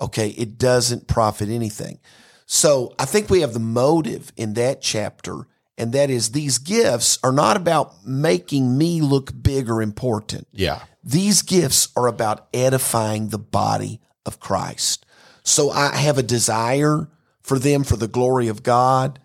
okay, 0.00 0.28
it 0.28 0.58
doesn't 0.58 1.06
profit 1.06 1.48
anything. 1.48 2.00
So 2.46 2.94
I 2.98 3.04
think 3.04 3.30
we 3.30 3.40
have 3.40 3.52
the 3.52 3.60
motive 3.60 4.32
in 4.36 4.54
that 4.54 4.80
chapter, 4.80 5.46
and 5.76 5.92
that 5.92 6.10
is 6.10 6.30
these 6.30 6.58
gifts 6.58 7.18
are 7.22 7.32
not 7.32 7.56
about 7.56 8.06
making 8.06 8.76
me 8.76 9.00
look 9.00 9.32
big 9.42 9.70
or 9.70 9.82
important. 9.82 10.48
Yeah. 10.52 10.80
These 11.04 11.42
gifts 11.42 11.88
are 11.96 12.06
about 12.06 12.48
edifying 12.54 13.28
the 13.28 13.38
body 13.38 14.00
of 14.24 14.40
Christ. 14.40 15.04
So 15.44 15.70
I 15.70 15.96
have 15.96 16.18
a 16.18 16.22
desire 16.22 17.08
for 17.42 17.58
them 17.58 17.84
for 17.84 17.96
the 17.96 18.08
glory 18.08 18.48
of 18.48 18.62
God. 18.62 19.18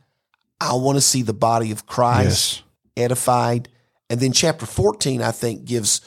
I 0.60 0.74
want 0.74 0.98
to 0.98 1.02
see 1.02 1.22
the 1.22 1.34
body 1.34 1.72
of 1.72 1.86
Christ 1.86 2.64
edified. 2.96 3.70
And 4.10 4.20
then 4.20 4.32
chapter 4.32 4.66
14, 4.66 5.22
I 5.22 5.32
think, 5.32 5.66
gives 5.66 6.02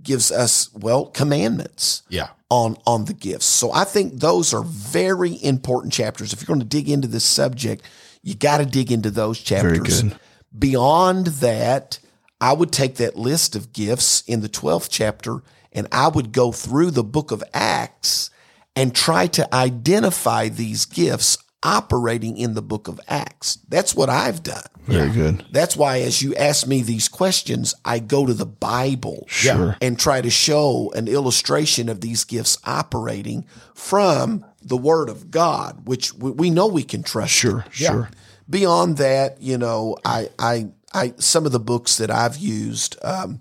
gives 0.00 0.30
us, 0.30 0.72
well, 0.74 1.06
commandments 1.06 2.02
Yeah. 2.08 2.28
on 2.50 2.76
on 2.86 3.06
the 3.06 3.12
gifts. 3.14 3.46
So 3.46 3.72
I 3.72 3.82
think 3.84 4.20
those 4.20 4.54
are 4.54 4.62
very 4.62 5.42
important 5.42 5.92
chapters. 5.92 6.32
If 6.32 6.40
you're 6.40 6.46
going 6.46 6.60
to 6.60 6.66
dig 6.66 6.88
into 6.88 7.08
this 7.08 7.24
subject, 7.24 7.84
you 8.22 8.34
got 8.36 8.58
to 8.58 8.66
dig 8.66 8.92
into 8.92 9.10
those 9.10 9.40
chapters. 9.40 10.02
good. 10.02 10.16
Beyond 10.56 11.26
that, 11.26 11.98
I 12.40 12.52
would 12.52 12.70
take 12.70 12.94
that 12.96 13.16
list 13.16 13.56
of 13.56 13.72
gifts 13.72 14.22
in 14.26 14.40
the 14.40 14.48
12th 14.48 14.88
chapter 14.90 15.42
and 15.72 15.88
I 15.90 16.08
would 16.08 16.30
go 16.32 16.52
through 16.52 16.92
the 16.92 17.04
book 17.04 17.30
of 17.32 17.42
Acts 17.52 18.30
and 18.76 18.94
try 18.94 19.26
to 19.26 19.52
identify 19.54 20.48
these 20.48 20.84
gifts 20.84 21.38
operating 21.62 22.36
in 22.36 22.54
the 22.54 22.62
book 22.62 22.88
of 22.88 23.00
Acts. 23.08 23.56
That's 23.68 23.94
what 23.94 24.08
I've 24.08 24.42
done. 24.42 24.62
Very 24.86 25.10
good. 25.10 25.44
That's 25.50 25.76
why, 25.76 26.00
as 26.00 26.22
you 26.22 26.34
ask 26.36 26.66
me 26.66 26.82
these 26.82 27.08
questions, 27.08 27.74
I 27.84 27.98
go 27.98 28.24
to 28.26 28.32
the 28.32 28.46
Bible 28.46 29.24
Sure. 29.28 29.76
and 29.82 29.98
try 29.98 30.20
to 30.20 30.30
show 30.30 30.92
an 30.94 31.08
illustration 31.08 31.88
of 31.88 32.00
these 32.00 32.24
gifts 32.24 32.58
operating 32.64 33.44
from 33.74 34.44
the 34.62 34.76
Word 34.76 35.08
of 35.08 35.30
God, 35.30 35.86
which 35.86 36.14
we, 36.14 36.30
we 36.30 36.50
know 36.50 36.66
we 36.68 36.84
can 36.84 37.02
trust. 37.02 37.32
Sure. 37.32 37.64
Sure. 37.70 38.08
Beyond 38.48 38.96
that, 38.98 39.42
you 39.42 39.58
know, 39.58 39.96
I, 40.04 40.30
I, 40.38 40.68
I, 40.94 41.12
some 41.18 41.44
of 41.44 41.52
the 41.52 41.60
books 41.60 41.98
that 41.98 42.10
I've 42.10 42.38
used, 42.38 42.96
um, 43.04 43.40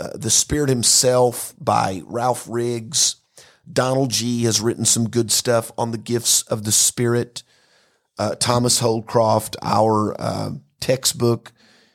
uh, 0.00 0.08
The 0.14 0.30
Spirit 0.30 0.68
Himself 0.68 1.54
by 1.60 2.02
Ralph 2.06 2.46
Riggs. 2.48 3.16
Donald 3.70 4.10
Gee 4.10 4.44
has 4.44 4.60
written 4.60 4.84
some 4.84 5.08
good 5.08 5.30
stuff 5.30 5.70
on 5.78 5.90
the 5.92 5.98
gifts 5.98 6.42
of 6.42 6.64
the 6.64 6.72
Spirit. 6.72 7.42
Uh, 8.18 8.34
Thomas 8.34 8.80
Holdcroft, 8.80 9.56
our 9.62 10.14
uh, 10.20 10.50
textbook 10.80 11.52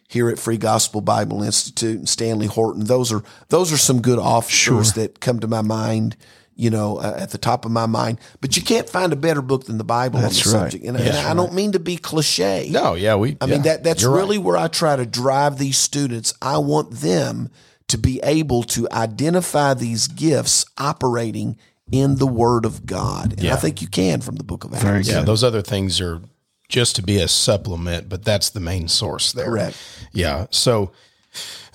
here 0.08 0.30
at 0.30 0.40
Free 0.40 0.58
Gospel 0.58 1.02
Bible 1.02 1.44
Institute, 1.44 1.98
and 1.98 2.10
Stanley 2.10 2.48
Horton. 2.48 2.86
Those 2.86 3.12
are 3.12 3.24
those 3.50 3.72
are 3.72 3.78
some 3.78 4.02
good 4.02 4.20
authors 4.20 4.94
that 4.94 5.20
come 5.20 5.40
to 5.42 5.48
my 5.48 5.62
mind. 5.62 6.16
You 6.60 6.72
know, 6.72 6.98
uh, 6.98 7.16
at 7.20 7.30
the 7.30 7.38
top 7.38 7.66
of 7.66 7.72
my 7.72 7.86
mind. 7.86 8.20
But 8.42 8.58
you 8.58 8.64
can't 8.64 8.90
find 8.90 9.14
a 9.14 9.16
better 9.16 9.44
book 9.44 9.66
than 9.66 9.78
the 9.78 9.84
Bible 9.84 10.20
That's 10.20 10.44
on 10.44 10.52
the 10.52 10.58
right. 10.58 10.72
subject. 10.72 10.86
And, 10.86 10.98
and 10.98 11.16
I 11.16 11.36
don't 11.36 11.54
mean 11.54 11.74
to 11.74 11.80
be 11.80 11.98
cliche. 11.98 12.70
No, 12.72 12.96
yeah, 12.96 13.14
we. 13.14 13.38
I 13.40 13.46
mean 13.46 13.62
that 13.62 13.84
that's 13.84 14.04
really 14.04 14.40
where 14.40 14.58
I 14.58 14.68
try 14.68 14.96
to 14.96 15.06
drive 15.06 15.60
these 15.60 15.78
students. 15.78 16.34
I 16.42 16.58
want 16.58 16.90
them 16.94 17.52
to 17.88 17.98
be 17.98 18.20
able 18.24 18.64
to 18.64 18.88
identify 18.92 19.74
these 19.74 20.08
gifts 20.08 20.66
operating 20.78 21.58
in 21.92 22.16
the 22.16 22.28
Word 22.28 22.66
of 22.66 22.86
God, 22.86 23.36
and 23.38 23.48
I 23.48 23.56
think 23.56 23.82
you 23.82 23.88
can 23.88 24.22
from 24.22 24.36
the 24.36 24.44
Book 24.44 24.64
of 24.64 24.74
Acts. 24.74 24.84
Very 24.84 25.02
Yeah, 25.04 25.22
those 25.22 25.44
other 25.44 25.62
things 25.62 26.02
are 26.02 26.22
just 26.68 26.96
to 26.98 27.02
be 27.02 27.20
a 27.20 27.28
supplement, 27.28 28.10
but 28.10 28.26
that's 28.26 28.50
the 28.50 28.60
main 28.60 28.88
source 28.88 29.32
there. 29.32 29.46
Correct. 29.46 29.78
Yeah. 30.12 30.48
So, 30.52 30.92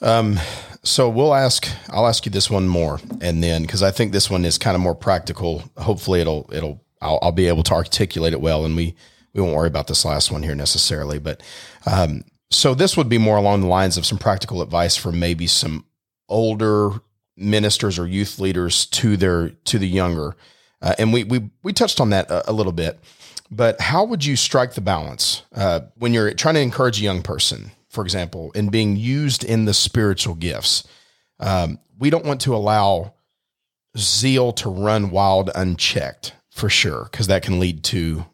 um, 0.03 0.39
so 0.83 1.09
we'll 1.09 1.35
ask. 1.35 1.67
I'll 1.89 2.07
ask 2.07 2.27
you 2.27 2.33
this 2.33 2.51
one 2.51 2.69
more, 2.69 3.01
and 3.21 3.43
then 3.43 3.63
because 3.63 3.83
I 3.83 3.91
think 3.91 4.13
this 4.13 4.29
one 4.29 4.45
is 4.45 4.59
kind 4.59 4.75
of 4.75 4.83
more 4.83 4.95
practical. 4.95 5.65
Hopefully, 5.79 6.21
it'll 6.21 6.49
it'll 6.53 6.85
I'll, 7.01 7.19
I'll 7.23 7.33
be 7.33 7.49
able 7.49 7.63
to 7.65 7.75
articulate 7.75 8.35
it 8.35 8.41
well, 8.41 8.67
and 8.67 8.77
we 8.77 8.95
we 9.33 9.41
won't 9.41 9.57
worry 9.57 9.69
about 9.69 9.87
this 9.87 10.05
last 10.05 10.31
one 10.31 10.43
here 10.43 10.55
necessarily. 10.55 11.19
But 11.19 11.43
um, 11.91 12.25
so 12.51 12.75
this 12.75 12.97
would 12.97 13.09
be 13.09 13.19
more 13.19 13.39
along 13.39 13.63
the 13.63 13.67
lines 13.67 13.97
of 13.97 14.05
some 14.05 14.19
practical 14.19 14.61
advice 14.61 14.97
for 14.97 15.11
maybe 15.11 15.47
some 15.47 15.87
older 16.33 16.91
ministers 17.37 17.99
or 17.99 18.07
youth 18.07 18.39
leaders 18.39 18.87
to 18.87 19.17
their 19.17 19.51
to 19.51 19.79
the 19.79 19.89
younger. 19.89 20.35
Uh, 20.81 20.95
and 20.99 21.13
we 21.13 21.25
we 21.25 21.51
we 21.63 21.73
touched 21.73 22.01
on 22.01 22.11
that 22.11 22.29
a, 22.31 22.51
a 22.51 22.53
little 22.53 22.73
bit, 22.73 22.99
but 23.51 23.81
how 23.81 24.05
would 24.05 24.25
you 24.25 24.35
strike 24.35 24.75
the 24.75 24.81
balance 24.81 25.43
uh, 25.55 25.81
when 25.97 26.13
you're 26.13 26.35
trying 26.35 26.55
to 26.55 26.61
encourage 26.61 26.99
a 27.01 27.05
young 27.05 27.23
person, 27.23 27.71
for 27.89 28.03
example, 28.03 28.51
in 28.53 28.69
being 28.69 28.97
used 28.97 29.45
in 29.45 29.65
the 29.67 29.75
spiritual 29.75 30.35
gifts? 30.35 30.83
Um, 31.39 31.79
we 31.99 32.11
don't 32.11 32.25
want 32.25 32.41
to 32.43 32.55
allow 32.55 33.15
zeal 33.97 34.53
to 34.55 34.69
run 34.71 35.11
wild 35.11 35.51
unchecked, 35.55 36.35
for 36.51 36.69
sure, 36.69 37.09
because 37.11 37.27
that 37.29 37.43
can 37.43 37.61
lead 37.61 37.85
to, 37.85 38.25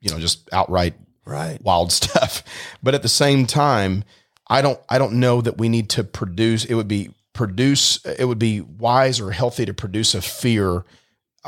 you 0.00 0.10
know, 0.10 0.18
just 0.18 0.48
outright 0.52 0.94
Right. 1.24 1.60
wild 1.60 1.90
stuff. 2.00 2.44
But 2.82 2.94
at 2.94 3.02
the 3.02 3.08
same 3.08 3.46
time, 3.46 4.04
I 4.48 4.62
don't 4.62 4.80
I 4.88 4.98
don't 4.98 5.14
know 5.14 5.40
that 5.40 5.58
we 5.58 5.68
need 5.68 5.90
to 5.90 6.04
produce 6.04 6.64
it 6.64 6.74
would 6.74 6.88
be 6.88 7.10
produce 7.32 8.04
it 8.04 8.24
would 8.24 8.38
be 8.38 8.60
wise 8.60 9.20
or 9.20 9.30
healthy 9.30 9.66
to 9.66 9.74
produce 9.74 10.14
a 10.14 10.22
fear. 10.22 10.84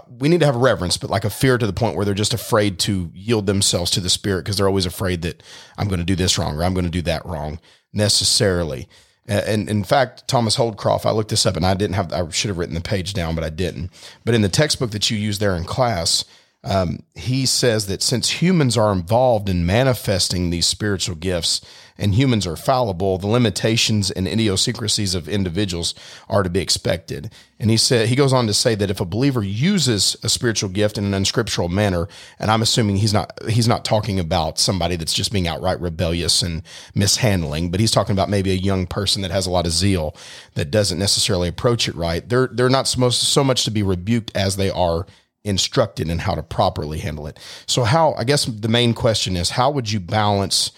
We 0.08 0.28
need 0.28 0.40
to 0.40 0.46
have 0.46 0.56
reverence, 0.56 0.96
but 0.96 1.10
like 1.10 1.24
a 1.24 1.30
fear 1.30 1.58
to 1.58 1.66
the 1.66 1.72
point 1.72 1.96
where 1.96 2.04
they're 2.04 2.14
just 2.14 2.34
afraid 2.34 2.78
to 2.80 3.10
yield 3.14 3.46
themselves 3.46 3.90
to 3.92 4.00
the 4.00 4.10
spirit 4.10 4.44
because 4.44 4.56
they're 4.56 4.68
always 4.68 4.86
afraid 4.86 5.22
that 5.22 5.42
I'm 5.76 5.88
going 5.88 5.98
to 5.98 6.04
do 6.04 6.14
this 6.14 6.38
wrong 6.38 6.56
or 6.56 6.62
I'm 6.62 6.74
going 6.74 6.84
to 6.84 6.90
do 6.90 7.02
that 7.02 7.26
wrong 7.26 7.58
necessarily. 7.92 8.88
And 9.26 9.68
in 9.68 9.84
fact, 9.84 10.26
Thomas 10.26 10.56
Holdcroft, 10.56 11.04
I 11.04 11.10
looked 11.10 11.28
this 11.28 11.44
up 11.44 11.56
and 11.56 11.66
I 11.66 11.74
didn't 11.74 11.96
have, 11.96 12.12
I 12.14 12.26
should 12.30 12.48
have 12.48 12.56
written 12.56 12.74
the 12.74 12.80
page 12.80 13.12
down, 13.12 13.34
but 13.34 13.44
I 13.44 13.50
didn't. 13.50 13.90
But 14.24 14.34
in 14.34 14.40
the 14.40 14.48
textbook 14.48 14.92
that 14.92 15.10
you 15.10 15.18
use 15.18 15.38
there 15.38 15.54
in 15.54 15.64
class, 15.64 16.24
um, 16.68 16.98
he 17.14 17.46
says 17.46 17.86
that 17.86 18.02
since 18.02 18.42
humans 18.42 18.76
are 18.76 18.92
involved 18.92 19.48
in 19.48 19.64
manifesting 19.64 20.50
these 20.50 20.66
spiritual 20.66 21.16
gifts 21.16 21.62
and 21.96 22.14
humans 22.14 22.46
are 22.46 22.56
fallible, 22.56 23.16
the 23.16 23.26
limitations 23.26 24.10
and 24.10 24.28
idiosyncrasies 24.28 25.14
of 25.14 25.30
individuals 25.30 25.94
are 26.28 26.42
to 26.42 26.50
be 26.50 26.60
expected. 26.60 27.32
And 27.58 27.70
he 27.70 27.78
said 27.78 28.08
he 28.08 28.14
goes 28.14 28.34
on 28.34 28.46
to 28.48 28.54
say 28.54 28.74
that 28.74 28.90
if 28.90 29.00
a 29.00 29.06
believer 29.06 29.42
uses 29.42 30.14
a 30.22 30.28
spiritual 30.28 30.68
gift 30.68 30.98
in 30.98 31.06
an 31.06 31.14
unscriptural 31.14 31.70
manner, 31.70 32.06
and 32.38 32.50
I'm 32.50 32.62
assuming 32.62 32.96
he's 32.96 33.14
not 33.14 33.32
he's 33.48 33.66
not 33.66 33.82
talking 33.86 34.20
about 34.20 34.58
somebody 34.58 34.96
that's 34.96 35.14
just 35.14 35.32
being 35.32 35.48
outright 35.48 35.80
rebellious 35.80 36.42
and 36.42 36.62
mishandling, 36.94 37.70
but 37.70 37.80
he's 37.80 37.90
talking 37.90 38.12
about 38.12 38.28
maybe 38.28 38.50
a 38.50 38.54
young 38.54 38.86
person 38.86 39.22
that 39.22 39.30
has 39.30 39.46
a 39.46 39.50
lot 39.50 39.64
of 39.64 39.72
zeal 39.72 40.14
that 40.52 40.70
doesn't 40.70 40.98
necessarily 40.98 41.48
approach 41.48 41.88
it 41.88 41.94
right. 41.94 42.28
They're 42.28 42.48
they're 42.52 42.68
not 42.68 42.88
supposed 42.88 43.22
so 43.22 43.42
much 43.42 43.64
to 43.64 43.70
be 43.70 43.82
rebuked 43.82 44.36
as 44.36 44.56
they 44.56 44.68
are 44.68 45.06
instructed 45.48 46.08
in 46.08 46.18
how 46.20 46.34
to 46.34 46.42
properly 46.42 46.98
handle 46.98 47.26
it. 47.26 47.38
So 47.66 47.84
how 47.84 48.14
I 48.14 48.24
guess 48.24 48.44
the 48.44 48.68
main 48.68 48.94
question 48.94 49.36
is 49.36 49.50
how 49.50 49.70
would 49.70 49.90
you 49.90 50.00
balance 50.00 50.72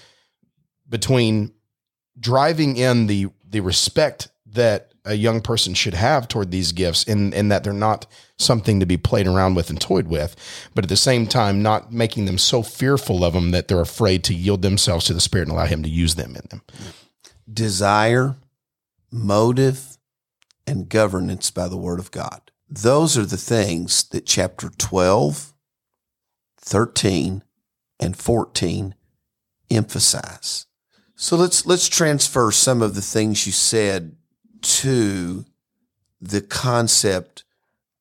between 0.88 1.52
driving 2.18 2.76
in 2.76 3.06
the 3.06 3.28
the 3.48 3.60
respect 3.60 4.28
that 4.46 4.92
a 5.04 5.14
young 5.14 5.40
person 5.40 5.74
should 5.74 5.94
have 5.94 6.28
toward 6.28 6.50
these 6.50 6.72
gifts 6.72 7.02
in 7.04 7.32
in 7.32 7.48
that 7.48 7.64
they're 7.64 7.72
not 7.72 8.06
something 8.38 8.80
to 8.80 8.86
be 8.86 8.96
played 8.96 9.26
around 9.26 9.54
with 9.54 9.70
and 9.70 9.80
toyed 9.80 10.08
with, 10.08 10.36
but 10.74 10.84
at 10.84 10.88
the 10.88 10.96
same 10.96 11.26
time 11.26 11.62
not 11.62 11.92
making 11.92 12.26
them 12.26 12.38
so 12.38 12.62
fearful 12.62 13.24
of 13.24 13.34
them 13.34 13.50
that 13.50 13.68
they're 13.68 13.80
afraid 13.80 14.24
to 14.24 14.34
yield 14.34 14.62
themselves 14.62 15.04
to 15.06 15.14
the 15.14 15.20
spirit 15.20 15.48
and 15.48 15.52
allow 15.52 15.66
him 15.66 15.82
to 15.82 15.88
use 15.88 16.14
them 16.14 16.36
in 16.36 16.42
them. 16.50 16.62
Desire, 17.52 18.36
motive, 19.10 19.98
and 20.66 20.88
governance 20.88 21.50
by 21.50 21.68
the 21.68 21.76
Word 21.76 21.98
of 21.98 22.10
God. 22.10 22.49
Those 22.70 23.18
are 23.18 23.26
the 23.26 23.36
things 23.36 24.04
that 24.10 24.26
chapter 24.26 24.70
12, 24.70 25.52
13, 26.58 27.42
and 27.98 28.16
14 28.16 28.94
emphasize. 29.70 30.66
So 31.16 31.36
let's 31.36 31.66
let's 31.66 31.88
transfer 31.88 32.50
some 32.52 32.80
of 32.80 32.94
the 32.94 33.02
things 33.02 33.44
you 33.44 33.52
said 33.52 34.16
to 34.62 35.44
the 36.20 36.40
concept 36.40 37.44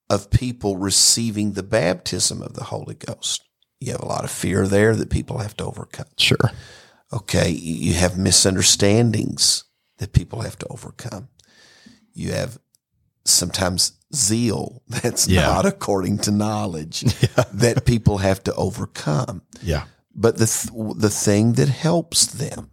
of 0.10 0.30
people 0.30 0.78
receiving 0.78 1.54
the 1.54 1.64
baptism 1.64 2.42
of 2.42 2.54
the 2.54 2.66
Holy 2.66 2.96
Ghost. 2.96 3.44
You 3.80 3.92
have 3.94 4.02
a 4.02 4.08
lot 4.08 4.24
of 4.24 4.32
fear 4.32 4.68
there 4.68 4.96
that 4.96 5.10
people 5.10 5.40
have 5.40 5.58
to 5.58 5.66
overcome. 5.66 6.08
Sure. 6.18 6.52
Okay, 7.12 7.50
you 7.50 7.94
have 7.94 8.18
misunderstandings 8.18 9.64
that 9.98 10.14
people 10.14 10.42
have 10.42 10.58
to 10.60 10.68
overcome. 10.68 11.30
You 12.14 12.34
have 12.34 12.60
sometimes 13.30 13.94
zeal 14.14 14.82
that's 14.88 15.28
Yeah. 15.28 15.42
not 15.42 15.66
according 15.66 16.18
to 16.20 16.32
knowledge 16.32 17.02
that 17.54 17.84
people 17.86 18.18
have 18.20 18.44
to 18.44 18.54
overcome. 18.56 19.42
Yeah. 19.62 19.86
But 20.16 20.38
the 20.38 20.48
th- 20.48 20.96
the 20.98 21.10
thing 21.10 21.54
that 21.54 21.70
helps 21.70 22.26
them 22.26 22.72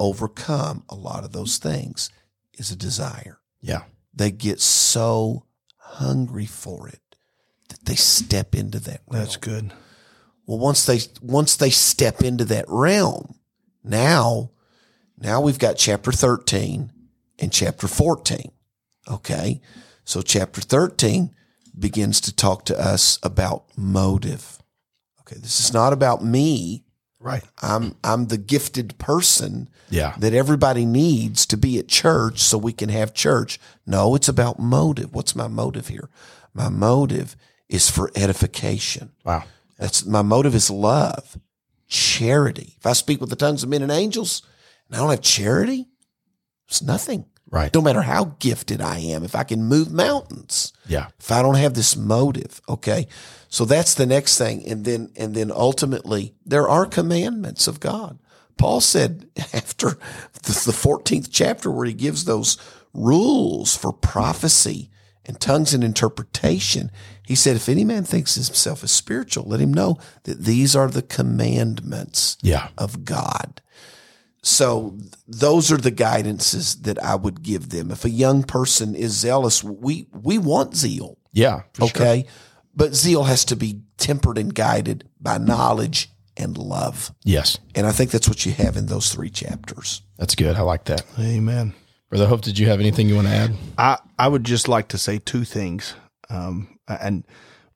overcome 0.00 0.84
a 0.88 0.94
lot 0.94 1.24
of 1.24 1.32
those 1.32 1.58
things 1.58 2.10
is 2.54 2.70
a 2.70 2.76
desire. 2.76 3.38
Yeah. 3.60 3.82
They 4.14 4.30
get 4.30 4.60
so 4.60 5.46
hungry 5.76 6.46
for 6.46 6.88
it 6.88 7.00
that 7.68 7.84
they 7.84 7.94
step 7.94 8.54
into 8.54 8.78
that. 8.80 9.02
realm. 9.08 9.22
That's 9.24 9.36
good. 9.36 9.72
Well, 10.46 10.58
once 10.58 10.84
they 10.86 11.00
once 11.22 11.56
they 11.56 11.70
step 11.70 12.22
into 12.22 12.44
that 12.46 12.64
realm, 12.68 13.36
now 13.82 14.50
now 15.18 15.40
we've 15.40 15.58
got 15.58 15.76
chapter 15.76 16.12
13 16.12 16.92
and 17.38 17.52
chapter 17.52 17.86
14. 17.88 18.50
Okay? 19.08 19.60
So 20.04 20.22
chapter 20.22 20.60
13 20.60 21.34
begins 21.78 22.20
to 22.22 22.34
talk 22.34 22.64
to 22.66 22.78
us 22.78 23.18
about 23.22 23.64
motive. 23.76 24.58
Okay, 25.20 25.36
this 25.40 25.58
is 25.60 25.72
not 25.72 25.92
about 25.92 26.22
me. 26.24 26.84
Right. 27.18 27.42
I'm 27.62 27.96
I'm 28.04 28.26
the 28.26 28.36
gifted 28.36 28.98
person 28.98 29.70
Yeah. 29.88 30.14
that 30.18 30.34
everybody 30.34 30.84
needs 30.84 31.46
to 31.46 31.56
be 31.56 31.78
at 31.78 31.88
church 31.88 32.38
so 32.40 32.58
we 32.58 32.74
can 32.74 32.90
have 32.90 33.14
church. 33.14 33.58
No, 33.86 34.14
it's 34.14 34.28
about 34.28 34.58
motive. 34.58 35.14
What's 35.14 35.34
my 35.34 35.48
motive 35.48 35.88
here? 35.88 36.10
My 36.52 36.68
motive 36.68 37.34
is 37.68 37.88
for 37.88 38.10
edification. 38.14 39.12
Wow. 39.24 39.44
That's 39.78 40.04
my 40.04 40.20
motive 40.22 40.54
is 40.54 40.70
love, 40.70 41.38
charity. 41.88 42.74
If 42.78 42.84
I 42.86 42.92
speak 42.92 43.20
with 43.20 43.30
the 43.30 43.36
tongues 43.36 43.62
of 43.62 43.70
men 43.70 43.82
and 43.82 43.90
angels 43.90 44.42
and 44.86 44.96
I 44.96 45.00
don't 45.00 45.10
have 45.10 45.22
charity, 45.22 45.86
it's 46.68 46.82
nothing. 46.82 47.24
Right. 47.54 47.72
No 47.72 47.80
matter 47.80 48.02
how 48.02 48.34
gifted 48.40 48.80
I 48.80 48.98
am, 48.98 49.22
if 49.22 49.34
I 49.36 49.44
can 49.44 49.62
move 49.64 49.92
mountains, 49.92 50.72
Yeah. 50.88 51.06
if 51.20 51.30
I 51.30 51.40
don't 51.40 51.54
have 51.54 51.74
this 51.74 51.94
motive, 51.96 52.60
okay. 52.68 53.06
So 53.48 53.64
that's 53.64 53.94
the 53.94 54.06
next 54.06 54.36
thing. 54.38 54.66
And 54.68 54.84
then, 54.84 55.10
and 55.16 55.34
then 55.36 55.52
ultimately 55.52 56.34
there 56.44 56.68
are 56.68 56.84
commandments 56.84 57.68
of 57.68 57.78
God. 57.78 58.18
Paul 58.56 58.80
said 58.80 59.28
after 59.52 59.90
the 60.42 60.52
the 60.66 60.72
14th 60.72 61.28
chapter 61.30 61.70
where 61.70 61.86
he 61.86 61.92
gives 61.94 62.24
those 62.24 62.58
rules 62.92 63.76
for 63.76 63.92
prophecy 63.92 64.90
and 65.24 65.40
tongues 65.40 65.72
and 65.72 65.82
interpretation. 65.84 66.90
He 67.26 67.34
said, 67.34 67.56
if 67.56 67.68
any 67.68 67.84
man 67.84 68.04
thinks 68.04 68.34
himself 68.34 68.84
is 68.84 68.90
spiritual, 68.90 69.44
let 69.44 69.60
him 69.60 69.72
know 69.72 69.96
that 70.24 70.40
these 70.44 70.76
are 70.76 70.88
the 70.88 71.02
commandments 71.02 72.36
Yeah. 72.42 72.68
of 72.76 73.04
God. 73.04 73.60
So 74.44 74.98
those 75.26 75.72
are 75.72 75.78
the 75.78 75.90
guidances 75.90 76.82
that 76.82 77.02
I 77.02 77.14
would 77.14 77.42
give 77.42 77.70
them. 77.70 77.90
If 77.90 78.04
a 78.04 78.10
young 78.10 78.42
person 78.42 78.94
is 78.94 79.12
zealous, 79.12 79.64
we 79.64 80.06
we 80.12 80.36
want 80.38 80.76
zeal. 80.76 81.16
Yeah. 81.32 81.62
for 81.72 81.88
sure. 81.88 82.02
Okay. 82.02 82.26
But 82.76 82.94
zeal 82.94 83.24
has 83.24 83.44
to 83.46 83.56
be 83.56 83.80
tempered 83.96 84.36
and 84.36 84.54
guided 84.54 85.08
by 85.20 85.38
knowledge 85.38 86.10
and 86.36 86.58
love. 86.58 87.12
Yes. 87.24 87.58
And 87.74 87.86
I 87.86 87.92
think 87.92 88.10
that's 88.10 88.28
what 88.28 88.44
you 88.44 88.52
have 88.52 88.76
in 88.76 88.86
those 88.86 89.12
three 89.12 89.30
chapters. 89.30 90.02
That's 90.18 90.34
good. 90.34 90.56
I 90.56 90.60
like 90.62 90.84
that. 90.84 91.04
Amen. 91.18 91.72
Brother 92.10 92.26
Hope, 92.26 92.42
did 92.42 92.58
you 92.58 92.66
have 92.68 92.80
anything 92.80 93.08
you 93.08 93.14
want 93.14 93.28
to 93.28 93.34
add? 93.34 93.54
I, 93.78 93.98
I 94.18 94.28
would 94.28 94.44
just 94.44 94.68
like 94.68 94.88
to 94.88 94.98
say 94.98 95.18
two 95.18 95.44
things. 95.44 95.94
Um, 96.28 96.78
and 96.86 97.24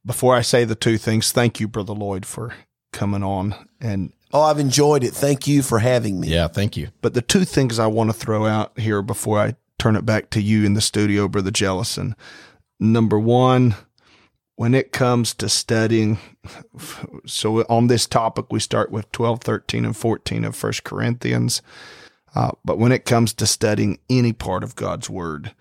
before 0.04 0.34
I 0.34 0.42
say 0.42 0.64
the 0.64 0.74
two 0.74 0.98
things, 0.98 1.32
thank 1.32 1.60
you, 1.60 1.68
Brother 1.68 1.92
Lloyd, 1.94 2.26
for 2.26 2.52
coming 2.92 3.22
on. 3.22 3.54
And 3.80 4.12
Oh, 4.32 4.42
I've 4.42 4.58
enjoyed 4.58 5.04
it. 5.04 5.14
Thank 5.14 5.46
you 5.46 5.62
for 5.62 5.78
having 5.78 6.20
me. 6.20 6.28
Yeah. 6.28 6.48
Thank 6.48 6.76
you. 6.76 6.88
but 7.00 7.14
the 7.14 7.22
two 7.22 7.44
things 7.44 7.78
I 7.78 7.86
want 7.86 8.10
to 8.10 8.14
throw 8.14 8.46
out 8.46 8.78
here 8.78 9.02
before 9.02 9.38
I 9.38 9.56
turn 9.78 9.96
it 9.96 10.04
back 10.04 10.30
to 10.30 10.42
you 10.42 10.64
in 10.64 10.74
the 10.74 10.80
studio, 10.80 11.28
Brother 11.28 11.50
Jellison. 11.50 12.14
Number 12.80 13.18
one, 13.18 13.74
when 14.56 14.74
it 14.74 14.92
comes 14.92 15.34
to 15.34 15.48
studying, 15.48 16.18
so 17.26 17.62
on 17.62 17.86
this 17.86 18.06
topic, 18.06 18.46
we 18.50 18.60
start 18.60 18.90
with 18.90 19.10
12, 19.12 19.40
13, 19.40 19.84
and 19.84 19.96
14 19.96 20.44
of 20.44 20.56
First 20.56 20.84
Corinthians. 20.84 21.62
Uh, 22.34 22.50
but 22.64 22.78
when 22.78 22.92
it 22.92 23.04
comes 23.04 23.32
to 23.34 23.46
studying 23.46 23.98
any 24.10 24.32
part 24.32 24.62
of 24.62 24.76
God's 24.76 25.08
Word, 25.08 25.54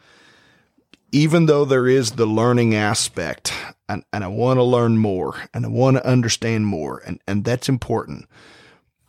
even 1.11 1.45
though 1.45 1.63
there 1.63 1.87
is 1.87 2.11
the 2.11 2.25
learning 2.25 2.75
aspect, 2.75 3.53
and, 3.87 4.03
and 4.11 4.23
I 4.23 4.27
want 4.27 4.57
to 4.57 4.63
learn 4.63 4.97
more 4.97 5.43
and 5.53 5.65
I 5.65 5.69
want 5.69 5.97
to 5.97 6.05
understand 6.05 6.67
more, 6.67 7.01
and, 7.05 7.21
and 7.27 7.45
that's 7.45 7.69
important 7.69 8.27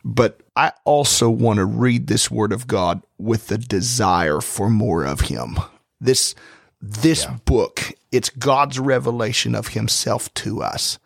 but 0.08 0.40
I 0.56 0.72
also 0.86 1.28
want 1.28 1.58
to 1.58 1.66
read 1.66 2.06
this 2.06 2.30
word 2.30 2.50
of 2.50 2.66
God 2.66 3.02
with 3.18 3.48
the 3.48 3.58
desire 3.58 4.40
for 4.40 4.70
more 4.70 5.04
of 5.04 5.20
him. 5.20 5.58
This 6.00 6.34
this 6.80 7.26
book, 7.44 7.92
it's 8.10 8.30
God's 8.30 8.78
revelation 8.78 9.54
of 9.54 9.68
himself 9.68 10.32
to 10.34 10.62
us. 10.62 10.98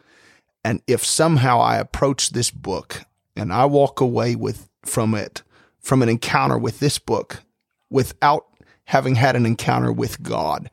And 0.63 0.83
if 0.87 1.05
somehow 1.05 1.61
I 1.61 1.79
approach 1.79 2.31
this 2.31 2.53
book 2.53 3.03
and 3.35 3.53
I 3.53 3.65
walk 3.65 4.01
away 4.01 4.37
with 4.37 4.69
from 4.85 5.17
it 5.17 5.43
from 5.81 6.03
an 6.03 6.09
encounter 6.09 6.57
with 6.57 6.79
this 6.79 7.01
book 7.01 7.43
without 7.91 8.47
having 8.85 9.17
had 9.17 9.35
an 9.35 9.47
encounter 9.47 9.93
with 9.93 10.23
God, 10.23 10.71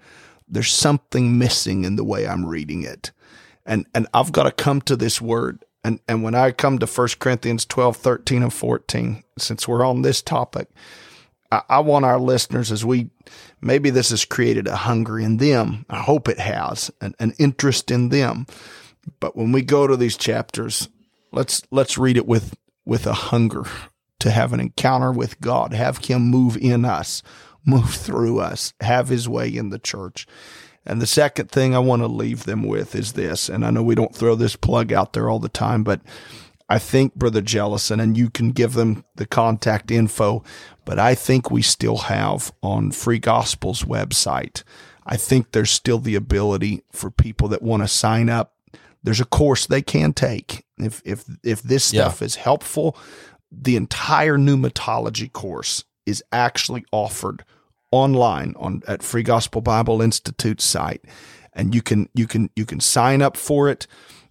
there's 0.48 0.72
something 0.72 1.40
missing 1.40 1.84
in 1.84 1.96
the 1.96 2.04
way 2.04 2.28
I'm 2.28 2.46
reading 2.46 2.84
it. 2.84 3.12
And 3.66 3.88
and 3.96 4.06
I've 4.14 4.32
got 4.32 4.44
to 4.44 4.52
come 4.52 4.82
to 4.82 4.96
this 4.96 5.20
word 5.20 5.66
and 5.84 6.00
and 6.08 6.24
when 6.24 6.36
I 6.36 6.52
come 6.52 6.80
to 6.80 6.86
1 6.86 7.08
Corinthians 7.20 7.66
12, 7.66 7.98
13, 7.98 8.44
and 8.44 8.54
14, 8.54 9.24
since 9.38 9.68
we're 9.68 9.86
on 9.86 10.02
this 10.02 10.22
topic, 10.22 10.68
I, 11.52 11.62
I 11.70 11.80
want 11.80 12.06
our 12.06 12.20
listeners 12.20 12.72
as 12.72 12.86
we 12.86 13.10
maybe 13.62 13.90
this 13.90 14.10
has 14.10 14.26
created 14.26 14.68
a 14.68 14.76
hunger 14.76 15.20
in 15.20 15.38
them. 15.38 15.86
I 15.90 16.00
hope 16.00 16.28
it 16.28 16.40
has 16.40 16.92
an, 17.02 17.16
an 17.20 17.34
interest 17.40 17.92
in 17.92 18.10
them. 18.10 18.46
But 19.20 19.36
when 19.36 19.52
we 19.52 19.62
go 19.62 19.88
to 19.88 19.98
these 19.98 20.18
chapters, 20.18 20.90
let's 21.32 21.62
let's 21.72 21.98
read 21.98 22.18
it 22.18 22.28
with 22.28 22.56
with 22.86 23.06
a 23.08 23.14
hunger 23.14 23.64
to 24.20 24.32
have 24.32 24.52
an 24.52 24.60
encounter 24.60 25.12
with 25.12 25.40
God, 25.40 25.74
have 25.74 26.06
Him 26.06 26.24
move 26.24 26.58
in 26.58 26.84
us, 26.86 27.24
move 27.66 27.94
through 27.94 28.40
us, 28.40 28.74
have 28.82 29.08
His 29.08 29.30
way 29.30 29.48
in 29.48 29.70
the 29.70 29.80
church. 29.80 30.28
And 30.90 31.00
the 31.02 31.08
second 31.08 31.52
thing 31.52 31.76
I 31.76 31.80
want 31.80 32.02
to 32.02 32.08
leave 32.08 32.46
them 32.46 32.64
with 32.64 32.96
is 32.96 33.14
this, 33.14 33.48
and 33.48 33.64
I 33.64 33.70
know 33.70 33.84
we 33.84 33.94
don't 33.94 34.16
throw 34.16 34.34
this 34.34 34.56
plug 34.56 34.92
out 34.92 35.14
there 35.14 35.30
all 35.30 35.38
the 35.38 35.48
time, 35.48 35.84
but 35.84 36.02
I 36.68 36.80
think 36.80 37.14
Brother 37.14 37.42
Jellison, 37.42 38.00
and 38.00 38.18
you 38.18 38.30
can 38.32 38.52
give 38.52 38.74
them 38.74 39.06
the 39.16 39.28
contact 39.28 39.92
info, 39.92 40.44
but 40.86 40.98
I 40.98 41.14
think 41.14 41.52
we 41.52 41.62
still 41.62 41.98
have 41.98 42.52
on 42.64 42.90
Free 42.92 43.20
Gospel's 43.20 43.84
website, 43.84 44.64
I 45.06 45.16
think 45.16 45.52
there's 45.52 45.70
still 45.72 46.00
the 46.00 46.16
ability 46.16 46.84
for 46.92 47.12
people 47.12 47.48
that 47.50 47.62
want 47.62 47.84
to 47.84 47.88
sign 47.88 48.28
up. 48.28 48.54
There's 49.04 49.22
a 49.22 49.26
course 49.26 49.68
they 49.68 49.82
can 49.84 50.12
take. 50.14 50.66
If 50.80 51.02
if 51.06 51.24
if 51.44 51.62
this 51.62 51.94
Yeah. 51.94 52.06
stuff 52.06 52.22
is 52.24 52.36
helpful, 52.36 52.98
the 53.52 53.76
entire 53.76 54.38
pneumatology 54.38 55.32
course 55.32 55.84
is 56.08 56.24
actually 56.32 56.84
offered 56.92 57.44
online 57.92 58.54
on 58.58 58.82
at 58.88 59.04
Free 59.04 59.24
Gospel 59.24 59.62
Bible 59.62 60.02
Institute 60.02 60.62
site, 60.62 61.04
and 61.54 61.74
you 61.74 61.82
can 61.82 62.10
you 62.14 62.28
can 62.28 62.50
you 62.56 62.66
can 62.66 62.80
sign 62.80 63.22
up 63.22 63.36
for 63.38 63.70
it 63.70 63.88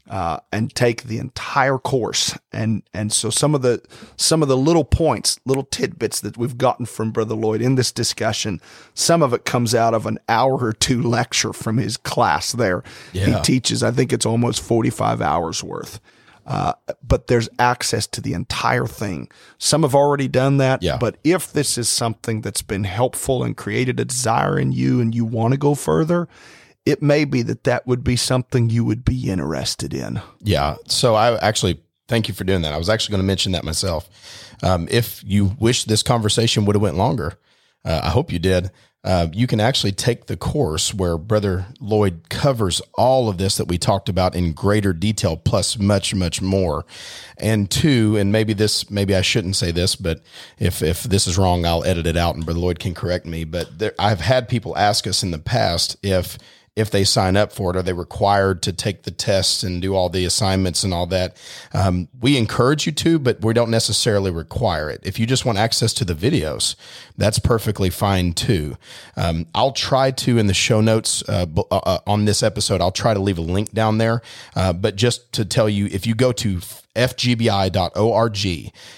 uh, 0.09 0.38
and 0.52 0.74
take 0.74 1.02
the 1.02 1.18
entire 1.18 1.76
course. 1.78 2.38
And 2.52 2.82
and 2.94 3.12
so 3.12 3.30
some 3.30 3.54
of 3.54 3.62
the 3.62 3.82
some 4.16 4.42
of 4.42 4.48
the 4.48 4.56
little 4.56 4.84
points, 4.84 5.38
little 5.44 5.64
tidbits 5.64 6.20
that 6.20 6.36
we've 6.38 6.56
gotten 6.56 6.86
from 6.86 7.11
Brother 7.11 7.34
Lloyd 7.34 7.61
in 7.61 7.74
this 7.74 7.92
discussion, 7.92 8.61
some 8.94 9.22
of 9.22 9.34
it 9.34 9.44
comes 9.44 9.74
out 9.74 9.92
of 9.94 10.06
an 10.06 10.18
hour 10.28 10.56
or 10.59 10.72
two 10.72 11.02
lecture 11.02 11.52
from 11.52 11.76
his 11.78 11.96
class. 11.96 12.52
There, 12.52 12.82
Yeah. 13.12 13.36
he 13.38 13.42
teaches. 13.42 13.82
I 13.82 13.90
think 13.90 14.12
it's 14.12 14.26
almost 14.26 14.61
forty 14.62 14.90
five 14.90 15.20
hours 15.20 15.62
worth. 15.62 16.00
Uh, 16.49 16.72
but 17.07 17.26
there's 17.26 17.49
access 17.59 18.07
to 18.07 18.22
the 18.22 18.32
entire 18.32 18.86
thing. 18.86 19.30
Some 19.59 19.82
have 19.82 19.94
already 19.94 20.28
done 20.28 20.57
that. 20.57 20.82
Yeah. 20.82 20.96
But 20.96 21.18
if 21.22 21.53
this 21.53 21.76
is 21.76 21.90
something 21.90 22.40
that's 22.40 22.62
been 22.62 22.84
helpful 22.84 23.42
and 23.42 23.55
created 23.55 24.01
a 24.01 24.07
desire 24.07 24.59
in 24.59 24.72
you 24.72 24.99
and 25.01 25.14
you 25.14 25.26
want 25.26 25.53
to 25.53 25.59
go 25.59 25.74
further, 25.74 26.26
it 26.86 27.03
may 27.03 27.26
be 27.26 27.42
that 27.42 27.64
that 27.64 27.86
would 27.86 28.03
be 28.03 28.16
something 28.16 28.70
you 28.70 28.82
would 28.82 29.05
be 29.05 29.30
interested 29.30 29.92
in. 29.92 30.22
Yeah. 30.40 30.76
So 30.86 31.14
I 31.14 31.36
actually 31.36 31.82
thank 32.09 32.28
you 32.28 32.34
for 32.34 32.44
doing 32.44 32.62
that. 32.62 32.72
I 32.72 32.78
was 32.78 32.88
actually 32.88 33.12
going 33.12 33.22
to 33.22 33.26
mention 33.26 33.53
that 33.53 33.62
myself. 33.62 34.09
Um, 34.62 34.88
if 34.90 35.22
you 35.26 35.55
wish 35.59 35.84
this 35.84 36.03
conversation 36.03 36.64
would 36.64 36.76
have 36.76 36.82
went 36.82 36.96
longer, 36.96 37.38
uh, 37.84 38.01
I 38.05 38.09
hope 38.09 38.32
you 38.32 38.38
did. 38.38 38.70
Uh, 39.05 39.28
you 39.32 39.46
can 39.46 39.61
actually 39.61 39.92
take 39.92 40.26
the 40.26 40.36
course 40.36 40.92
where 40.92 41.16
Brother 41.16 41.66
Lloyd 41.80 42.28
covers 42.28 42.82
all 42.94 43.28
of 43.28 43.38
this 43.38 43.57
that 43.57 43.68
we 43.68 43.78
talked 43.78 44.09
about 44.09 44.34
in 44.34 44.53
greater 44.53 44.92
detail, 44.92 45.36
plus 45.36 45.78
much, 45.78 46.14
much 46.14 46.42
more. 46.42 46.84
And 47.38 47.70
two, 47.70 48.16
and 48.16 48.32
maybe 48.32 48.55
this, 48.55 48.90
maybe 48.90 49.14
I 49.14 49.22
shouldn't 49.22 49.55
say 49.55 49.70
this, 49.70 49.94
but 49.94 50.20
if 50.59 50.82
if 50.82 51.05
this 51.05 51.28
is 51.28 51.38
wrong, 51.38 51.64
I'll 51.64 51.84
edit 51.84 52.09
it 52.09 52.16
out, 52.16 52.34
and 52.34 52.44
Brother 52.44 52.61
Lloyd 52.61 52.80
can 52.80 52.92
correct 52.92 53.24
me. 53.24 53.44
But 53.44 53.78
there, 53.78 53.94
I've 54.01 54.20
had 54.20 54.49
people 54.49 54.76
ask 54.76 55.07
us 55.07 55.22
in 55.22 55.30
the 55.30 55.38
past 55.38 55.96
if 56.03 56.36
if 56.78 56.90
they 56.90 57.02
sign 57.02 57.36
up 57.36 57.52
for 57.52 57.70
it, 57.70 57.76
are 57.76 57.82
they 57.82 57.92
required 57.92 58.62
to 58.62 58.72
take 58.72 59.02
the 59.02 59.10
tests 59.10 59.64
and 59.64 59.82
do 59.82 59.94
all 59.94 60.08
the 60.08 60.24
assignments 60.24 60.84
and 60.84 60.94
all 60.94 61.06
that? 61.06 61.36
Um, 61.74 62.08
we 62.20 62.36
encourage 62.36 62.86
you 62.86 62.92
to, 62.92 63.18
but 63.18 63.44
we 63.44 63.52
don't 63.52 63.70
necessarily 63.70 64.30
require 64.30 64.88
it. 64.88 65.00
If 65.02 65.18
you 65.18 65.26
just 65.26 65.44
want 65.44 65.58
access 65.58 65.92
to 65.94 66.04
the 66.04 66.14
videos, 66.14 66.76
that's 67.16 67.40
perfectly 67.40 67.90
fine 67.90 68.32
too. 68.32 68.76
Um, 69.16 69.46
I'll 69.54 69.72
try 69.72 70.12
to 70.12 70.38
in 70.38 70.46
the 70.46 70.54
show 70.54 70.80
notes 70.80 71.22
uh, 71.28 71.46
uh, 71.56 71.62
uh, 71.76 71.98
on 72.06 72.26
this 72.26 72.44
episode, 72.44 72.80
I'll 72.80 72.92
try 72.92 73.12
to 73.12 73.20
leave 73.20 73.38
a 73.38 73.42
link 73.42 73.72
down 73.72 73.98
there. 73.98 74.22
Uh, 74.54 74.72
but 74.72 74.94
just 74.94 75.32
to 75.32 75.44
tell 75.44 75.68
you, 75.68 75.86
if 75.86 76.06
you 76.06 76.14
go 76.14 76.30
to 76.32 76.58
fgbi.org, 76.94 78.38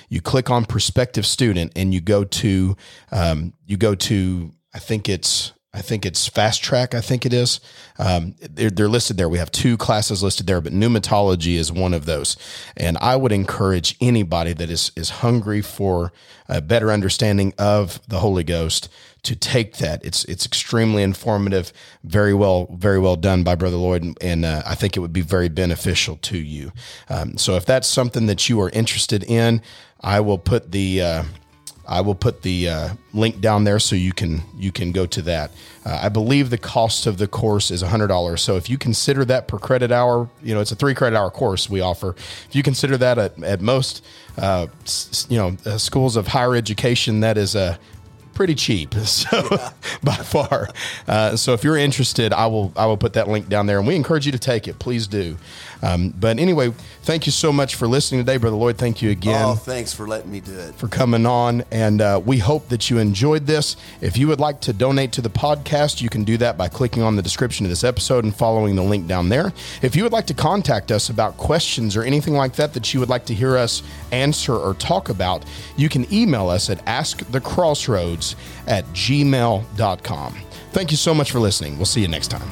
you 0.09 0.21
click 0.21 0.51
on 0.51 0.65
prospective 0.67 1.25
student 1.25 1.73
and 1.77 1.95
you 1.95 2.01
go 2.03 2.25
to 2.25 2.77
um, 3.11 3.55
you 3.67 3.79
go 3.79 3.95
to 3.95 4.53
I 4.75 4.79
think 4.79 5.09
it's 5.09 5.53
I 5.73 5.83
think 5.83 6.05
it's 6.05 6.27
fast 6.27 6.65
track. 6.65 6.97
I 6.97 7.01
think 7.01 7.25
it 7.25 7.33
is. 7.33 7.61
Um, 7.97 8.35
they're, 8.41 8.71
they're 8.71 8.89
listed 8.89 9.17
there. 9.17 9.29
We 9.29 9.39
have 9.39 9.53
two 9.53 9.77
classes 9.77 10.21
listed 10.21 10.49
there, 10.49 10.61
but 10.61 10.73
pneumatology 10.73 11.55
is 11.55 11.71
one 11.71 11.95
of 11.95 12.07
those. 12.07 12.37
And 12.77 12.99
I 12.99 13.15
would 13.15 13.31
encourage 13.31 13.97
anybody 14.01 14.53
that 14.53 14.69
is 14.69 14.91
is 14.97 15.11
hungry 15.11 15.63
for 15.63 16.13
a 16.49 16.61
better 16.61 16.91
understanding 16.91 17.55
of 17.57 18.01
the 18.09 18.19
Holy 18.19 18.43
Ghost 18.43 18.89
to 19.23 19.37
take 19.37 19.77
that. 19.77 20.05
It's 20.05 20.25
it's 20.25 20.45
extremely 20.45 21.05
informative, 21.05 21.73
very 22.03 22.35
well 22.35 22.67
very 22.75 22.99
well 22.99 23.17
done 23.17 23.45
by 23.45 23.55
Brother 23.55 23.77
Lloyd, 23.77 24.03
and, 24.03 24.19
and 24.21 24.45
uh, 24.45 24.63
I 24.67 24.75
think 24.75 24.97
it 24.97 25.01
would 25.01 25.13
be 25.13 25.21
very 25.21 25.49
beneficial 25.49 26.17
to 26.17 26.39
you. 26.39 26.73
Um, 27.09 27.39
so 27.39 27.55
if 27.55 27.65
that's 27.65 27.87
something 27.87 28.27
that 28.27 28.49
you 28.49 28.61
are 28.61 28.71
interested 28.71 29.23
in, 29.23 29.63
I 30.01 30.19
will 30.19 30.39
put 30.39 30.73
the 30.73 31.01
uh, 31.01 31.23
I 31.87 32.01
will 32.03 32.15
put 32.15 32.43
the 32.43 32.69
uh, 32.69 32.89
link 33.13 33.41
down 33.41 33.65
there 33.65 33.79
so 33.79 33.97
you 33.97 34.13
can 34.13 34.43
you 34.57 34.71
can 34.71 34.93
go 34.93 35.07
to 35.07 35.23
that. 35.23 35.51
Uh, 35.85 36.01
I 36.03 36.09
believe 36.09 36.51
the 36.51 36.59
cost 36.59 37.07
of 37.07 37.19
the 37.19 37.27
course 37.27 37.71
is 37.71 37.83
hundred 37.83 38.09
dollars. 38.09 38.43
So 38.43 38.57
if 38.57 38.71
you 38.71 38.79
consider 38.79 39.25
that 39.25 39.49
per 39.49 39.59
credit 39.59 39.91
hour, 39.91 40.29
you 40.43 40.55
know 40.55 40.61
it's 40.61 40.73
a 40.73 40.77
three 40.77 40.95
credit 40.95 41.17
hour 41.17 41.31
course 41.31 41.69
we 41.69 41.81
offer. 41.81 42.15
If 42.49 42.55
you 42.55 42.63
consider 42.63 42.97
that 42.99 43.19
at, 43.19 43.43
at 43.43 43.61
most, 43.61 44.05
uh, 44.39 44.69
you 45.29 45.39
know 45.39 45.57
uh, 45.67 45.79
schools 45.79 46.17
of 46.17 46.29
higher 46.29 46.55
education, 46.55 47.21
that 47.21 47.37
is 47.37 47.55
a 47.55 47.79
pretty 48.41 48.55
cheap, 48.55 48.95
so 49.05 49.43
by 50.03 50.15
far. 50.15 50.67
Uh, 51.07 51.37
so 51.37 51.53
if 51.53 51.63
you're 51.63 51.77
interested, 51.77 52.33
I 52.33 52.47
will 52.47 52.73
I 52.75 52.87
will 52.87 52.97
put 52.97 53.13
that 53.13 53.29
link 53.29 53.51
down 53.51 53.67
there, 53.67 53.77
and 53.77 53.87
we 53.87 53.95
encourage 53.95 54.25
you 54.25 54.33
to 54.33 54.39
take 54.39 54.67
it. 54.67 54.79
Please 54.79 55.07
do. 55.07 55.37
Um, 55.83 56.15
but 56.19 56.39
anyway, 56.39 56.73
thank 57.03 57.27
you 57.27 57.33
so 57.33 57.53
much 57.53 57.75
for 57.75 57.87
listening 57.87 58.21
today, 58.21 58.37
Brother 58.39 58.57
Lloyd. 58.57 58.79
Thank 58.79 59.03
you 59.03 59.11
again. 59.11 59.45
Oh, 59.45 59.55
thanks 59.55 59.93
for 59.93 60.07
letting 60.07 60.31
me 60.31 60.41
do 60.41 60.59
it. 60.59 60.75
For 60.75 60.89
coming 60.89 61.27
on, 61.27 61.65
and 61.71 62.01
uh, 62.01 62.21
we 62.25 62.39
hope 62.39 62.69
that 62.71 62.89
you 62.89 62.99
enjoyed 62.99 63.47
this. 63.47 63.77
If 64.01 64.17
you 64.17 64.29
would 64.29 64.41
like 64.41 64.61
to 64.63 64.73
donate 64.73 65.13
to 65.13 65.23
the 65.23 65.31
podcast, 65.31 66.01
you 66.01 66.09
can 66.09 66.25
do 66.25 66.39
that 66.39 66.57
by 66.57 66.69
clicking 66.69 67.03
on 67.03 67.17
the 67.17 67.23
description 67.23 67.67
of 67.67 67.71
this 67.71 67.85
episode 67.85 68.25
and 68.25 68.35
following 68.35 68.75
the 68.75 68.83
link 68.83 69.07
down 69.07 69.29
there. 69.29 69.53
If 69.83 69.97
you 69.97 70.03
would 70.03 70.13
like 70.13 70.27
to 70.27 70.35
contact 70.35 70.91
us 70.91 71.11
about 71.11 71.37
questions 71.37 71.95
or 71.95 72.05
anything 72.05 72.35
like 72.35 72.55
that 72.55 72.73
that 72.73 72.95
you 72.95 73.01
would 73.01 73.11
like 73.11 73.27
to 73.27 73.35
hear 73.35 73.59
us 73.59 73.83
answer 74.13 74.55
or 74.55 74.73
talk 74.75 75.11
about, 75.11 75.45
you 75.77 75.91
can 75.91 76.11
email 76.13 76.49
us 76.49 76.71
at 76.71 76.83
askthecrossroads 76.87 78.30
at 78.67 78.85
gmail.com. 78.87 80.35
Thank 80.73 80.91
you 80.91 80.97
so 80.97 81.15
much 81.15 81.31
for 81.33 81.41
listening. 81.41 81.77
We'll 81.77 81.87
see 81.87 82.01
you 82.01 82.09
next 82.09 82.29
time. 82.29 82.49